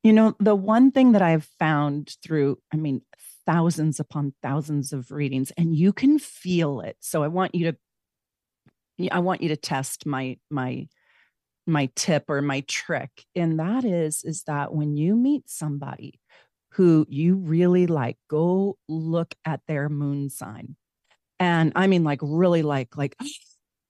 you 0.03 0.13
know, 0.13 0.35
the 0.39 0.55
one 0.55 0.91
thing 0.91 1.13
that 1.13 1.23
I've 1.23 1.49
found 1.59 2.17
through, 2.23 2.59
I 2.73 2.77
mean, 2.77 3.03
thousands 3.47 4.01
upon 4.01 4.35
thousands 4.43 4.93
of 4.93 5.11
readings, 5.11 5.53
and 5.57 5.77
you 5.77 5.93
can 5.93 6.19
feel 6.19 6.81
it. 6.81 6.97
So 7.01 7.23
I 7.23 7.29
want 7.29 7.55
you 7.55 7.73
to, 8.99 9.09
I 9.11 9.19
want 9.19 9.43
you 9.43 9.49
to 9.49 9.57
test 9.57 10.07
my, 10.07 10.39
my, 10.51 10.89
my 11.67 11.91
tip 11.95 12.25
or 12.29 12.43
my 12.43 12.61
trick. 12.69 13.25
And 13.35 13.59
that 13.59 13.85
is, 13.85 14.23
is 14.25 14.45
that 14.45 14.75
when 14.75 14.97
you 14.97 15.17
meet 15.17 15.49
somebody 15.49 16.21
who 16.73 17.07
you 17.09 17.37
really 17.37 17.87
like, 17.87 18.17
go 18.29 18.77
look 18.89 19.35
at 19.45 19.61
their 19.69 19.89
moon 19.89 20.29
sign. 20.29 20.77
And 21.39 21.73
I 21.75 21.87
mean, 21.87 22.05
like, 22.05 22.21
really 22.23 22.63
like, 22.63 22.97
like, 22.97 23.17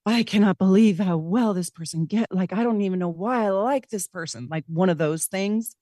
I 0.06 0.22
cannot 0.22 0.58
believe 0.58 0.98
how 0.98 1.16
well 1.16 1.54
this 1.54 1.70
person 1.70 2.04
get 2.06 2.32
like 2.32 2.52
I 2.52 2.62
don't 2.62 2.82
even 2.82 2.98
know 2.98 3.08
why 3.08 3.46
I 3.46 3.50
like 3.50 3.88
this 3.88 4.06
person. 4.06 4.48
Like 4.50 4.64
one 4.66 4.90
of 4.90 4.98
those 4.98 5.26
things. 5.26 5.76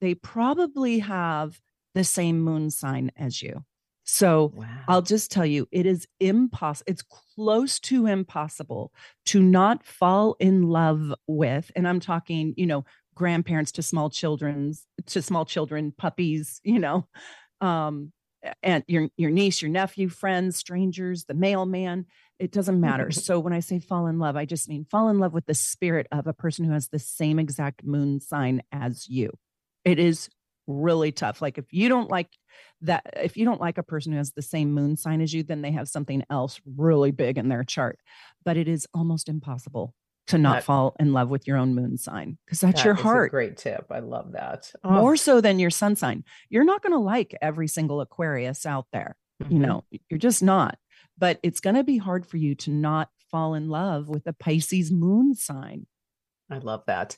They 0.00 0.14
probably 0.14 0.98
have 0.98 1.60
the 1.94 2.04
same 2.04 2.40
moon 2.40 2.70
sign 2.70 3.12
as 3.16 3.40
you. 3.40 3.64
So 4.04 4.52
wow. 4.56 4.66
I'll 4.88 5.02
just 5.02 5.30
tell 5.30 5.46
you, 5.46 5.68
it 5.70 5.86
is 5.86 6.08
impossible. 6.18 6.90
It's 6.90 7.04
close 7.36 7.78
to 7.80 8.06
impossible 8.06 8.92
to 9.26 9.40
not 9.42 9.84
fall 9.84 10.36
in 10.40 10.64
love 10.64 11.14
with, 11.28 11.70
and 11.76 11.86
I'm 11.86 12.00
talking, 12.00 12.52
you 12.56 12.66
know, 12.66 12.84
grandparents 13.14 13.72
to 13.72 13.82
small 13.82 14.10
children's 14.10 14.86
to 15.06 15.22
small 15.22 15.44
children, 15.44 15.92
puppies, 15.96 16.60
you 16.64 16.78
know, 16.80 17.06
um, 17.60 18.12
and 18.62 18.84
your 18.88 19.08
your 19.16 19.30
niece, 19.30 19.62
your 19.62 19.70
nephew, 19.70 20.08
friends, 20.08 20.56
strangers, 20.56 21.24
the 21.24 21.34
mailman. 21.34 22.06
It 22.42 22.50
doesn't 22.50 22.80
matter. 22.80 23.10
so 23.12 23.38
when 23.38 23.52
I 23.52 23.60
say 23.60 23.78
fall 23.78 24.08
in 24.08 24.18
love, 24.18 24.36
I 24.36 24.44
just 24.44 24.68
mean 24.68 24.84
fall 24.84 25.08
in 25.08 25.20
love 25.20 25.32
with 25.32 25.46
the 25.46 25.54
spirit 25.54 26.08
of 26.10 26.26
a 26.26 26.32
person 26.32 26.64
who 26.64 26.72
has 26.72 26.88
the 26.88 26.98
same 26.98 27.38
exact 27.38 27.84
moon 27.84 28.20
sign 28.20 28.62
as 28.72 29.08
you. 29.08 29.30
It 29.84 30.00
is 30.00 30.28
really 30.66 31.12
tough. 31.12 31.40
Like 31.40 31.56
if 31.56 31.66
you 31.70 31.88
don't 31.88 32.10
like 32.10 32.28
that, 32.80 33.14
if 33.16 33.36
you 33.36 33.44
don't 33.44 33.60
like 33.60 33.78
a 33.78 33.84
person 33.84 34.10
who 34.10 34.18
has 34.18 34.32
the 34.32 34.42
same 34.42 34.72
moon 34.72 34.96
sign 34.96 35.20
as 35.20 35.32
you, 35.32 35.44
then 35.44 35.62
they 35.62 35.70
have 35.70 35.88
something 35.88 36.24
else 36.30 36.60
really 36.76 37.12
big 37.12 37.38
in 37.38 37.48
their 37.48 37.62
chart. 37.62 38.00
But 38.44 38.56
it 38.56 38.66
is 38.66 38.88
almost 38.92 39.28
impossible 39.28 39.94
to 40.28 40.38
not 40.38 40.56
that, 40.56 40.64
fall 40.64 40.96
in 40.98 41.12
love 41.12 41.28
with 41.28 41.46
your 41.46 41.58
own 41.58 41.76
moon 41.76 41.96
sign 41.96 42.38
because 42.44 42.60
that's 42.60 42.80
that 42.80 42.84
your 42.84 42.94
heart. 42.94 43.30
great 43.30 43.56
tip. 43.56 43.86
I 43.90 44.00
love 44.00 44.32
that. 44.32 44.72
Oh. 44.82 44.90
More 44.90 45.16
so 45.16 45.40
than 45.40 45.60
your 45.60 45.70
sun 45.70 45.94
sign. 45.94 46.24
You're 46.48 46.64
not 46.64 46.82
going 46.82 46.92
to 46.92 46.98
like 46.98 47.36
every 47.40 47.68
single 47.68 48.00
Aquarius 48.00 48.66
out 48.66 48.86
there. 48.92 49.16
Mm-hmm. 49.42 49.52
You 49.52 49.58
know, 49.60 49.84
you're 50.08 50.18
just 50.18 50.42
not. 50.42 50.76
But 51.22 51.38
it's 51.44 51.60
going 51.60 51.76
to 51.76 51.84
be 51.84 51.98
hard 51.98 52.26
for 52.26 52.36
you 52.36 52.56
to 52.56 52.72
not 52.72 53.08
fall 53.30 53.54
in 53.54 53.68
love 53.68 54.08
with 54.08 54.26
a 54.26 54.32
Pisces 54.32 54.90
moon 54.90 55.36
sign. 55.36 55.86
I 56.50 56.58
love 56.58 56.82
that. 56.88 57.16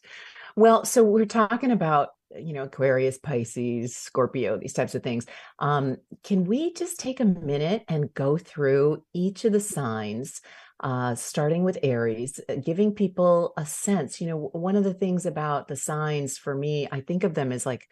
Well, 0.56 0.84
so 0.84 1.02
we're 1.02 1.24
talking 1.24 1.70
about 1.70 2.10
you 2.36 2.52
know 2.52 2.64
Aquarius, 2.64 3.16
Pisces, 3.16 3.96
Scorpio, 3.96 4.58
these 4.58 4.74
types 4.74 4.94
of 4.94 5.02
things. 5.02 5.24
Um, 5.58 5.96
can 6.22 6.44
we 6.44 6.74
just 6.74 7.00
take 7.00 7.20
a 7.20 7.24
minute 7.24 7.84
and 7.88 8.12
go 8.12 8.36
through 8.36 9.02
each 9.14 9.46
of 9.46 9.52
the 9.52 9.60
signs? 9.60 10.42
uh, 10.80 11.14
starting 11.14 11.64
with 11.64 11.78
Aries, 11.82 12.40
uh, 12.48 12.56
giving 12.56 12.92
people 12.92 13.54
a 13.56 13.64
sense. 13.64 14.20
You 14.20 14.26
know, 14.26 14.36
one 14.52 14.76
of 14.76 14.84
the 14.84 14.92
things 14.92 15.24
about 15.24 15.68
the 15.68 15.76
signs 15.76 16.36
for 16.36 16.54
me, 16.54 16.88
I 16.90 17.00
think 17.00 17.24
of 17.24 17.32
them 17.32 17.52
as 17.52 17.64
like, 17.64 17.88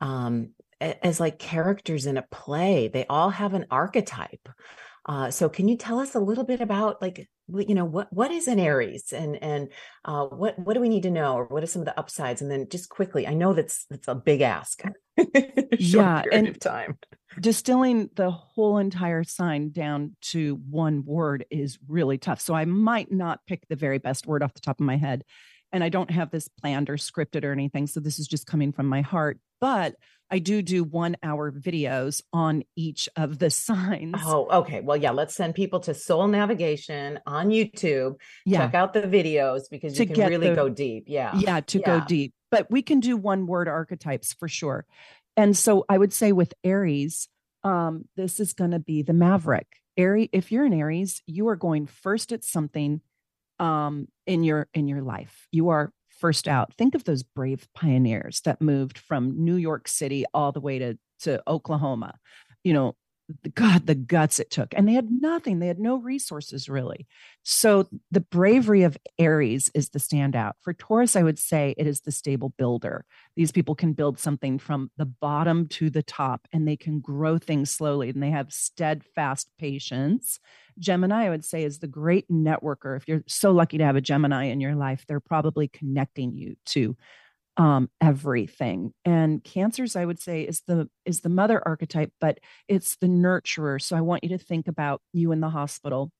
um, 0.00 0.50
as 0.80 1.20
like 1.20 1.38
characters 1.38 2.06
in 2.06 2.16
a 2.16 2.26
play. 2.30 2.88
They 2.88 3.06
all 3.06 3.30
have 3.30 3.54
an 3.54 3.66
archetype. 3.70 4.48
Uh, 5.06 5.30
so, 5.30 5.48
can 5.48 5.68
you 5.68 5.76
tell 5.76 5.98
us 5.98 6.14
a 6.14 6.20
little 6.20 6.44
bit 6.44 6.60
about 6.60 7.00
like, 7.02 7.28
you 7.48 7.74
know, 7.74 7.84
what 7.84 8.12
what 8.12 8.30
is 8.30 8.48
an 8.48 8.58
Aries, 8.58 9.12
and 9.12 9.42
and 9.42 9.68
uh, 10.04 10.24
what 10.26 10.58
what 10.58 10.74
do 10.74 10.80
we 10.80 10.88
need 10.88 11.02
to 11.02 11.10
know, 11.10 11.34
or 11.34 11.44
what 11.46 11.62
are 11.62 11.66
some 11.66 11.82
of 11.82 11.86
the 11.86 11.98
upsides? 11.98 12.40
And 12.40 12.50
then 12.50 12.68
just 12.68 12.88
quickly, 12.88 13.26
I 13.26 13.34
know 13.34 13.52
that's 13.52 13.86
that's 13.90 14.08
a 14.08 14.14
big 14.14 14.40
ask. 14.40 14.82
yeah, 15.78 16.22
and 16.32 16.60
time 16.60 16.98
distilling 17.40 18.10
the 18.14 18.30
whole 18.30 18.78
entire 18.78 19.24
sign 19.24 19.70
down 19.70 20.16
to 20.20 20.60
one 20.70 21.04
word 21.04 21.44
is 21.50 21.78
really 21.88 22.18
tough. 22.18 22.40
So 22.40 22.54
I 22.54 22.64
might 22.64 23.10
not 23.10 23.40
pick 23.46 23.66
the 23.68 23.76
very 23.76 23.98
best 23.98 24.26
word 24.26 24.42
off 24.42 24.54
the 24.54 24.60
top 24.60 24.80
of 24.80 24.86
my 24.86 24.96
head. 24.96 25.24
And 25.74 25.82
I 25.82 25.88
don't 25.88 26.10
have 26.10 26.30
this 26.30 26.48
planned 26.48 26.88
or 26.88 26.96
scripted 26.96 27.44
or 27.44 27.50
anything. 27.50 27.88
So 27.88 27.98
this 27.98 28.20
is 28.20 28.28
just 28.28 28.46
coming 28.46 28.72
from 28.72 28.86
my 28.86 29.00
heart. 29.00 29.40
But 29.60 29.96
I 30.30 30.38
do 30.38 30.62
do 30.62 30.84
one 30.84 31.16
hour 31.22 31.50
videos 31.50 32.22
on 32.32 32.62
each 32.76 33.08
of 33.16 33.38
the 33.38 33.50
signs. 33.66 34.14
Oh, 34.24 34.60
okay. 34.60 34.80
Well, 34.80 34.96
yeah, 34.96 35.10
let's 35.10 35.34
send 35.34 35.56
people 35.56 35.80
to 35.80 35.94
Soul 35.94 36.28
Navigation 36.28 37.18
on 37.26 37.48
YouTube. 37.48 38.14
Yeah. 38.46 38.58
Check 38.58 38.74
out 38.74 38.92
the 38.92 39.02
videos 39.02 39.62
because 39.68 39.98
you 39.98 40.06
can 40.06 40.28
really 40.28 40.50
the, 40.50 40.54
go 40.54 40.68
deep. 40.68 41.04
Yeah. 41.08 41.36
Yeah, 41.36 41.60
to 41.60 41.80
yeah. 41.80 41.86
go 41.86 42.04
deep. 42.06 42.34
But 42.52 42.70
we 42.70 42.82
can 42.82 43.00
do 43.00 43.16
one 43.16 43.46
word 43.46 43.66
archetypes 43.66 44.32
for 44.32 44.46
sure. 44.46 44.86
And 45.36 45.56
so 45.56 45.84
I 45.88 45.98
would 45.98 46.12
say 46.12 46.30
with 46.30 46.54
Aries, 46.62 47.28
um, 47.64 48.04
this 48.16 48.38
is 48.38 48.52
going 48.52 48.70
to 48.70 48.78
be 48.78 49.02
the 49.02 49.12
maverick. 49.12 49.66
Aries, 49.96 50.28
if 50.32 50.52
you're 50.52 50.64
an 50.64 50.72
Aries, 50.72 51.22
you 51.26 51.48
are 51.48 51.56
going 51.56 51.86
first 51.86 52.32
at 52.32 52.44
something 52.44 53.00
um, 53.58 54.08
in 54.26 54.44
your 54.44 54.68
in 54.74 54.88
your 54.88 55.02
life. 55.02 55.46
You 55.52 55.68
are 55.68 55.92
first 56.08 56.48
out. 56.48 56.72
Think 56.74 56.94
of 56.94 57.04
those 57.04 57.22
brave 57.22 57.66
pioneers 57.74 58.40
that 58.44 58.62
moved 58.62 58.98
from 58.98 59.44
New 59.44 59.56
York 59.56 59.88
City 59.88 60.24
all 60.32 60.52
the 60.52 60.60
way 60.60 60.78
to 60.78 60.98
to 61.20 61.42
Oklahoma. 61.46 62.18
You 62.62 62.72
know, 62.72 62.96
God, 63.54 63.86
the 63.86 63.94
guts 63.94 64.38
it 64.38 64.50
took. 64.50 64.74
And 64.76 64.86
they 64.86 64.92
had 64.92 65.10
nothing, 65.10 65.58
they 65.58 65.66
had 65.66 65.78
no 65.78 65.96
resources 65.96 66.68
really. 66.68 67.06
So 67.42 67.88
the 68.10 68.20
bravery 68.20 68.82
of 68.82 68.98
Aries 69.18 69.70
is 69.74 69.90
the 69.90 69.98
standout. 69.98 70.52
For 70.60 70.74
Taurus, 70.74 71.16
I 71.16 71.22
would 71.22 71.38
say 71.38 71.74
it 71.78 71.86
is 71.86 72.02
the 72.02 72.12
stable 72.12 72.50
builder. 72.58 73.06
These 73.34 73.52
people 73.52 73.74
can 73.74 73.94
build 73.94 74.18
something 74.18 74.58
from 74.58 74.90
the 74.98 75.06
bottom 75.06 75.68
to 75.68 75.88
the 75.88 76.02
top 76.02 76.46
and 76.52 76.68
they 76.68 76.76
can 76.76 77.00
grow 77.00 77.38
things 77.38 77.70
slowly 77.70 78.10
and 78.10 78.22
they 78.22 78.30
have 78.30 78.52
steadfast 78.52 79.48
patience. 79.58 80.38
Gemini, 80.78 81.26
I 81.26 81.30
would 81.30 81.44
say, 81.44 81.64
is 81.64 81.78
the 81.78 81.86
great 81.86 82.28
networker. 82.30 82.96
If 82.96 83.08
you're 83.08 83.22
so 83.26 83.52
lucky 83.52 83.78
to 83.78 83.84
have 83.84 83.96
a 83.96 84.02
Gemini 84.02 84.46
in 84.46 84.60
your 84.60 84.74
life, 84.74 85.04
they're 85.06 85.20
probably 85.20 85.68
connecting 85.68 86.34
you 86.34 86.56
to 86.66 86.96
um, 87.56 87.88
everything. 88.00 88.92
And 89.04 89.42
cancers, 89.42 89.96
I 89.96 90.04
would 90.04 90.20
say, 90.20 90.42
is 90.42 90.62
the 90.66 90.88
is 91.04 91.20
the 91.20 91.28
mother 91.28 91.62
archetype, 91.66 92.12
but 92.20 92.40
it's 92.68 92.96
the 92.96 93.06
nurturer. 93.06 93.80
So 93.80 93.96
I 93.96 94.00
want 94.00 94.24
you 94.24 94.30
to 94.30 94.38
think 94.38 94.68
about 94.68 95.00
you 95.12 95.32
in 95.32 95.40
the 95.40 95.50
hospital, 95.50 96.10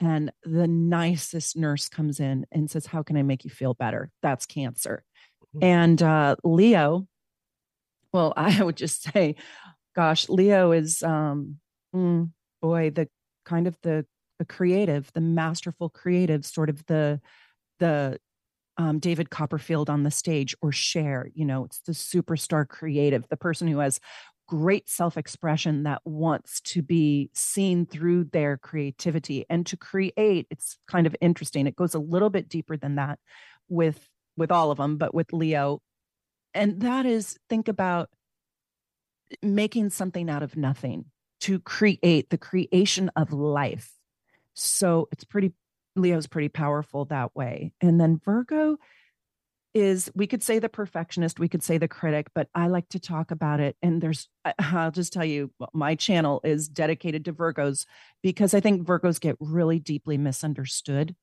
and 0.00 0.32
the 0.44 0.66
nicest 0.68 1.56
nurse 1.56 1.88
comes 1.88 2.20
in 2.20 2.46
and 2.52 2.70
says, 2.70 2.86
"How 2.86 3.02
can 3.02 3.16
I 3.16 3.22
make 3.22 3.44
you 3.44 3.50
feel 3.50 3.74
better?" 3.74 4.10
That's 4.22 4.46
cancer. 4.46 5.04
Mm-hmm. 5.54 5.64
And 5.64 6.02
uh, 6.02 6.36
Leo, 6.44 7.06
well, 8.12 8.32
I 8.36 8.62
would 8.62 8.76
just 8.76 9.02
say, 9.02 9.36
gosh, 9.94 10.28
Leo 10.28 10.72
is, 10.72 11.02
um, 11.02 11.58
mm, 11.94 12.30
boy, 12.60 12.90
the 12.90 13.08
kind 13.44 13.66
of 13.66 13.76
the 13.82 14.06
the 14.38 14.44
creative, 14.44 15.10
the 15.14 15.20
masterful 15.20 15.88
creative, 15.88 16.44
sort 16.44 16.68
of 16.68 16.84
the 16.86 17.20
the 17.78 18.18
um, 18.82 18.98
David 18.98 19.30
Copperfield 19.30 19.88
on 19.88 20.02
the 20.02 20.10
stage 20.10 20.56
or 20.60 20.72
Cher. 20.72 21.30
You 21.34 21.44
know, 21.44 21.64
it's 21.64 21.78
the 21.80 21.92
superstar 21.92 22.66
creative, 22.66 23.28
the 23.28 23.36
person 23.36 23.68
who 23.68 23.78
has 23.78 24.00
great 24.48 24.88
self 24.88 25.16
expression 25.16 25.84
that 25.84 26.02
wants 26.04 26.60
to 26.62 26.82
be 26.82 27.30
seen 27.32 27.86
through 27.86 28.24
their 28.24 28.56
creativity 28.56 29.46
and 29.48 29.64
to 29.66 29.76
create. 29.76 30.48
It's 30.50 30.78
kind 30.88 31.06
of 31.06 31.14
interesting. 31.20 31.68
It 31.68 31.76
goes 31.76 31.94
a 31.94 32.00
little 32.00 32.28
bit 32.28 32.48
deeper 32.48 32.76
than 32.76 32.96
that 32.96 33.20
with 33.68 34.08
with 34.36 34.50
all 34.50 34.72
of 34.72 34.78
them, 34.78 34.96
but 34.96 35.14
with 35.14 35.32
Leo. 35.32 35.80
And 36.52 36.80
that 36.80 37.06
is 37.06 37.38
think 37.48 37.68
about 37.68 38.10
making 39.42 39.90
something 39.90 40.28
out 40.28 40.42
of 40.42 40.56
nothing 40.56 41.04
to 41.42 41.60
create 41.60 42.30
the 42.30 42.38
creation 42.38 43.10
of 43.14 43.32
life. 43.32 43.92
So 44.54 45.08
it's 45.12 45.24
pretty 45.24 45.52
Leo's 45.96 46.26
pretty 46.26 46.48
powerful 46.48 47.04
that 47.06 47.34
way. 47.34 47.72
And 47.80 48.00
then 48.00 48.20
Virgo 48.24 48.78
is 49.74 50.10
we 50.14 50.26
could 50.26 50.42
say 50.42 50.58
the 50.58 50.68
perfectionist, 50.68 51.40
we 51.40 51.48
could 51.48 51.62
say 51.62 51.78
the 51.78 51.88
critic, 51.88 52.28
but 52.34 52.48
I 52.54 52.66
like 52.66 52.88
to 52.90 53.00
talk 53.00 53.30
about 53.30 53.60
it. 53.60 53.76
And 53.82 54.02
there's, 54.02 54.28
I'll 54.58 54.90
just 54.90 55.12
tell 55.12 55.24
you, 55.24 55.50
my 55.72 55.94
channel 55.94 56.40
is 56.44 56.68
dedicated 56.68 57.24
to 57.24 57.32
Virgos 57.32 57.86
because 58.22 58.54
I 58.54 58.60
think 58.60 58.86
Virgos 58.86 59.20
get 59.20 59.36
really 59.40 59.78
deeply 59.78 60.18
misunderstood. 60.18 61.14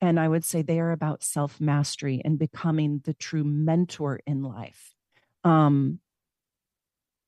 And 0.00 0.18
I 0.18 0.28
would 0.28 0.44
say 0.44 0.62
they 0.62 0.80
are 0.80 0.92
about 0.92 1.22
self 1.22 1.60
mastery 1.60 2.22
and 2.24 2.38
becoming 2.38 3.02
the 3.04 3.12
true 3.12 3.44
mentor 3.44 4.20
in 4.26 4.42
life. 4.42 4.94
Um, 5.44 6.00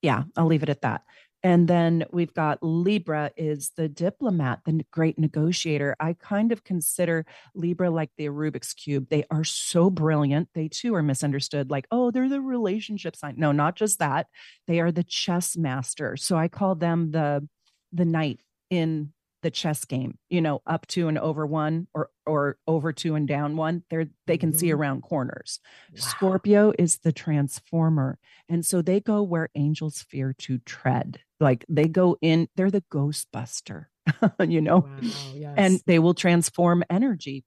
yeah, 0.01 0.25
I'll 0.37 0.47
leave 0.47 0.63
it 0.63 0.71
at 0.71 0.83
that. 0.83 1.03
And 1.45 1.67
then 1.67 2.05
we've 2.13 2.33
got 2.33 2.63
Libra 2.63 3.33
is 3.37 3.73
the 3.77 3.89
diplomat, 3.89 4.61
the 4.65 4.85
great 4.93 5.19
negotiator. 5.19 5.97
I 5.99 6.15
kind 6.15 6.53
of 6.53 6.63
consider 6.63 7.27
Libra 7.55 7.91
like 7.91 8.11
the 8.17 8.27
Rubik's 8.27 8.75
Cube. 8.75 9.09
They 9.11 9.25
are 9.31 9.45
so 9.45 9.91
brilliant. 9.91 10.49
They 10.55 10.69
too 10.69 10.95
are 10.95 11.03
misunderstood, 11.03 11.71
like, 11.71 11.87
oh, 11.91 12.11
they're 12.11 12.29
the 12.29 12.41
relationship 12.41 13.17
sign. 13.17 13.35
No, 13.37 13.51
not 13.51 13.75
just 13.75 13.99
that. 13.99 14.29
They 14.69 14.81
are 14.81 14.93
the 14.93 15.03
chess 15.03 15.57
master. 15.57 16.17
So 16.17 16.37
I 16.37 16.49
call 16.49 16.75
them 16.75 17.11
the 17.11 17.49
the 17.93 18.05
knight 18.05 18.41
in 18.71 19.13
the 19.43 19.51
chess 19.51 19.85
game 19.85 20.19
you 20.31 20.41
know 20.41 20.63
up 20.67 20.87
two 20.87 21.09
and 21.09 21.19
over 21.19 21.47
one 21.47 21.87
or 21.95 22.11
or 22.27 22.57
over 22.67 22.93
two 22.93 23.15
and 23.15 23.29
down 23.29 23.57
one 23.57 23.83
they're 23.91 24.07
they 24.27 24.39
can 24.39 24.51
mm-hmm. 24.51 24.59
see 24.59 24.73
around 24.73 25.03
corners 25.03 25.61
wow. 25.93 26.01
scorpio 26.01 26.73
is 26.79 26.99
the 26.99 27.13
transformer 27.13 28.19
and 28.49 28.65
so 28.65 28.81
they 28.81 29.01
go 29.01 29.23
where 29.23 29.49
angels 29.55 30.05
fear 30.09 30.35
to 30.39 30.59
tread 30.59 31.21
like 31.41 31.65
they 31.69 31.89
go 31.89 32.17
in 32.21 32.49
they're 32.57 32.71
the 32.71 32.85
ghostbuster 32.93 33.87
you 34.47 34.61
know 34.61 34.79
wow, 34.79 35.11
yes. 35.35 35.55
and 35.57 35.81
they 35.87 35.99
will 35.99 36.15
transform 36.15 36.83
energy 36.89 37.45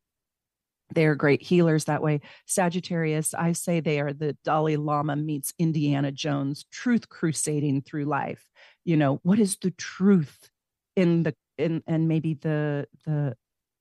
they 0.93 1.05
are 1.05 1.15
great 1.15 1.41
healers 1.41 1.85
that 1.85 2.03
way. 2.03 2.21
Sagittarius, 2.45 3.33
I 3.33 3.53
say 3.53 3.79
they 3.79 3.99
are 3.99 4.13
the 4.13 4.37
Dalai 4.43 4.75
Lama 4.75 5.15
meets 5.15 5.53
Indiana 5.57 6.11
Jones, 6.11 6.65
truth 6.71 7.09
crusading 7.09 7.81
through 7.81 8.05
life. 8.05 8.43
You 8.83 8.97
know, 8.97 9.19
what 9.23 9.39
is 9.39 9.57
the 9.57 9.71
truth 9.71 10.49
in 10.95 11.23
the 11.23 11.35
in 11.57 11.83
and 11.87 12.07
maybe 12.07 12.33
the 12.33 12.87
the 13.05 13.35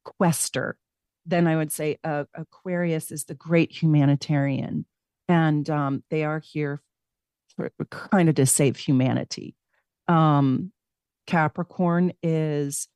quester 0.05 0.79
then 1.27 1.47
I 1.47 1.57
would 1.57 1.73
say 1.73 1.99
uh, 2.05 2.25
Aquarius 2.35 3.11
is 3.11 3.25
the 3.25 3.35
great 3.35 3.73
humanitarian, 3.73 4.85
and 5.29 5.69
um, 5.71 6.05
they 6.11 6.25
are 6.25 6.41
here 6.41 6.83
for, 7.57 7.71
kind 7.91 8.29
of 8.29 8.35
to 8.37 8.47
save 8.47 8.77
humanity. 8.77 9.55
Um, 10.07 10.73
Capricorn 11.27 12.13
is, 12.23 12.89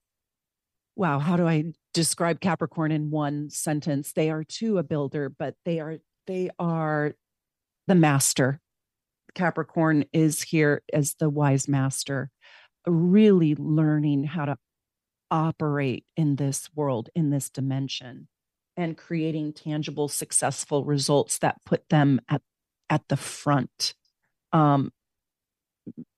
wow, 0.95 1.19
how 1.19 1.37
do 1.37 1.47
I 1.47 1.73
describe 1.95 2.41
Capricorn 2.41 2.93
in 2.93 3.11
one 3.11 3.49
sentence? 3.49 4.13
They 4.13 4.31
are 4.31 4.45
too 4.45 4.77
a 4.79 4.83
builder, 4.83 5.31
but 5.31 5.55
they 5.65 5.81
are 5.81 5.99
they 6.27 6.51
are 6.59 7.15
the 7.87 7.95
master. 7.95 8.61
Capricorn 9.35 10.05
is 10.13 10.43
here 10.43 10.83
as 10.93 11.15
the 11.15 11.31
wise 11.31 11.69
master, 11.69 12.31
really 12.87 13.55
learning 13.55 14.25
how 14.25 14.45
to 14.45 14.59
operate 15.31 16.05
in 16.17 16.37
this 16.37 16.69
world, 16.75 17.11
in 17.15 17.31
this 17.31 17.51
dimension, 17.51 18.29
and 18.77 18.97
creating 18.97 19.53
tangible, 19.53 20.09
successful 20.09 20.85
results 20.85 21.39
that 21.39 21.65
put 21.65 21.89
them 21.89 22.21
at, 22.29 22.43
at 22.89 23.03
the 23.09 23.17
front. 23.17 23.95
Um, 24.53 24.93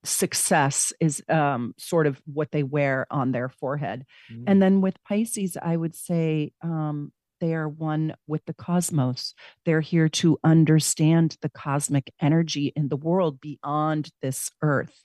success 0.05 0.93
is 1.01 1.23
um, 1.29 1.75
sort 1.79 2.07
of 2.07 2.21
what 2.27 2.51
they 2.53 2.63
wear 2.63 3.07
on 3.11 3.33
their 3.33 3.49
forehead. 3.49 4.05
Mm. 4.33 4.45
And 4.47 4.63
then 4.63 4.81
with 4.81 5.03
Pisces, 5.05 5.57
I 5.61 5.77
would 5.77 5.95
say 5.95 6.53
um, 6.63 7.13
they 7.41 7.55
are 7.55 7.69
one 7.69 8.15
with 8.27 8.45
the 8.47 8.55
cosmos. 8.55 9.35
They're 9.65 9.81
here 9.81 10.09
to 10.09 10.39
understand 10.45 11.37
the 11.41 11.49
cosmic 11.49 12.13
energy 12.21 12.73
in 12.77 12.89
the 12.89 12.97
world 12.97 13.41
beyond 13.41 14.11
this 14.23 14.51
earth. 14.63 15.01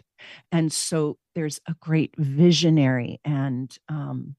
And 0.51 0.71
so 0.71 1.17
there's 1.33 1.59
a 1.67 1.75
great 1.79 2.13
visionary 2.17 3.19
and 3.23 3.75
um, 3.89 4.35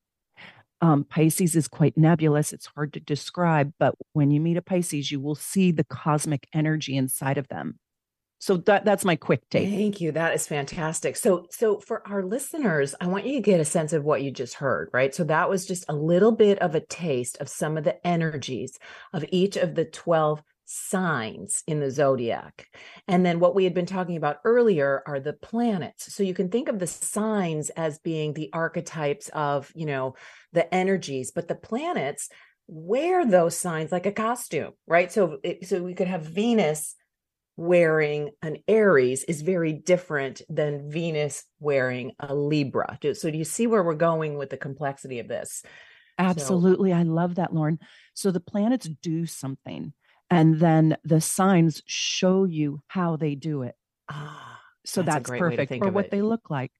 um, 0.81 1.05
Pisces 1.05 1.57
is 1.57 1.69
quite 1.69 1.97
nebulous. 1.97 2.53
It's 2.53 2.67
hard 2.67 2.93
to 2.95 3.01
describe, 3.01 3.73
but 3.79 3.95
when 4.13 4.31
you 4.31 4.41
meet 4.41 4.57
a 4.57 4.63
Pisces, 4.63 5.11
you 5.11 5.21
will 5.21 5.35
see 5.35 5.73
the 5.73 5.85
cosmic 5.85 6.47
energy 6.53 6.97
inside 6.97 7.39
of 7.39 7.49
them. 7.49 7.79
So 8.39 8.59
that 8.59 8.85
that's 8.85 9.05
my 9.05 9.17
quick 9.17 9.49
take. 9.49 9.69
Thank 9.69 10.01
you. 10.01 10.13
That 10.13 10.35
is 10.35 10.47
fantastic. 10.47 11.17
So 11.17 11.47
so 11.51 11.81
for 11.81 12.07
our 12.07 12.23
listeners, 12.23 12.95
I 13.01 13.07
want 13.07 13.27
you 13.27 13.33
to 13.37 13.41
get 13.41 13.61
a 13.61 13.65
sense 13.65 13.95
of 13.95 14.05
what 14.05 14.23
you 14.23 14.31
just 14.31 14.55
heard, 14.55 14.91
right? 14.93 15.15
So 15.15 15.25
that 15.25 15.49
was 15.49 15.67
just 15.67 15.87
a 15.89 15.95
little 15.95 16.33
bit 16.33 16.59
of 16.59 16.75
a 16.75 16.81
taste 16.81 17.39
of 17.41 17.49
some 17.49 17.79
of 17.79 17.85
the 17.85 18.07
energies 18.07 18.79
of 19.15 19.25
each 19.31 19.57
of 19.57 19.75
the 19.75 19.87
12 19.87 20.43
signs 20.67 21.63
in 21.67 21.81
the 21.81 21.91
zodiac. 21.91 22.69
And 23.09 23.25
then 23.25 23.41
what 23.41 23.55
we 23.55 23.65
had 23.65 23.73
been 23.73 23.87
talking 23.87 24.17
about 24.17 24.41
earlier 24.45 25.03
are 25.07 25.21
the 25.21 25.33
planets. 25.33 26.13
So 26.13 26.23
you 26.23 26.35
can 26.35 26.51
think 26.51 26.69
of 26.69 26.79
the 26.79 26.87
signs 26.87 27.71
as 27.71 27.99
being 28.01 28.35
the 28.35 28.51
archetypes 28.53 29.29
of, 29.29 29.73
you 29.75 29.87
know, 29.87 30.17
the 30.53 30.73
energies, 30.75 31.31
but 31.31 31.49
the 31.49 31.55
planets 31.55 32.29
wear 32.67 33.25
those 33.25 33.57
signs 33.57 33.93
like 33.93 34.07
a 34.07 34.13
costume, 34.13 34.73
right? 34.87 35.11
So 35.11 35.39
it, 35.45 35.67
so 35.69 35.83
we 35.83 35.95
could 35.95 36.09
have 36.09 36.23
Venus 36.23 36.97
wearing 37.57 38.31
an 38.43 38.59
Aries 38.69 39.25
is 39.25 39.43
very 39.43 39.73
different 39.73 40.43
than 40.49 40.91
Venus 40.91 41.45
wearing 41.61 42.13
a 42.19 42.35
Libra. 42.35 42.99
So 43.15 43.31
do 43.31 43.39
you 43.39 43.45
see 43.45 43.67
where 43.67 43.83
we're 43.83 43.95
going 43.95 44.37
with 44.37 44.51
the 44.51 44.57
complexity 44.57 45.21
of 45.21 45.29
this? 45.29 45.63
Absolutely. 46.19 46.91
So, 46.91 46.97
I 46.97 47.03
love 47.05 47.37
that, 47.37 47.55
Lauren. 47.55 47.79
So 48.15 48.31
the 48.31 48.41
planets 48.41 48.89
do 49.03 49.27
something 49.27 49.93
and 50.31 50.59
then 50.61 50.97
the 51.05 51.21
signs 51.21 51.83
show 51.87 52.45
you 52.45 52.81
how 52.89 53.17
they 53.17 53.35
do 53.35 53.63
it. 53.63 53.75
Ah, 54.09 54.61
so 54.85 55.03
that's, 55.03 55.29
that's 55.29 55.39
perfect 55.39 55.73
for 55.79 55.91
what 55.91 56.07
it. 56.07 56.11
they 56.11 56.23
look 56.23 56.51
like 56.51 56.73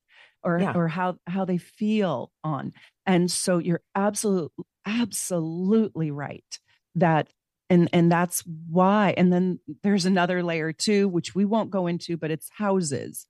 or 0.43 0.61
yeah. 0.61 0.73
or 0.75 0.89
how 0.89 1.17
how 1.27 1.45
they 1.45 1.59
feel 1.59 2.31
on. 2.45 2.73
And 3.05 3.31
so 3.31 3.59
you're 3.59 3.83
absolutely 3.95 4.65
absolutely 4.87 6.11
right 6.11 6.59
that 6.95 7.29
and 7.69 7.89
and 7.93 8.11
that's 8.11 8.43
why 8.69 9.15
and 9.17 9.33
then 9.33 9.59
there's 9.83 10.07
another 10.07 10.43
layer 10.43 10.73
too 10.73 11.09
which 11.09 11.35
we 11.35 11.45
won't 11.45 11.71
go 11.71 11.89
into 11.89 12.17
but 12.17 12.31
it's 12.31 12.49
houses 12.57 13.27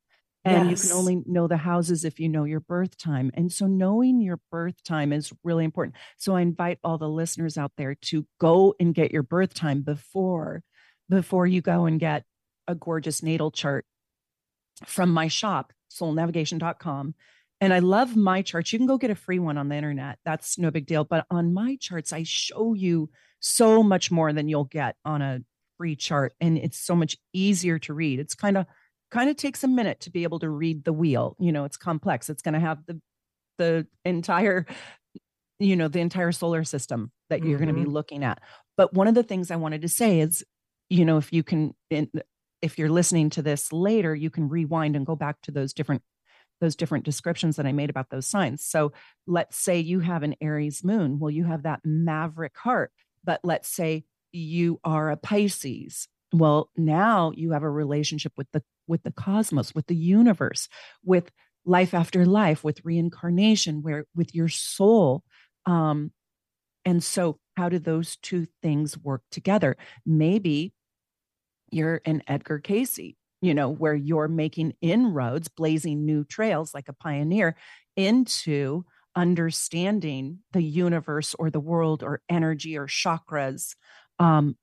and 0.46 0.70
yes. 0.70 0.84
you 0.84 0.90
can 0.90 0.98
only 0.98 1.22
know 1.26 1.46
the 1.46 1.56
houses 1.56 2.04
if 2.04 2.20
you 2.20 2.28
know 2.28 2.44
your 2.44 2.60
birth 2.60 2.96
time 2.96 3.30
and 3.34 3.52
so 3.52 3.66
knowing 3.66 4.20
your 4.20 4.40
birth 4.50 4.82
time 4.84 5.12
is 5.12 5.32
really 5.44 5.64
important 5.64 5.96
so 6.16 6.34
i 6.34 6.40
invite 6.40 6.78
all 6.84 6.98
the 6.98 7.08
listeners 7.08 7.58
out 7.58 7.72
there 7.76 7.94
to 7.94 8.26
go 8.38 8.74
and 8.80 8.94
get 8.94 9.10
your 9.10 9.22
birth 9.22 9.52
time 9.52 9.82
before 9.82 10.62
before 11.08 11.46
you 11.46 11.60
go 11.60 11.84
and 11.86 12.00
get 12.00 12.24
a 12.68 12.74
gorgeous 12.74 13.22
natal 13.22 13.50
chart 13.50 13.84
from 14.86 15.10
my 15.10 15.28
shop 15.28 15.72
soulnavigation.com 15.92 17.14
and 17.58 17.72
I 17.72 17.78
love 17.78 18.14
my 18.14 18.42
charts. 18.42 18.70
You 18.70 18.78
can 18.78 18.86
go 18.86 18.98
get 18.98 19.10
a 19.10 19.14
free 19.14 19.38
one 19.38 19.56
on 19.56 19.70
the 19.70 19.76
internet. 19.76 20.18
That's 20.26 20.58
no 20.58 20.70
big 20.70 20.84
deal. 20.84 21.04
But 21.04 21.24
on 21.30 21.54
my 21.54 21.78
charts, 21.80 22.12
I 22.12 22.22
show 22.22 22.74
you 22.74 23.08
so 23.40 23.82
much 23.82 24.10
more 24.10 24.34
than 24.34 24.46
you'll 24.46 24.64
get 24.64 24.96
on 25.06 25.22
a 25.22 25.40
free 25.76 25.96
chart 25.96 26.34
and 26.40 26.56
it's 26.56 26.78
so 26.78 26.96
much 26.96 27.16
easier 27.32 27.78
to 27.78 27.92
read 27.92 28.18
it's 28.18 28.34
kind 28.34 28.56
of 28.56 28.66
kind 29.16 29.30
of 29.30 29.36
takes 29.36 29.64
a 29.64 29.68
minute 29.68 30.00
to 30.00 30.10
be 30.10 30.22
able 30.22 30.38
to 30.38 30.48
read 30.48 30.84
the 30.84 30.92
wheel 30.92 31.36
you 31.38 31.52
know 31.52 31.64
it's 31.64 31.76
complex 31.76 32.28
it's 32.28 32.42
going 32.42 32.54
to 32.54 32.60
have 32.60 32.78
the 32.86 33.00
the 33.58 33.86
entire 34.04 34.66
you 35.58 35.76
know 35.76 35.88
the 35.88 36.00
entire 36.00 36.32
solar 36.32 36.64
system 36.64 37.10
that 37.30 37.42
you're 37.42 37.58
mm-hmm. 37.58 37.64
going 37.64 37.74
to 37.74 37.84
be 37.84 37.90
looking 37.90 38.24
at 38.24 38.40
but 38.76 38.92
one 38.92 39.08
of 39.08 39.14
the 39.14 39.22
things 39.22 39.50
i 39.50 39.56
wanted 39.56 39.82
to 39.82 39.88
say 39.88 40.20
is 40.20 40.44
you 40.90 41.04
know 41.04 41.16
if 41.16 41.32
you 41.32 41.42
can 41.42 41.74
if 42.62 42.78
you're 42.78 42.90
listening 42.90 43.30
to 43.30 43.42
this 43.42 43.72
later 43.72 44.14
you 44.14 44.30
can 44.30 44.48
rewind 44.48 44.96
and 44.96 45.06
go 45.06 45.16
back 45.16 45.40
to 45.42 45.50
those 45.50 45.72
different 45.72 46.02
those 46.58 46.74
different 46.74 47.04
descriptions 47.04 47.56
that 47.56 47.66
I 47.66 47.72
made 47.72 47.90
about 47.90 48.08
those 48.08 48.26
signs. 48.26 48.64
So 48.64 48.94
let's 49.26 49.58
say 49.58 49.78
you 49.78 50.00
have 50.00 50.22
an 50.22 50.36
Aries 50.40 50.82
moon. 50.82 51.18
Well, 51.18 51.30
you 51.30 51.44
have 51.44 51.64
that 51.64 51.80
maverick 51.84 52.56
heart 52.56 52.92
but 53.26 53.40
let's 53.42 53.68
say 53.68 54.04
you 54.32 54.80
are 54.84 55.10
a 55.10 55.16
Pisces. 55.16 56.08
Well, 56.32 56.70
now 56.76 57.32
you 57.34 57.52
have 57.52 57.62
a 57.62 57.70
relationship 57.70 58.32
with 58.36 58.46
the 58.52 58.62
with 58.86 59.02
the 59.02 59.12
cosmos, 59.12 59.74
with 59.74 59.86
the 59.86 59.96
universe, 59.96 60.68
with 61.04 61.30
life 61.64 61.94
after 61.94 62.24
life, 62.24 62.62
with 62.64 62.84
reincarnation, 62.84 63.82
where 63.82 64.06
with 64.14 64.34
your 64.34 64.48
soul. 64.48 65.22
Um, 65.66 66.12
and 66.84 67.02
so, 67.02 67.38
how 67.56 67.68
do 67.68 67.78
those 67.78 68.16
two 68.16 68.46
things 68.62 68.98
work 68.98 69.22
together? 69.30 69.76
Maybe 70.04 70.72
you're 71.70 72.00
an 72.04 72.22
Edgar 72.26 72.58
Cayce, 72.58 73.14
you 73.40 73.54
know, 73.54 73.68
where 73.68 73.94
you're 73.94 74.28
making 74.28 74.74
inroads, 74.80 75.48
blazing 75.48 76.04
new 76.04 76.24
trails 76.24 76.72
like 76.74 76.88
a 76.88 76.92
pioneer 76.92 77.56
into 77.96 78.84
understanding 79.16 80.40
the 80.52 80.62
universe 80.62 81.34
or 81.38 81.50
the 81.50 81.60
world 81.60 82.02
or 82.02 82.20
energy 82.28 82.76
or 82.76 82.86
chakras 82.86 83.74
um, 84.18 84.56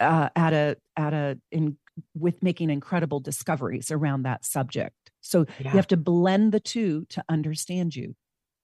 uh, 0.00 0.28
at 0.36 0.52
a 0.52 0.76
at 0.96 1.14
a 1.14 1.38
in 1.52 1.76
with 2.14 2.42
making 2.42 2.70
incredible 2.70 3.20
discoveries 3.20 3.90
around 3.90 4.22
that 4.22 4.44
subject. 4.44 4.94
So 5.20 5.46
yeah. 5.58 5.70
you 5.70 5.76
have 5.76 5.86
to 5.88 5.96
blend 5.96 6.52
the 6.52 6.60
two 6.60 7.06
to 7.10 7.24
understand 7.28 7.96
you. 7.96 8.14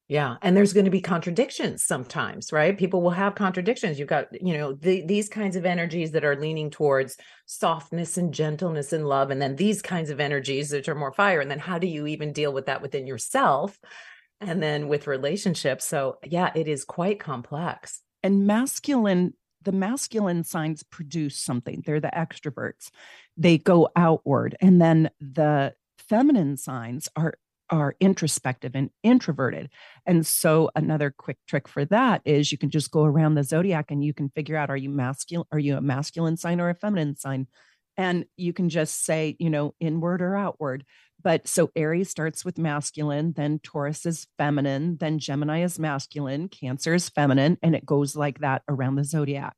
Yeah, 0.08 0.36
and 0.42 0.54
there's 0.54 0.74
going 0.74 0.84
to 0.84 0.90
be 0.90 1.00
contradictions 1.00 1.84
sometimes, 1.84 2.52
right? 2.52 2.76
People 2.76 3.00
will 3.00 3.10
have 3.10 3.34
contradictions. 3.34 3.98
You've 3.98 4.08
got, 4.08 4.26
you 4.32 4.58
know, 4.58 4.74
the, 4.74 5.06
these 5.06 5.28
kinds 5.28 5.56
of 5.56 5.64
energies 5.64 6.10
that 6.10 6.24
are 6.24 6.36
leaning 6.36 6.70
towards 6.70 7.16
softness 7.46 8.18
and 8.18 8.34
gentleness 8.34 8.92
and 8.92 9.08
love, 9.08 9.30
and 9.30 9.40
then 9.40 9.56
these 9.56 9.80
kinds 9.80 10.10
of 10.10 10.20
energies 10.20 10.68
that 10.70 10.88
are 10.88 10.94
more 10.94 11.12
fire. 11.12 11.40
And 11.40 11.50
then 11.50 11.60
how 11.60 11.78
do 11.78 11.86
you 11.86 12.06
even 12.06 12.32
deal 12.32 12.52
with 12.52 12.66
that 12.66 12.82
within 12.82 13.06
yourself? 13.06 13.78
and 14.42 14.62
then 14.62 14.88
with 14.88 15.06
relationships. 15.06 15.84
So, 15.84 16.18
yeah, 16.24 16.50
it 16.54 16.68
is 16.68 16.84
quite 16.84 17.20
complex. 17.20 18.00
And 18.22 18.46
masculine, 18.46 19.34
the 19.62 19.72
masculine 19.72 20.44
signs 20.44 20.82
produce 20.82 21.36
something. 21.36 21.82
They're 21.86 22.00
the 22.00 22.10
extroverts. 22.14 22.90
They 23.36 23.58
go 23.58 23.88
outward. 23.96 24.56
And 24.60 24.80
then 24.80 25.10
the 25.20 25.74
feminine 25.98 26.56
signs 26.56 27.08
are 27.16 27.34
are 27.70 27.96
introspective 28.00 28.72
and 28.74 28.90
introverted. 29.02 29.70
And 30.04 30.26
so 30.26 30.70
another 30.76 31.10
quick 31.10 31.38
trick 31.48 31.66
for 31.66 31.86
that 31.86 32.20
is 32.26 32.52
you 32.52 32.58
can 32.58 32.68
just 32.68 32.90
go 32.90 33.04
around 33.04 33.34
the 33.34 33.44
zodiac 33.44 33.90
and 33.90 34.04
you 34.04 34.12
can 34.12 34.28
figure 34.28 34.58
out 34.58 34.68
are 34.68 34.76
you 34.76 34.90
masculine 34.90 35.46
are 35.50 35.58
you 35.58 35.78
a 35.78 35.80
masculine 35.80 36.36
sign 36.36 36.60
or 36.60 36.68
a 36.68 36.74
feminine 36.74 37.16
sign? 37.16 37.46
And 37.96 38.26
you 38.36 38.52
can 38.52 38.68
just 38.68 39.04
say, 39.04 39.36
you 39.38 39.48
know, 39.48 39.74
inward 39.80 40.20
or 40.20 40.36
outward. 40.36 40.84
But 41.22 41.46
so 41.48 41.70
Aries 41.76 42.10
starts 42.10 42.44
with 42.44 42.58
masculine, 42.58 43.32
then 43.36 43.60
Taurus 43.60 44.04
is 44.06 44.26
feminine, 44.38 44.96
then 44.98 45.18
Gemini 45.18 45.62
is 45.62 45.78
masculine, 45.78 46.48
Cancer 46.48 46.94
is 46.94 47.08
feminine, 47.08 47.58
and 47.62 47.76
it 47.76 47.86
goes 47.86 48.16
like 48.16 48.40
that 48.40 48.62
around 48.68 48.96
the 48.96 49.04
zodiac 49.04 49.54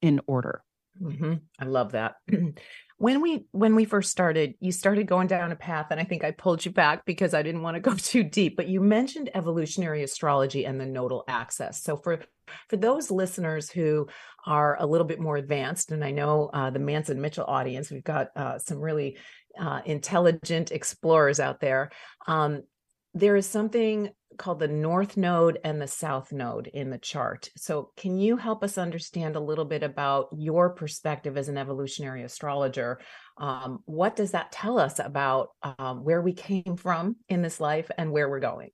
in 0.00 0.20
order. 0.26 0.62
Mm-hmm. 1.02 1.34
I 1.58 1.64
love 1.64 1.92
that. 1.92 2.16
when 3.02 3.20
we 3.20 3.46
when 3.50 3.74
we 3.74 3.84
first 3.84 4.12
started, 4.12 4.54
you 4.60 4.70
started 4.70 5.08
going 5.08 5.26
down 5.26 5.50
a 5.50 5.56
path, 5.56 5.88
and 5.90 5.98
I 5.98 6.04
think 6.04 6.22
I 6.22 6.30
pulled 6.30 6.64
you 6.64 6.70
back 6.70 7.04
because 7.04 7.34
I 7.34 7.42
didn't 7.42 7.62
want 7.62 7.74
to 7.74 7.80
go 7.90 7.96
too 7.96 8.22
deep. 8.22 8.56
But 8.56 8.68
you 8.68 8.80
mentioned 8.80 9.28
evolutionary 9.34 10.04
astrology 10.04 10.66
and 10.66 10.80
the 10.80 10.86
nodal 10.86 11.24
axis. 11.26 11.82
So 11.82 11.96
for 11.96 12.20
for 12.68 12.76
those 12.76 13.10
listeners 13.10 13.68
who 13.68 14.06
are 14.46 14.76
a 14.78 14.86
little 14.86 15.06
bit 15.06 15.18
more 15.18 15.36
advanced, 15.36 15.90
and 15.90 16.04
I 16.04 16.12
know 16.12 16.48
uh, 16.54 16.70
the 16.70 16.78
Mance 16.78 17.08
and 17.08 17.20
Mitchell 17.20 17.44
audience, 17.44 17.90
we've 17.90 18.04
got 18.04 18.28
uh, 18.36 18.60
some 18.60 18.78
really 18.78 19.18
uh, 19.58 19.80
intelligent 19.84 20.70
explorers 20.70 21.40
out 21.40 21.58
there. 21.58 21.90
Um, 22.28 22.62
there 23.14 23.34
is 23.34 23.48
something 23.48 24.10
called 24.38 24.60
the 24.60 24.68
North 24.68 25.16
Node 25.16 25.58
and 25.64 25.80
the 25.80 25.86
South 25.86 26.32
Node 26.32 26.66
in 26.68 26.90
the 26.90 26.98
chart. 26.98 27.50
So, 27.56 27.90
can 27.96 28.18
you 28.18 28.36
help 28.36 28.64
us 28.64 28.78
understand 28.78 29.36
a 29.36 29.40
little 29.40 29.64
bit 29.64 29.82
about 29.82 30.28
your 30.36 30.70
perspective 30.70 31.36
as 31.36 31.48
an 31.48 31.58
evolutionary 31.58 32.22
astrologer? 32.22 33.00
Um, 33.38 33.80
what 33.84 34.16
does 34.16 34.32
that 34.32 34.52
tell 34.52 34.78
us 34.78 34.98
about 34.98 35.50
um, 35.62 36.04
where 36.04 36.22
we 36.22 36.32
came 36.32 36.76
from 36.76 37.16
in 37.28 37.42
this 37.42 37.60
life 37.60 37.90
and 37.96 38.12
where 38.12 38.28
we're 38.28 38.40
going? 38.40 38.70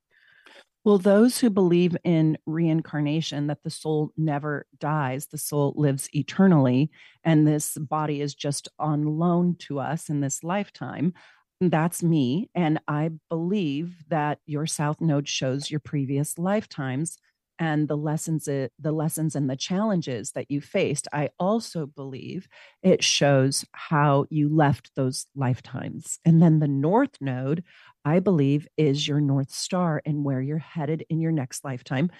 Well, 0.85 0.99
those 0.99 1.39
who 1.39 1.51
believe 1.51 1.97
in 2.05 2.39
reincarnation, 2.47 3.49
that 3.49 3.63
the 3.63 3.71
soul 3.71 4.13
never 4.17 4.65
dies, 4.79 5.27
the 5.27 5.37
soul 5.37 5.75
lives 5.77 6.09
eternally, 6.15 6.91
and 7.25 7.47
this 7.47 7.77
body 7.77 8.23
is 8.23 8.35
just 8.35 8.69
on 8.79 9.05
loan 9.05 9.57
to 9.61 9.81
us 9.81 10.09
in 10.09 10.21
this 10.21 10.43
lifetime, 10.43 11.13
that's 11.61 12.03
me. 12.03 12.51
And 12.55 12.81
I 12.87 13.11
believe 13.29 14.05
that 14.09 14.39
your 14.47 14.67
South 14.67 15.01
Node 15.01 15.29
shows 15.29 15.71
your 15.71 15.81
previous 15.81 16.39
lifetimes 16.39 17.19
and 17.59 17.89
the 17.89 17.97
lessons 17.97 18.47
it, 18.47 18.73
the 18.79 18.93
lessons 18.93 19.35
and 19.35 19.51
the 19.51 19.57
challenges 19.57 20.33
that 20.33 20.51
you 20.51 20.61
faced 20.61 21.09
i 21.13 21.29
also 21.39 21.87
believe 21.87 22.47
it 22.83 23.03
shows 23.03 23.65
how 23.73 24.25
you 24.31 24.49
left 24.49 24.91
those 24.95 25.27
lifetimes 25.35 26.19
and 26.25 26.41
then 26.41 26.61
the 26.61 26.69
north 26.69 27.17
node 27.21 27.65
i 28.05 28.19
believe 28.21 28.67
is 28.77 29.07
your 29.09 29.21
north 29.21 29.51
star 29.51 30.01
and 30.07 30.25
where 30.25 30.41
you're 30.41 30.59
headed 30.59 31.05
in 31.11 31.21
your 31.21 31.33
next 31.33 31.65
lifetime 31.65 32.11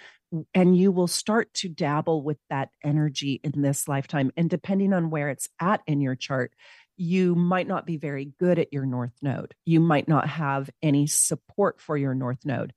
and 0.53 0.77
you 0.77 0.91
will 0.91 1.07
start 1.07 1.51
to 1.55 1.69
dabble 1.69 2.21
with 2.21 2.37
that 2.49 2.69
energy 2.83 3.39
in 3.43 3.61
this 3.61 3.87
lifetime 3.87 4.31
and 4.37 4.49
depending 4.49 4.93
on 4.93 5.09
where 5.09 5.29
it's 5.29 5.49
at 5.59 5.81
in 5.87 6.01
your 6.01 6.15
chart 6.15 6.51
you 6.99 7.33
might 7.33 7.67
not 7.67 7.85
be 7.85 7.95
very 7.95 8.33
good 8.39 8.59
at 8.59 8.73
your 8.73 8.85
north 8.85 9.13
node. 9.21 9.55
You 9.65 9.79
might 9.79 10.09
not 10.09 10.27
have 10.27 10.69
any 10.83 11.07
support 11.07 11.79
for 11.79 11.95
your 11.95 12.13
north 12.13 12.45
node 12.45 12.73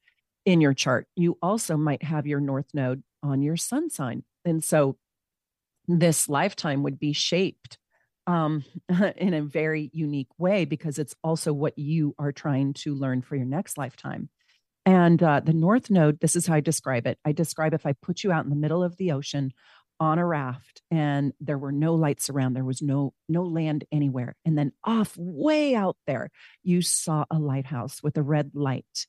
in 0.47 0.61
your 0.61 0.75
chart. 0.75 1.09
You 1.17 1.39
also 1.43 1.77
might 1.77 2.05
have 2.05 2.27
your 2.27 2.41
north 2.41 2.67
node 2.73 3.03
on 3.25 3.43
your 3.43 3.57
sun 3.57 3.91
sign. 3.91 4.23
And 4.45 4.63
so 4.63 4.97
this 5.89 6.29
lifetime 6.29 6.85
would 6.85 7.01
be 7.01 7.13
shaped 7.13 7.79
um, 8.29 8.65
in 9.17 9.35
a 9.35 9.43
very 9.43 9.91
unique 9.93 10.31
way 10.39 10.67
because 10.67 11.01
it's 11.01 11.17
also 11.25 11.53
what 11.53 11.77
you 11.77 12.15
are 12.17 12.33
trying 12.33 12.75
to 12.75 12.95
learn 12.95 13.23
for 13.23 13.35
your 13.35 13.47
next 13.47 13.77
lifetime. 13.77 14.29
And 14.87 15.21
uh, 15.21 15.41
the 15.41 15.53
north 15.53 15.91
node, 15.91 16.21
this 16.21 16.37
is 16.37 16.47
how 16.47 16.55
I 16.55 16.61
describe 16.61 17.09
it. 17.09 17.19
I 17.25 17.33
describe 17.33 17.75
if 17.75 17.87
I 17.87 17.93
put 17.93 18.23
you 18.23 18.31
out 18.31 18.45
in 18.45 18.51
the 18.51 18.57
middle 18.57 18.85
of 18.85 18.97
the 18.97 19.13
ocean 19.13 19.53
on 20.03 20.19
a 20.19 20.27
raft 20.27 20.83
and 20.91 21.33
there 21.41 21.57
were 21.57 21.71
no 21.71 21.95
lights 21.95 22.29
around 22.29 22.55
there 22.55 22.65
was 22.65 22.83
no 22.83 23.15
no 23.29 23.45
land 23.45 23.85
anywhere. 23.93 24.35
And 24.45 24.59
then 24.59 24.73
off 24.83 25.17
way 25.17 25.77
out 25.77 25.97
there 26.09 26.31
you 26.65 26.83
saw 26.83 27.25
a 27.31 27.39
lighthouse 27.39 28.03
with 28.03 28.17
a 28.17 28.23
red 28.23 28.51
light 28.53 29.07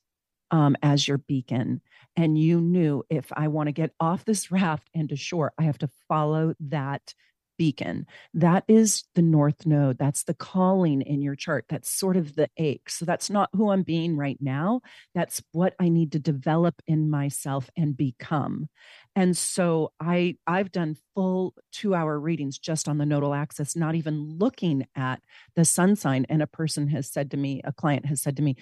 um, 0.52 0.76
as 0.82 1.08
your 1.08 1.18
beacon. 1.18 1.80
And 2.16 2.38
you 2.38 2.60
knew 2.60 3.02
if 3.10 3.32
i 3.32 3.48
want 3.48 3.66
to 3.66 3.72
get 3.72 3.90
off 3.98 4.24
this 4.24 4.50
raft 4.52 4.88
and 4.94 5.08
to 5.08 5.16
shore 5.16 5.52
i 5.58 5.64
have 5.64 5.78
to 5.78 5.90
follow 6.08 6.54
that 6.60 7.12
beacon. 7.56 8.06
That 8.32 8.64
is 8.68 9.04
the 9.14 9.22
north 9.22 9.66
node. 9.66 9.98
That's 9.98 10.24
the 10.24 10.34
calling 10.34 11.02
in 11.02 11.22
your 11.22 11.36
chart. 11.36 11.66
That's 11.68 11.90
sort 11.90 12.16
of 12.16 12.34
the 12.34 12.48
ache. 12.56 12.90
So 12.90 13.04
that's 13.04 13.30
not 13.30 13.50
who 13.52 13.70
I'm 13.70 13.82
being 13.82 14.16
right 14.16 14.38
now. 14.40 14.80
That's 15.14 15.42
what 15.52 15.74
I 15.78 15.88
need 15.88 16.12
to 16.12 16.18
develop 16.18 16.82
in 16.86 17.10
myself 17.10 17.70
and 17.76 17.96
become. 17.96 18.68
And 19.16 19.36
so 19.36 19.92
I 20.00 20.36
I've 20.46 20.72
done 20.72 20.96
full 21.14 21.54
2-hour 21.72 22.18
readings 22.18 22.58
just 22.58 22.88
on 22.88 22.98
the 22.98 23.06
nodal 23.06 23.34
axis, 23.34 23.76
not 23.76 23.94
even 23.94 24.38
looking 24.38 24.86
at 24.96 25.20
the 25.56 25.64
sun 25.64 25.96
sign 25.96 26.26
and 26.28 26.42
a 26.42 26.46
person 26.46 26.88
has 26.88 27.10
said 27.10 27.30
to 27.30 27.36
me, 27.36 27.60
a 27.64 27.72
client 27.72 28.06
has 28.06 28.22
said 28.22 28.36
to 28.36 28.42
me, 28.42 28.56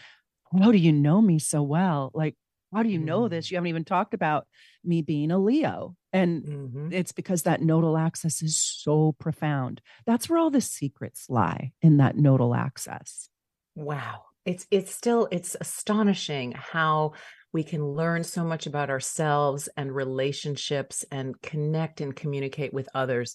"How 0.61 0.73
do 0.73 0.79
you 0.79 0.93
know 0.93 1.23
me 1.23 1.39
so 1.39 1.63
well?" 1.63 2.11
Like 2.15 2.37
how 2.73 2.83
do 2.83 2.89
you 2.89 2.99
know 2.99 3.29
this? 3.29 3.47
Mm. 3.47 3.51
You 3.51 3.57
haven't 3.57 3.69
even 3.69 3.85
talked 3.85 4.15
about 4.15 4.47
me 4.85 5.03
being 5.03 5.31
a 5.31 5.39
Leo. 5.39 5.97
And 6.13 6.43
mm-hmm. 6.43 6.93
it's 6.93 7.13
because 7.13 7.43
that 7.43 7.63
nodal 7.63 7.97
axis 7.97 8.43
is 8.43 8.57
so 8.57 9.13
profound. 9.19 9.81
That's 10.07 10.29
where 10.29 10.39
all 10.39 10.51
the 10.51 10.61
secrets 10.61 11.27
lie 11.29 11.73
in 11.81 11.99
that 11.99 12.17
nodal 12.17 12.55
axis. 12.55 13.29
Wow. 13.75 14.25
It's 14.45 14.67
it's 14.71 14.93
still 14.93 15.29
it's 15.31 15.57
astonishing 15.61 16.53
how 16.53 17.13
we 17.53 17.63
can 17.63 17.85
learn 17.85 18.25
so 18.25 18.45
much 18.45 18.67
about 18.67 18.91
ourselves 18.91 19.69
and 19.77 19.95
relationships 19.95 21.05
and 21.11 21.41
connect 21.43 22.01
and 22.01 22.17
communicate 22.17 22.73
with 22.73 22.89
others. 22.95 23.35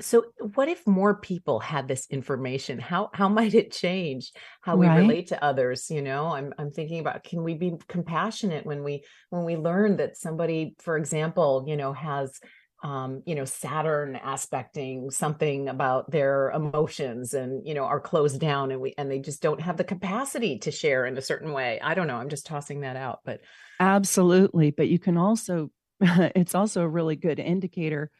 So 0.00 0.24
what 0.54 0.68
if 0.68 0.86
more 0.86 1.20
people 1.20 1.60
had 1.60 1.88
this 1.88 2.06
information? 2.10 2.78
How 2.78 3.10
how 3.12 3.28
might 3.38 3.54
it 3.54 3.72
change 3.72 4.32
how 4.62 4.76
we 4.76 4.86
right. 4.86 4.98
relate 4.98 5.28
to 5.28 5.44
others 5.44 5.90
you 5.90 6.02
know? 6.02 6.26
I'm 6.26 6.54
i'm 6.58 6.70
thinking 6.70 7.00
about 7.00 7.24
can 7.24 7.42
we 7.42 7.54
be 7.54 7.74
compassionate 7.88 8.64
when 8.64 8.84
we 8.84 9.04
when 9.30 9.44
we 9.44 9.56
learn 9.56 9.96
that 9.96 10.16
somebody 10.16 10.74
for 10.78 10.96
example 10.96 11.64
you 11.66 11.76
know 11.76 11.92
has 11.92 12.38
um, 12.82 13.22
you 13.26 13.34
know, 13.34 13.44
Saturn 13.44 14.16
aspecting 14.22 15.10
something 15.10 15.68
about 15.68 16.10
their 16.10 16.50
emotions 16.50 17.34
and, 17.34 17.66
you 17.66 17.74
know, 17.74 17.84
are 17.84 18.00
closed 18.00 18.40
down 18.40 18.70
and 18.70 18.80
we, 18.80 18.94
and 18.96 19.10
they 19.10 19.18
just 19.18 19.42
don't 19.42 19.60
have 19.60 19.76
the 19.76 19.84
capacity 19.84 20.58
to 20.60 20.70
share 20.70 21.04
in 21.04 21.18
a 21.18 21.22
certain 21.22 21.52
way. 21.52 21.80
I 21.82 21.94
don't 21.94 22.06
know. 22.06 22.16
I'm 22.16 22.28
just 22.28 22.46
tossing 22.46 22.82
that 22.82 22.96
out, 22.96 23.20
but 23.24 23.40
absolutely. 23.80 24.70
But 24.70 24.88
you 24.88 25.00
can 25.00 25.16
also, 25.16 25.70
it's 26.00 26.54
also 26.54 26.82
a 26.82 26.88
really 26.88 27.16
good 27.16 27.40
indicator 27.40 28.10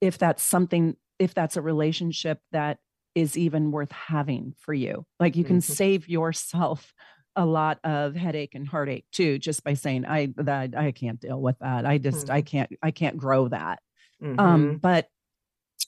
if 0.00 0.16
that's 0.16 0.42
something, 0.42 0.96
if 1.18 1.34
that's 1.34 1.58
a 1.58 1.62
relationship 1.62 2.40
that 2.52 2.78
is 3.14 3.36
even 3.36 3.70
worth 3.70 3.92
having 3.92 4.54
for 4.60 4.72
you. 4.72 5.04
Like 5.18 5.36
you 5.36 5.44
can 5.44 5.58
mm-hmm. 5.58 5.72
save 5.72 6.08
yourself 6.08 6.94
a 7.36 7.44
lot 7.44 7.78
of 7.84 8.16
headache 8.16 8.54
and 8.54 8.66
heartache 8.66 9.04
too 9.12 9.38
just 9.38 9.62
by 9.62 9.72
saying 9.72 10.04
i 10.04 10.28
that 10.36 10.76
i 10.76 10.90
can't 10.90 11.20
deal 11.20 11.40
with 11.40 11.56
that 11.60 11.86
i 11.86 11.96
just 11.96 12.26
mm-hmm. 12.26 12.34
i 12.34 12.42
can't 12.42 12.70
i 12.82 12.90
can't 12.90 13.16
grow 13.16 13.46
that 13.46 13.78
mm-hmm. 14.22 14.38
Um, 14.38 14.76
but 14.76 15.08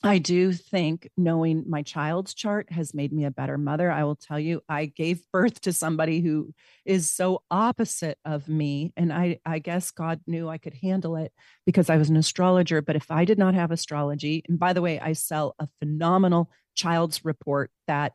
I 0.03 0.19
do 0.19 0.53
think 0.53 1.09
knowing 1.17 1.65
my 1.69 1.83
child's 1.83 2.35
chart 2.35 2.73
has 2.73 2.93
made 2.93 3.13
me 3.13 3.25
a 3.25 3.31
better 3.31 3.57
mother. 3.57 3.91
I 3.91 4.03
will 4.05 4.17
tell 4.17 4.39
you, 4.39 4.63
I 4.69 4.87
gave 4.87 5.23
birth 5.33 5.61
to 5.63 5.73
somebody 5.73 6.21
who 6.21 6.53
is 6.85 7.09
so 7.09 7.43
opposite 7.51 8.19
of 8.25 8.49
me. 8.49 8.93
And 8.97 9.13
I, 9.13 9.39
I 9.47 9.61
guess 9.61 9.93
God 9.93 10.21
knew 10.27 10.49
I 10.49 10.59
could 10.59 10.75
handle 10.75 11.17
it 11.17 11.33
because 11.67 11.89
I 11.89 11.99
was 11.99 12.11
an 12.11 12.17
astrologer. 12.17 12.83
But 12.83 12.97
if 12.97 13.11
I 13.11 13.25
did 13.25 13.39
not 13.39 13.55
have 13.55 13.71
astrology, 13.71 14.43
and 14.49 14.59
by 14.59 14.73
the 14.73 14.83
way, 14.83 14.99
I 14.99 15.13
sell 15.13 15.55
a 15.59 15.69
phenomenal 15.79 16.51
child's 16.75 17.25
report 17.25 17.71
that 17.87 18.15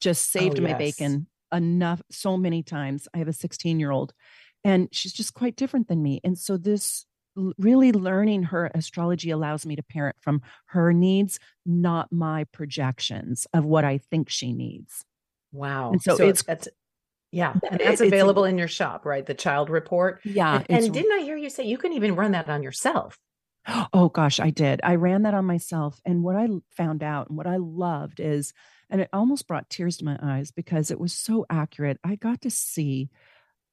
just 0.00 0.34
oh, 0.36 0.40
saved 0.40 0.58
oh, 0.58 0.62
yes. 0.62 0.72
my 0.72 0.78
bacon 0.78 1.26
enough 1.52 2.00
so 2.10 2.36
many 2.36 2.62
times. 2.62 3.08
I 3.14 3.18
have 3.18 3.28
a 3.28 3.32
16 3.32 3.78
year 3.78 3.90
old 3.90 4.12
and 4.64 4.88
she's 4.90 5.12
just 5.12 5.34
quite 5.34 5.56
different 5.56 5.88
than 5.88 6.02
me. 6.02 6.20
And 6.24 6.36
so 6.38 6.56
this 6.56 7.06
really 7.58 7.92
learning 7.92 8.44
her 8.44 8.70
astrology 8.74 9.30
allows 9.30 9.66
me 9.66 9.76
to 9.76 9.82
parent 9.82 10.16
from 10.20 10.42
her 10.66 10.92
needs, 10.92 11.38
not 11.64 12.12
my 12.12 12.44
projections 12.44 13.46
of 13.52 13.64
what 13.64 13.84
I 13.84 13.98
think 13.98 14.30
she 14.30 14.52
needs. 14.52 15.04
Wow. 15.52 15.92
And 15.92 16.02
so, 16.02 16.16
so 16.16 16.28
it's 16.28 16.42
that's 16.42 16.68
yeah, 17.32 17.54
and 17.70 17.80
that's 17.80 18.00
available 18.00 18.44
in 18.44 18.56
your 18.56 18.68
shop, 18.68 19.04
right? 19.04 19.26
The 19.26 19.34
child 19.34 19.68
report. 19.68 20.20
Yeah. 20.24 20.62
And, 20.68 20.84
and 20.84 20.94
didn't 20.94 21.12
I 21.12 21.22
hear 21.22 21.36
you 21.36 21.50
say 21.50 21.64
you 21.64 21.78
can 21.78 21.92
even 21.92 22.14
run 22.14 22.32
that 22.32 22.48
on 22.48 22.62
yourself? 22.62 23.18
Oh 23.92 24.08
gosh, 24.08 24.38
I 24.38 24.50
did. 24.50 24.80
I 24.84 24.94
ran 24.94 25.22
that 25.22 25.34
on 25.34 25.44
myself. 25.44 26.00
And 26.04 26.22
what 26.22 26.36
I 26.36 26.46
found 26.76 27.02
out 27.02 27.28
and 27.28 27.36
what 27.36 27.48
I 27.48 27.56
loved 27.56 28.20
is, 28.20 28.52
and 28.88 29.00
it 29.00 29.08
almost 29.12 29.48
brought 29.48 29.68
tears 29.68 29.96
to 29.96 30.04
my 30.04 30.16
eyes 30.22 30.52
because 30.52 30.92
it 30.92 31.00
was 31.00 31.12
so 31.12 31.44
accurate. 31.50 31.98
I 32.04 32.14
got 32.14 32.42
to 32.42 32.50
see 32.50 33.10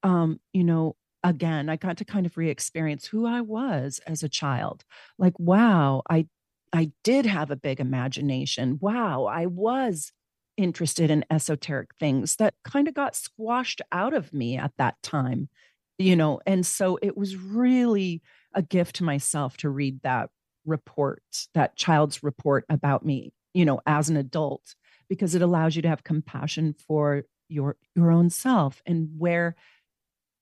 um, 0.04 0.40
you 0.52 0.64
know, 0.64 0.96
again, 1.24 1.70
I 1.70 1.76
got 1.76 1.98
to 1.98 2.06
kind 2.06 2.26
of 2.26 2.38
re-experience 2.38 3.06
who 3.08 3.26
I 3.26 3.42
was 3.42 4.00
as 4.08 4.24
a 4.24 4.30
child. 4.30 4.84
Like, 5.18 5.38
wow, 5.40 6.04
I 6.10 6.28
I 6.74 6.92
did 7.04 7.26
have 7.28 7.52
a 7.52 7.56
big 7.56 7.80
imagination. 7.80 8.80
Wow, 8.82 9.26
I 9.26 9.46
was 9.46 10.12
interested 10.58 11.12
in 11.12 11.26
esoteric 11.30 11.96
things 12.00 12.36
that 12.38 12.56
kind 12.64 12.88
of 12.88 12.94
got 12.94 13.16
squashed 13.16 13.82
out 13.92 14.14
of 14.14 14.34
me 14.34 14.58
at 14.58 14.72
that 14.78 14.96
time, 15.04 15.50
you 15.98 16.16
know. 16.16 16.40
And 16.46 16.66
so 16.66 16.98
it 17.02 17.16
was 17.16 17.36
really 17.36 18.22
a 18.54 18.62
gift 18.62 18.98
to 18.98 19.04
myself 19.04 19.58
to 19.58 19.70
read 19.70 20.02
that 20.04 20.30
report, 20.66 21.24
that 21.54 21.76
child's 21.76 22.24
report 22.24 22.66
about 22.70 23.06
me, 23.06 23.34
you 23.54 23.66
know, 23.66 23.82
as 23.86 24.10
an 24.10 24.18
adult, 24.18 24.76
because 25.10 25.36
it 25.36 25.42
allows 25.42 25.76
you 25.76 25.82
to 25.84 25.90
have 25.90 26.04
compassion 26.04 26.76
for 26.88 27.24
your 27.50 27.78
your 27.96 28.12
own 28.12 28.30
self 28.30 28.82
and 28.86 29.10
where 29.18 29.56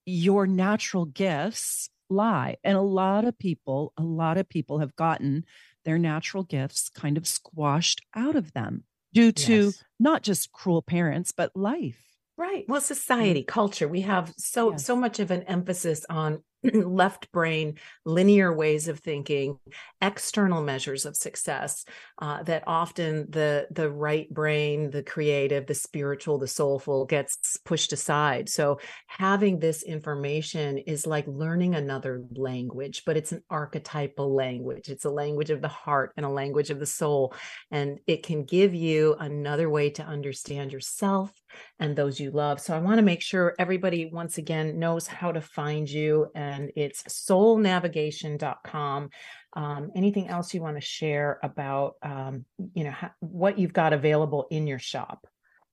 your 0.06 0.48
natural 0.48 1.06
gifts 1.06 1.90
lie. 2.10 2.58
And 2.64 2.78
a 2.78 2.82
lot 2.82 3.26
of 3.26 3.38
people, 3.38 3.94
a 3.98 4.04
lot 4.04 4.38
of 4.38 4.50
people 4.50 4.80
have 4.80 4.96
gotten 4.96 5.46
their 5.86 5.98
natural 5.98 6.44
gifts 6.44 6.90
kind 6.90 7.18
of 7.18 7.28
squashed 7.28 8.02
out 8.16 8.36
of 8.36 8.54
them 8.54 8.84
due 9.14 9.32
to 9.32 9.66
yes. 9.66 9.84
not 10.00 10.24
just 10.24 10.52
cruel 10.52 10.82
parents, 10.82 11.32
but 11.32 11.56
life. 11.56 12.00
Right. 12.38 12.66
Well, 12.68 12.82
society, 12.82 13.44
culture, 13.44 13.88
we 13.88 14.02
have 14.02 14.34
so, 14.38 14.72
yeah. 14.72 14.78
so 14.78 14.96
much 14.96 15.20
of 15.20 15.32
an 15.32 15.44
emphasis 15.44 16.06
on 16.10 16.44
left 16.74 17.32
brain 17.32 17.76
linear 18.06 18.54
ways 18.54 18.88
of 18.88 19.00
thinking 19.00 19.58
external 20.02 20.62
measures 20.62 21.06
of 21.06 21.16
success 21.16 21.86
uh, 22.22 22.44
that 22.44 22.64
often 22.68 23.26
the 23.30 23.68
the 23.72 23.90
right 23.90 24.30
brain 24.30 24.92
the 24.92 25.04
creative 25.04 25.66
the 25.66 25.74
spiritual 25.74 26.38
the 26.38 26.48
soulful 26.48 27.06
gets 27.06 27.58
pushed 27.66 27.94
aside. 27.94 28.50
So 28.50 28.80
having 29.08 29.60
this 29.60 29.84
information 29.84 30.78
is 30.80 31.08
like 31.08 31.26
learning 31.28 31.76
another 31.76 32.24
language 32.36 33.04
but 33.06 33.18
it's 33.18 33.32
an 33.32 33.44
archetypal 33.50 34.34
language. 34.34 34.90
It's 34.90 35.06
a 35.06 35.10
language 35.10 35.50
of 35.50 35.62
the 35.62 35.68
heart 35.68 36.14
and 36.18 36.26
a 36.26 36.30
language 36.30 36.70
of 36.70 36.80
the 36.80 36.86
soul 36.86 37.34
and 37.72 38.00
it 38.08 38.24
can 38.24 38.44
give 38.44 38.74
you 38.76 39.16
another 39.20 39.70
way 39.70 39.90
to 39.92 40.04
understand 40.04 40.74
yourself 40.74 41.32
and 41.80 41.96
those 41.96 42.20
you 42.20 42.32
love. 42.32 42.60
So 42.60 42.76
I 42.76 42.80
want 42.80 42.98
to 42.98 43.04
make 43.04 43.22
sure 43.22 43.56
everybody 43.58 44.10
once 44.12 44.38
again 44.38 44.80
knows 44.80 45.08
how 45.08 45.32
to 45.32 45.42
find 45.42 45.90
you 45.90 46.28
and 46.36 46.72
it's 46.76 47.04
soulnavigation.com. 47.04 49.10
Um, 49.54 49.92
anything 49.96 50.30
else 50.30 50.54
you 50.54 50.62
want 50.62 50.78
to 50.78 50.82
share 50.82 51.40
about 51.44 51.96
um, 52.04 52.46
you 52.74 52.86
know 52.86 52.92
how, 52.92 53.12
what 53.20 53.60
you've 53.60 53.74
got 53.74 53.94
available 53.94 54.48
in 54.50 54.68
your 54.68 54.80
shop? 54.80 55.28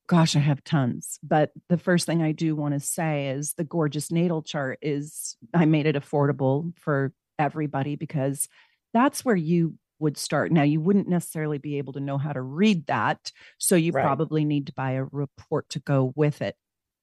Gosh, 0.09 0.35
I 0.35 0.41
have 0.41 0.65
tons. 0.65 1.21
But 1.23 1.53
the 1.69 1.77
first 1.77 2.07
thing 2.07 2.23
I 2.23 2.33
do 2.33 2.57
want 2.57 2.75
to 2.75 2.81
say 2.81 3.29
is 3.29 3.55
the 3.55 3.65
gorgeous 3.65 4.11
natal 4.11 4.43
chart 4.43 4.79
is 4.81 5.37
I 5.53 5.67
made 5.67 5.87
it 5.87 5.97
affordable 5.97 6.73
for 6.79 7.13
everybody 7.39 7.95
because 7.95 8.49
that's 8.95 9.25
where 9.25 9.37
you 9.37 9.75
would 9.99 10.17
start. 10.17 10.53
Now, 10.53 10.63
you 10.63 10.81
wouldn't 10.81 11.09
necessarily 11.09 11.59
be 11.59 11.79
able 11.79 11.93
to 11.95 12.01
know 12.01 12.19
how 12.19 12.33
to 12.33 12.41
read 12.41 12.87
that. 12.87 13.31
So 13.59 13.77
you 13.77 13.93
right. 13.93 14.03
probably 14.03 14.45
need 14.45 14.67
to 14.67 14.75
buy 14.75 14.93
a 14.93 15.05
report 15.05 15.69
to 15.71 15.81
go 15.81 16.13
with 16.15 16.43
it. 16.43 16.57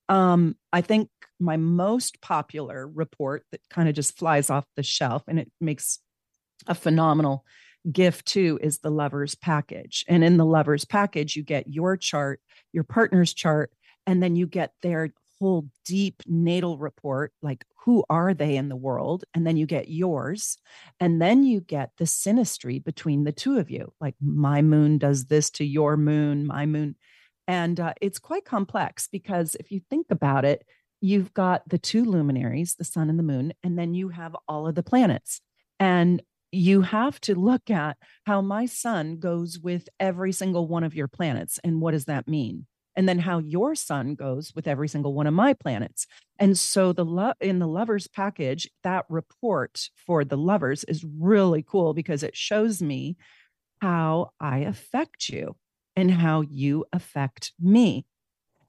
Um, 0.07 0.55
I 0.71 0.81
think 0.81 1.09
my 1.39 1.57
most 1.57 2.21
popular 2.21 2.87
report 2.87 3.43
that 3.51 3.61
kind 3.69 3.89
of 3.89 3.95
just 3.95 4.17
flies 4.17 4.49
off 4.49 4.65
the 4.75 4.83
shelf 4.83 5.23
and 5.27 5.39
it 5.39 5.51
makes 5.59 5.99
a 6.67 6.75
phenomenal 6.75 7.43
gift 7.91 8.25
too 8.25 8.59
is 8.61 8.79
the 8.79 8.91
lovers 8.91 9.35
package. 9.35 10.05
And 10.07 10.23
in 10.23 10.37
the 10.37 10.45
lovers 10.45 10.85
package, 10.85 11.35
you 11.35 11.43
get 11.43 11.67
your 11.67 11.97
chart, 11.97 12.39
your 12.71 12.83
partner's 12.83 13.33
chart, 13.33 13.71
and 14.07 14.21
then 14.21 14.35
you 14.35 14.47
get 14.47 14.71
their 14.81 15.09
whole 15.39 15.67
deep 15.85 16.23
natal 16.25 16.77
report 16.77 17.33
like 17.41 17.65
who 17.85 18.03
are 18.09 18.33
they 18.33 18.55
in 18.55 18.67
the 18.67 18.75
world? 18.75 19.23
And 19.33 19.45
then 19.45 19.57
you 19.57 19.67
get 19.67 19.89
yours 19.89 20.57
and 20.99 21.21
then 21.21 21.43
you 21.43 21.61
get 21.61 21.91
the 21.97 22.05
synastry 22.05 22.83
between 22.83 23.23
the 23.23 23.31
two 23.31 23.59
of 23.59 23.69
you 23.69 23.93
like 24.01 24.15
my 24.21 24.61
moon 24.61 24.97
does 24.97 25.25
this 25.25 25.49
to 25.51 25.65
your 25.65 25.97
moon 25.97 26.45
my 26.47 26.65
moon 26.65 26.95
and 27.47 27.79
uh, 27.79 27.93
it's 28.01 28.19
quite 28.19 28.45
complex 28.45 29.07
because 29.07 29.55
if 29.59 29.71
you 29.71 29.81
think 29.89 30.07
about 30.09 30.45
it 30.45 30.65
you've 31.01 31.33
got 31.33 31.67
the 31.69 31.77
two 31.77 32.03
luminaries 32.03 32.75
the 32.75 32.83
sun 32.83 33.09
and 33.09 33.19
the 33.19 33.23
moon 33.23 33.53
and 33.63 33.77
then 33.77 33.93
you 33.93 34.09
have 34.09 34.35
all 34.47 34.67
of 34.67 34.75
the 34.75 34.83
planets 34.83 35.41
and 35.79 36.21
you 36.51 36.81
have 36.81 37.19
to 37.19 37.35
look 37.35 37.69
at 37.69 37.97
how 38.25 38.41
my 38.41 38.65
sun 38.65 39.19
goes 39.19 39.59
with 39.59 39.89
every 39.99 40.31
single 40.31 40.67
one 40.67 40.83
of 40.83 40.95
your 40.95 41.07
planets 41.07 41.59
and 41.63 41.81
what 41.81 41.91
does 41.91 42.05
that 42.05 42.27
mean 42.27 42.65
and 42.95 43.07
then 43.07 43.19
how 43.19 43.39
your 43.39 43.75
sun 43.75 44.15
goes 44.15 44.53
with 44.55 44.67
every 44.67 44.87
single 44.87 45.13
one 45.13 45.27
of 45.27 45.33
my 45.33 45.53
planets. 45.53 46.07
And 46.39 46.57
so 46.57 46.93
the 46.93 47.05
love 47.05 47.35
in 47.41 47.59
the 47.59 47.67
lovers 47.67 48.07
package, 48.07 48.69
that 48.83 49.05
report 49.09 49.89
for 49.95 50.23
the 50.23 50.37
lovers 50.37 50.83
is 50.85 51.03
really 51.03 51.63
cool 51.63 51.93
because 51.93 52.23
it 52.23 52.35
shows 52.35 52.81
me 52.81 53.17
how 53.81 54.31
I 54.39 54.59
affect 54.59 55.29
you 55.29 55.55
and 55.95 56.11
how 56.11 56.41
you 56.41 56.85
affect 56.91 57.53
me. 57.59 58.05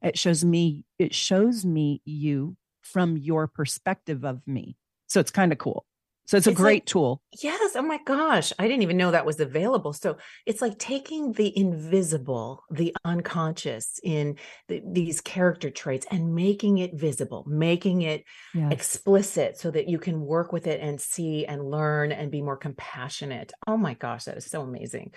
It 0.02 0.18
shows 0.18 0.44
me 0.44 0.84
it 0.98 1.14
shows 1.14 1.64
me 1.64 2.00
you 2.04 2.56
from 2.82 3.16
your 3.16 3.46
perspective 3.46 4.24
of 4.24 4.40
me. 4.46 4.76
So 5.08 5.20
it's 5.20 5.30
kind 5.30 5.52
of 5.52 5.58
cool. 5.58 5.84
So 6.26 6.36
it's 6.36 6.48
a 6.48 6.50
it's 6.50 6.60
great 6.60 6.82
like, 6.82 6.86
tool. 6.86 7.22
Yes. 7.40 7.76
Oh 7.76 7.82
my 7.82 7.98
gosh. 8.04 8.52
I 8.58 8.66
didn't 8.66 8.82
even 8.82 8.96
know 8.96 9.12
that 9.12 9.24
was 9.24 9.38
available. 9.38 9.92
So 9.92 10.16
it's 10.44 10.60
like 10.60 10.76
taking 10.78 11.32
the 11.32 11.56
invisible, 11.56 12.64
the 12.70 12.94
unconscious 13.04 14.00
in 14.02 14.36
the, 14.66 14.82
these 14.84 15.20
character 15.20 15.70
traits 15.70 16.04
and 16.10 16.34
making 16.34 16.78
it 16.78 16.94
visible, 16.94 17.44
making 17.46 18.02
it 18.02 18.24
yes. 18.54 18.72
explicit 18.72 19.56
so 19.56 19.70
that 19.70 19.88
you 19.88 19.98
can 19.98 20.20
work 20.20 20.52
with 20.52 20.66
it 20.66 20.80
and 20.80 21.00
see 21.00 21.46
and 21.46 21.70
learn 21.70 22.10
and 22.10 22.32
be 22.32 22.42
more 22.42 22.56
compassionate. 22.56 23.52
Oh 23.66 23.76
my 23.76 23.94
gosh. 23.94 24.24
That 24.24 24.36
is 24.36 24.46
so 24.46 24.62
amazing. 24.62 25.12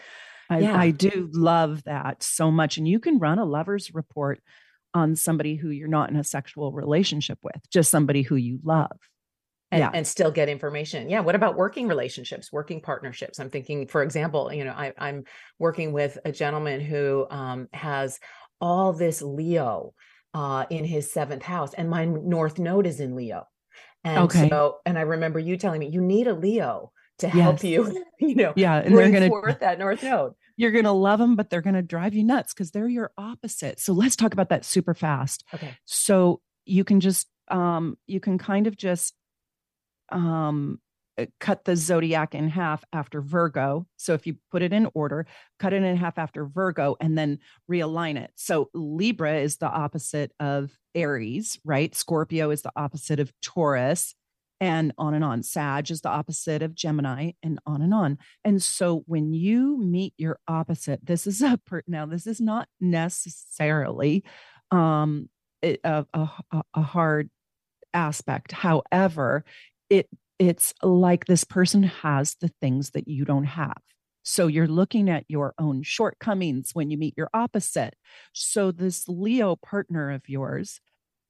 I, 0.47 0.59
yeah. 0.59 0.79
I 0.79 0.91
do 0.91 1.29
love 1.33 1.83
that 1.85 2.21
so 2.21 2.51
much. 2.51 2.77
And 2.77 2.87
you 2.87 2.99
can 2.99 3.17
run 3.17 3.39
a 3.39 3.45
lover's 3.45 3.93
report 3.95 4.41
on 4.93 5.15
somebody 5.15 5.55
who 5.55 5.69
you're 5.69 5.87
not 5.87 6.11
in 6.11 6.15
a 6.15 6.23
sexual 6.23 6.71
relationship 6.71 7.39
with, 7.41 7.61
just 7.71 7.89
somebody 7.89 8.21
who 8.21 8.35
you 8.35 8.59
love 8.63 8.97
and, 9.71 9.79
yeah. 9.79 9.91
and 9.93 10.05
still 10.05 10.31
get 10.31 10.49
information. 10.49 11.09
Yeah. 11.09 11.19
What 11.19 11.35
about 11.35 11.55
working 11.55 11.87
relationships, 11.87 12.51
working 12.51 12.81
partnerships? 12.81 13.39
I'm 13.39 13.49
thinking, 13.49 13.87
for 13.87 14.01
example, 14.01 14.51
you 14.51 14.63
know, 14.63 14.71
I, 14.71 14.93
am 14.97 15.25
working 15.59 15.93
with 15.93 16.17
a 16.25 16.31
gentleman 16.31 16.81
who 16.81 17.27
um, 17.29 17.67
has 17.73 18.19
all 18.59 18.93
this 18.93 19.21
Leo 19.21 19.93
uh, 20.33 20.65
in 20.69 20.85
his 20.85 21.11
seventh 21.11 21.43
house, 21.43 21.73
and 21.73 21.89
my 21.89 22.05
North 22.05 22.59
Node 22.59 22.87
is 22.87 22.99
in 22.99 23.15
Leo. 23.15 23.45
And 24.03 24.19
okay. 24.23 24.49
so, 24.49 24.77
and 24.85 24.97
I 24.97 25.01
remember 25.01 25.39
you 25.39 25.57
telling 25.57 25.79
me 25.79 25.89
you 25.89 26.01
need 26.01 26.27
a 26.27 26.33
Leo 26.33 26.91
to 27.19 27.27
yes. 27.27 27.35
help 27.35 27.63
you, 27.63 28.03
you 28.19 28.35
know, 28.35 28.53
yeah, 28.55 28.77
and 28.77 28.97
they're 28.97 29.11
going 29.11 29.23
to 29.23 29.29
forth 29.29 29.59
that 29.59 29.77
North 29.77 30.01
Node. 30.03 30.33
You're 30.55 30.71
going 30.71 30.85
to 30.85 30.91
love 30.91 31.19
them, 31.19 31.35
but 31.35 31.49
they're 31.49 31.61
going 31.61 31.75
to 31.75 31.81
drive 31.81 32.13
you 32.13 32.23
nuts 32.23 32.53
because 32.53 32.71
they're 32.71 32.87
your 32.87 33.11
opposite. 33.17 33.79
So 33.79 33.93
let's 33.93 34.15
talk 34.15 34.33
about 34.33 34.49
that 34.49 34.65
super 34.65 34.93
fast. 34.93 35.45
Okay. 35.53 35.77
So 35.85 36.41
you 36.65 36.83
can 36.83 36.99
just, 36.99 37.27
um, 37.49 37.97
you 38.07 38.19
can 38.19 38.37
kind 38.37 38.67
of 38.67 38.75
just 38.75 39.13
um, 40.11 40.79
uh, 41.19 41.25
cut 41.39 41.65
the 41.65 41.75
zodiac 41.75 42.33
in 42.33 42.49
half 42.49 42.83
after 42.93 43.21
Virgo. 43.21 43.85
So 43.97 44.13
if 44.13 44.25
you 44.25 44.37
put 44.51 44.61
it 44.61 44.71
in 44.71 44.87
order, 44.93 45.25
cut 45.59 45.73
it 45.73 45.83
in 45.83 45.97
half 45.97 46.17
after 46.17 46.45
Virgo 46.45 46.95
and 47.01 47.17
then 47.17 47.39
realign 47.69 48.17
it. 48.17 48.31
So 48.35 48.69
Libra 48.73 49.39
is 49.39 49.57
the 49.57 49.69
opposite 49.69 50.31
of 50.39 50.71
Aries, 50.95 51.59
right? 51.65 51.93
Scorpio 51.93 52.51
is 52.51 52.61
the 52.61 52.71
opposite 52.75 53.19
of 53.19 53.33
Taurus 53.41 54.15
and 54.61 54.93
on 54.97 55.13
and 55.13 55.23
on. 55.23 55.43
Sag 55.43 55.91
is 55.91 56.01
the 56.01 56.09
opposite 56.09 56.61
of 56.61 56.75
Gemini 56.75 57.31
and 57.43 57.59
on 57.65 57.81
and 57.81 57.93
on. 57.93 58.17
And 58.43 58.61
so 58.61 59.03
when 59.05 59.33
you 59.33 59.77
meet 59.77 60.13
your 60.17 60.39
opposite, 60.47 61.05
this 61.05 61.27
is 61.27 61.41
a 61.41 61.59
per- 61.65 61.83
now 61.87 62.05
this 62.05 62.27
is 62.27 62.39
not 62.39 62.67
necessarily 62.79 64.23
um 64.71 65.29
a, 65.63 65.77
a, 65.83 66.27
a 66.73 66.81
hard 66.81 67.29
aspect. 67.93 68.51
However, 68.51 69.43
it 69.89 70.07
it's 70.37 70.73
like 70.81 71.25
this 71.25 71.43
person 71.43 71.83
has 71.83 72.35
the 72.39 72.51
things 72.61 72.91
that 72.91 73.07
you 73.07 73.25
don't 73.25 73.45
have. 73.45 73.77
So 74.23 74.47
you're 74.47 74.67
looking 74.67 75.09
at 75.09 75.25
your 75.27 75.53
own 75.59 75.83
shortcomings 75.83 76.71
when 76.73 76.91
you 76.91 76.97
meet 76.97 77.15
your 77.17 77.29
opposite. 77.33 77.95
So 78.33 78.71
this 78.71 79.07
Leo 79.07 79.55
partner 79.55 80.11
of 80.11 80.29
yours 80.29 80.79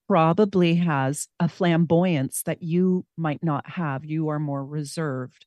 probably 0.07 0.75
has 0.75 1.27
a 1.39 1.47
flamboyance 1.47 2.43
that 2.43 2.61
you 2.61 3.05
might 3.15 3.43
not 3.43 3.69
have. 3.69 4.05
You 4.05 4.29
are 4.29 4.39
more 4.39 4.65
reserved. 4.65 5.45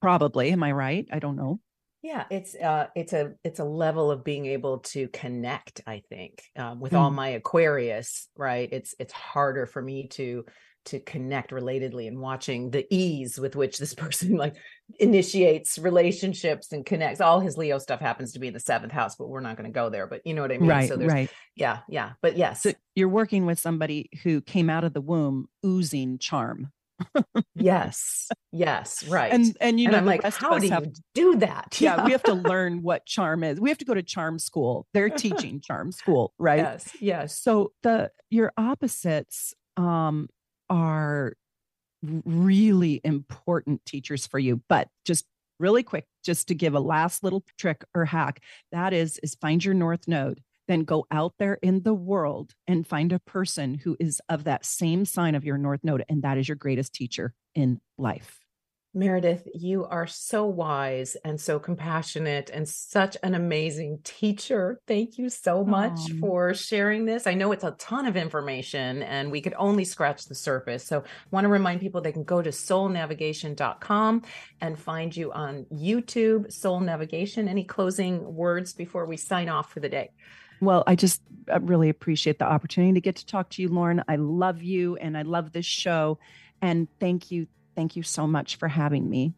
Probably, 0.00 0.50
am 0.52 0.62
I 0.62 0.72
right? 0.72 1.06
I 1.12 1.18
don't 1.18 1.36
know. 1.36 1.60
Yeah, 2.02 2.24
it's 2.30 2.56
uh, 2.56 2.88
it's 2.96 3.12
a 3.12 3.34
it's 3.44 3.60
a 3.60 3.64
level 3.64 4.10
of 4.10 4.24
being 4.24 4.46
able 4.46 4.78
to 4.78 5.06
connect. 5.08 5.82
I 5.86 6.02
think 6.08 6.42
um, 6.56 6.80
with 6.80 6.92
mm. 6.92 6.98
all 6.98 7.10
my 7.10 7.28
Aquarius, 7.28 8.28
right? 8.36 8.68
It's 8.72 8.94
it's 8.98 9.12
harder 9.12 9.66
for 9.66 9.80
me 9.80 10.08
to 10.08 10.44
to 10.84 11.00
connect 11.00 11.50
relatedly 11.50 12.08
and 12.08 12.18
watching 12.18 12.70
the 12.70 12.86
ease 12.90 13.38
with 13.38 13.56
which 13.56 13.78
this 13.78 13.94
person 14.02 14.36
like 14.36 14.56
initiates 14.98 15.78
relationships 15.78 16.72
and 16.72 16.84
connects. 16.84 17.20
All 17.20 17.40
his 17.40 17.56
leo 17.56 17.78
stuff 17.78 18.00
happens 18.00 18.32
to 18.32 18.38
be 18.38 18.48
in 18.48 18.54
the 18.54 18.60
seventh 18.60 18.92
house 18.92 19.16
but 19.16 19.28
we're 19.28 19.40
not 19.40 19.56
going 19.56 19.70
to 19.70 19.74
go 19.74 19.88
there 19.88 20.06
but 20.06 20.20
you 20.24 20.34
know 20.34 20.42
what 20.42 20.52
i 20.52 20.58
mean? 20.58 20.68
Right 20.68 20.88
so 20.88 20.96
there's 20.96 21.12
right. 21.12 21.30
Yeah 21.54 21.78
yeah 21.88 22.12
but 22.20 22.36
yes. 22.36 22.62
so 22.62 22.72
you're 22.94 23.08
working 23.08 23.46
with 23.46 23.58
somebody 23.58 24.10
who 24.22 24.40
came 24.40 24.68
out 24.68 24.84
of 24.84 24.92
the 24.92 25.00
womb 25.00 25.48
oozing 25.64 26.18
charm. 26.18 26.72
Yes 27.54 28.28
yes 28.52 29.04
right. 29.08 29.32
And 29.32 29.56
and 29.60 29.80
you 29.80 29.88
know 29.88 29.98
and 29.98 30.08
i'm 30.10 30.20
like 30.20 30.22
how 30.34 30.58
do 30.58 30.66
you 30.66 30.92
do 31.14 31.36
that? 31.36 31.80
Yeah 31.80 32.04
we 32.04 32.12
have 32.12 32.22
to 32.24 32.34
learn 32.50 32.82
what 32.82 33.06
charm 33.06 33.44
is. 33.44 33.60
We 33.60 33.70
have 33.70 33.78
to 33.78 33.84
go 33.84 33.94
to 33.94 34.02
charm 34.02 34.38
school. 34.38 34.86
They're 34.94 35.10
teaching 35.10 35.60
charm 35.64 35.92
school 35.92 36.32
right? 36.38 36.58
Yes 36.58 36.96
yes. 37.00 37.38
So 37.38 37.72
the 37.82 38.10
your 38.30 38.52
opposites 38.56 39.54
um 39.76 40.28
are 40.72 41.34
really 42.24 43.00
important 43.04 43.84
teachers 43.86 44.26
for 44.26 44.38
you. 44.38 44.62
But 44.68 44.88
just 45.04 45.26
really 45.60 45.82
quick, 45.82 46.06
just 46.24 46.48
to 46.48 46.54
give 46.54 46.74
a 46.74 46.80
last 46.80 47.22
little 47.22 47.44
trick 47.58 47.84
or 47.94 48.06
hack, 48.06 48.42
that 48.72 48.92
is 48.92 49.18
is 49.22 49.36
find 49.36 49.64
your 49.64 49.74
north 49.74 50.08
node. 50.08 50.42
Then 50.68 50.84
go 50.84 51.06
out 51.10 51.34
there 51.38 51.58
in 51.62 51.82
the 51.82 51.94
world 51.94 52.54
and 52.66 52.86
find 52.86 53.12
a 53.12 53.18
person 53.18 53.74
who 53.74 53.96
is 54.00 54.20
of 54.28 54.44
that 54.44 54.64
same 54.64 55.04
sign 55.04 55.34
of 55.34 55.44
your 55.44 55.58
north 55.58 55.80
node. 55.84 56.04
And 56.08 56.22
that 56.22 56.38
is 56.38 56.48
your 56.48 56.56
greatest 56.56 56.94
teacher 56.94 57.34
in 57.54 57.80
life. 57.98 58.41
Meredith, 58.94 59.48
you 59.54 59.86
are 59.86 60.06
so 60.06 60.44
wise 60.44 61.16
and 61.24 61.40
so 61.40 61.58
compassionate 61.58 62.50
and 62.50 62.68
such 62.68 63.16
an 63.22 63.34
amazing 63.34 64.00
teacher. 64.04 64.78
Thank 64.86 65.16
you 65.16 65.30
so 65.30 65.64
much 65.64 66.10
Um, 66.10 66.20
for 66.20 66.52
sharing 66.54 67.06
this. 67.06 67.26
I 67.26 67.32
know 67.34 67.52
it's 67.52 67.64
a 67.64 67.70
ton 67.72 68.06
of 68.06 68.16
information 68.16 69.02
and 69.02 69.30
we 69.32 69.40
could 69.40 69.54
only 69.56 69.84
scratch 69.84 70.26
the 70.26 70.34
surface. 70.34 70.84
So, 70.84 71.00
I 71.00 71.04
want 71.30 71.44
to 71.44 71.48
remind 71.48 71.80
people 71.80 72.00
they 72.00 72.12
can 72.12 72.24
go 72.24 72.42
to 72.42 72.50
soulnavigation.com 72.50 74.22
and 74.60 74.78
find 74.78 75.16
you 75.16 75.32
on 75.32 75.64
YouTube, 75.72 76.52
Soul 76.52 76.80
Navigation. 76.80 77.48
Any 77.48 77.64
closing 77.64 78.34
words 78.34 78.72
before 78.74 79.06
we 79.06 79.16
sign 79.16 79.48
off 79.48 79.72
for 79.72 79.80
the 79.80 79.88
day? 79.88 80.10
Well, 80.60 80.84
I 80.86 80.94
just 80.94 81.22
uh, 81.52 81.60
really 81.60 81.88
appreciate 81.88 82.38
the 82.38 82.44
opportunity 82.44 82.92
to 82.94 83.00
get 83.00 83.16
to 83.16 83.26
talk 83.26 83.48
to 83.50 83.62
you, 83.62 83.68
Lauren. 83.68 84.02
I 84.06 84.16
love 84.16 84.62
you 84.62 84.96
and 84.96 85.16
I 85.16 85.22
love 85.22 85.52
this 85.52 85.66
show. 85.66 86.18
And 86.60 86.86
thank 87.00 87.30
you. 87.30 87.46
Thank 87.74 87.96
you 87.96 88.02
so 88.02 88.26
much 88.26 88.56
for 88.56 88.68
having 88.68 89.08
me. 89.08 89.34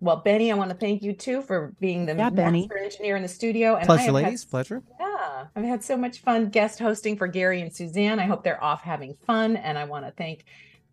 Well, 0.00 0.16
Benny, 0.16 0.50
I 0.50 0.56
want 0.56 0.70
to 0.70 0.76
thank 0.76 1.02
you 1.02 1.12
too 1.12 1.42
for 1.42 1.72
being 1.78 2.06
the 2.06 2.16
Yeah, 2.16 2.30
Benny. 2.30 2.62
master 2.62 2.78
engineer 2.78 3.16
in 3.16 3.22
the 3.22 3.28
studio. 3.28 3.74
And 3.74 3.84
I 3.84 3.86
Pleasure, 3.86 3.98
have 4.06 4.14
had 4.16 4.24
ladies. 4.24 4.44
Pleasure. 4.44 4.82
Yeah, 4.98 5.44
I've 5.54 5.64
had 5.64 5.84
so 5.84 5.96
much 5.96 6.18
fun 6.20 6.48
guest 6.48 6.80
hosting 6.80 7.16
for 7.16 7.28
Gary 7.28 7.60
and 7.62 7.72
Suzanne. 7.72 8.18
I 8.18 8.24
hope 8.24 8.42
they're 8.42 8.62
off 8.62 8.82
having 8.82 9.14
fun. 9.26 9.56
And 9.56 9.78
I 9.78 9.84
want 9.84 10.04
to 10.06 10.10
thank 10.10 10.44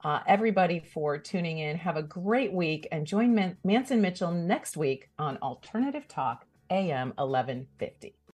uh, 0.04 0.20
everybody 0.28 0.80
for 0.80 1.18
tuning 1.18 1.58
in. 1.58 1.76
Have 1.78 1.98
a 1.98 2.04
great 2.04 2.54
week 2.54 2.88
and 2.92 3.08
join 3.08 3.34
Man- 3.34 3.58
Mance 3.64 3.90
and 3.90 4.02
Mitchell 4.02 4.32
next 4.32 4.78
week 4.78 5.10
on 5.18 5.38
Alternative 5.38 6.08
Talk 6.08 6.46
AM 6.70 7.10
1150. 7.18 8.14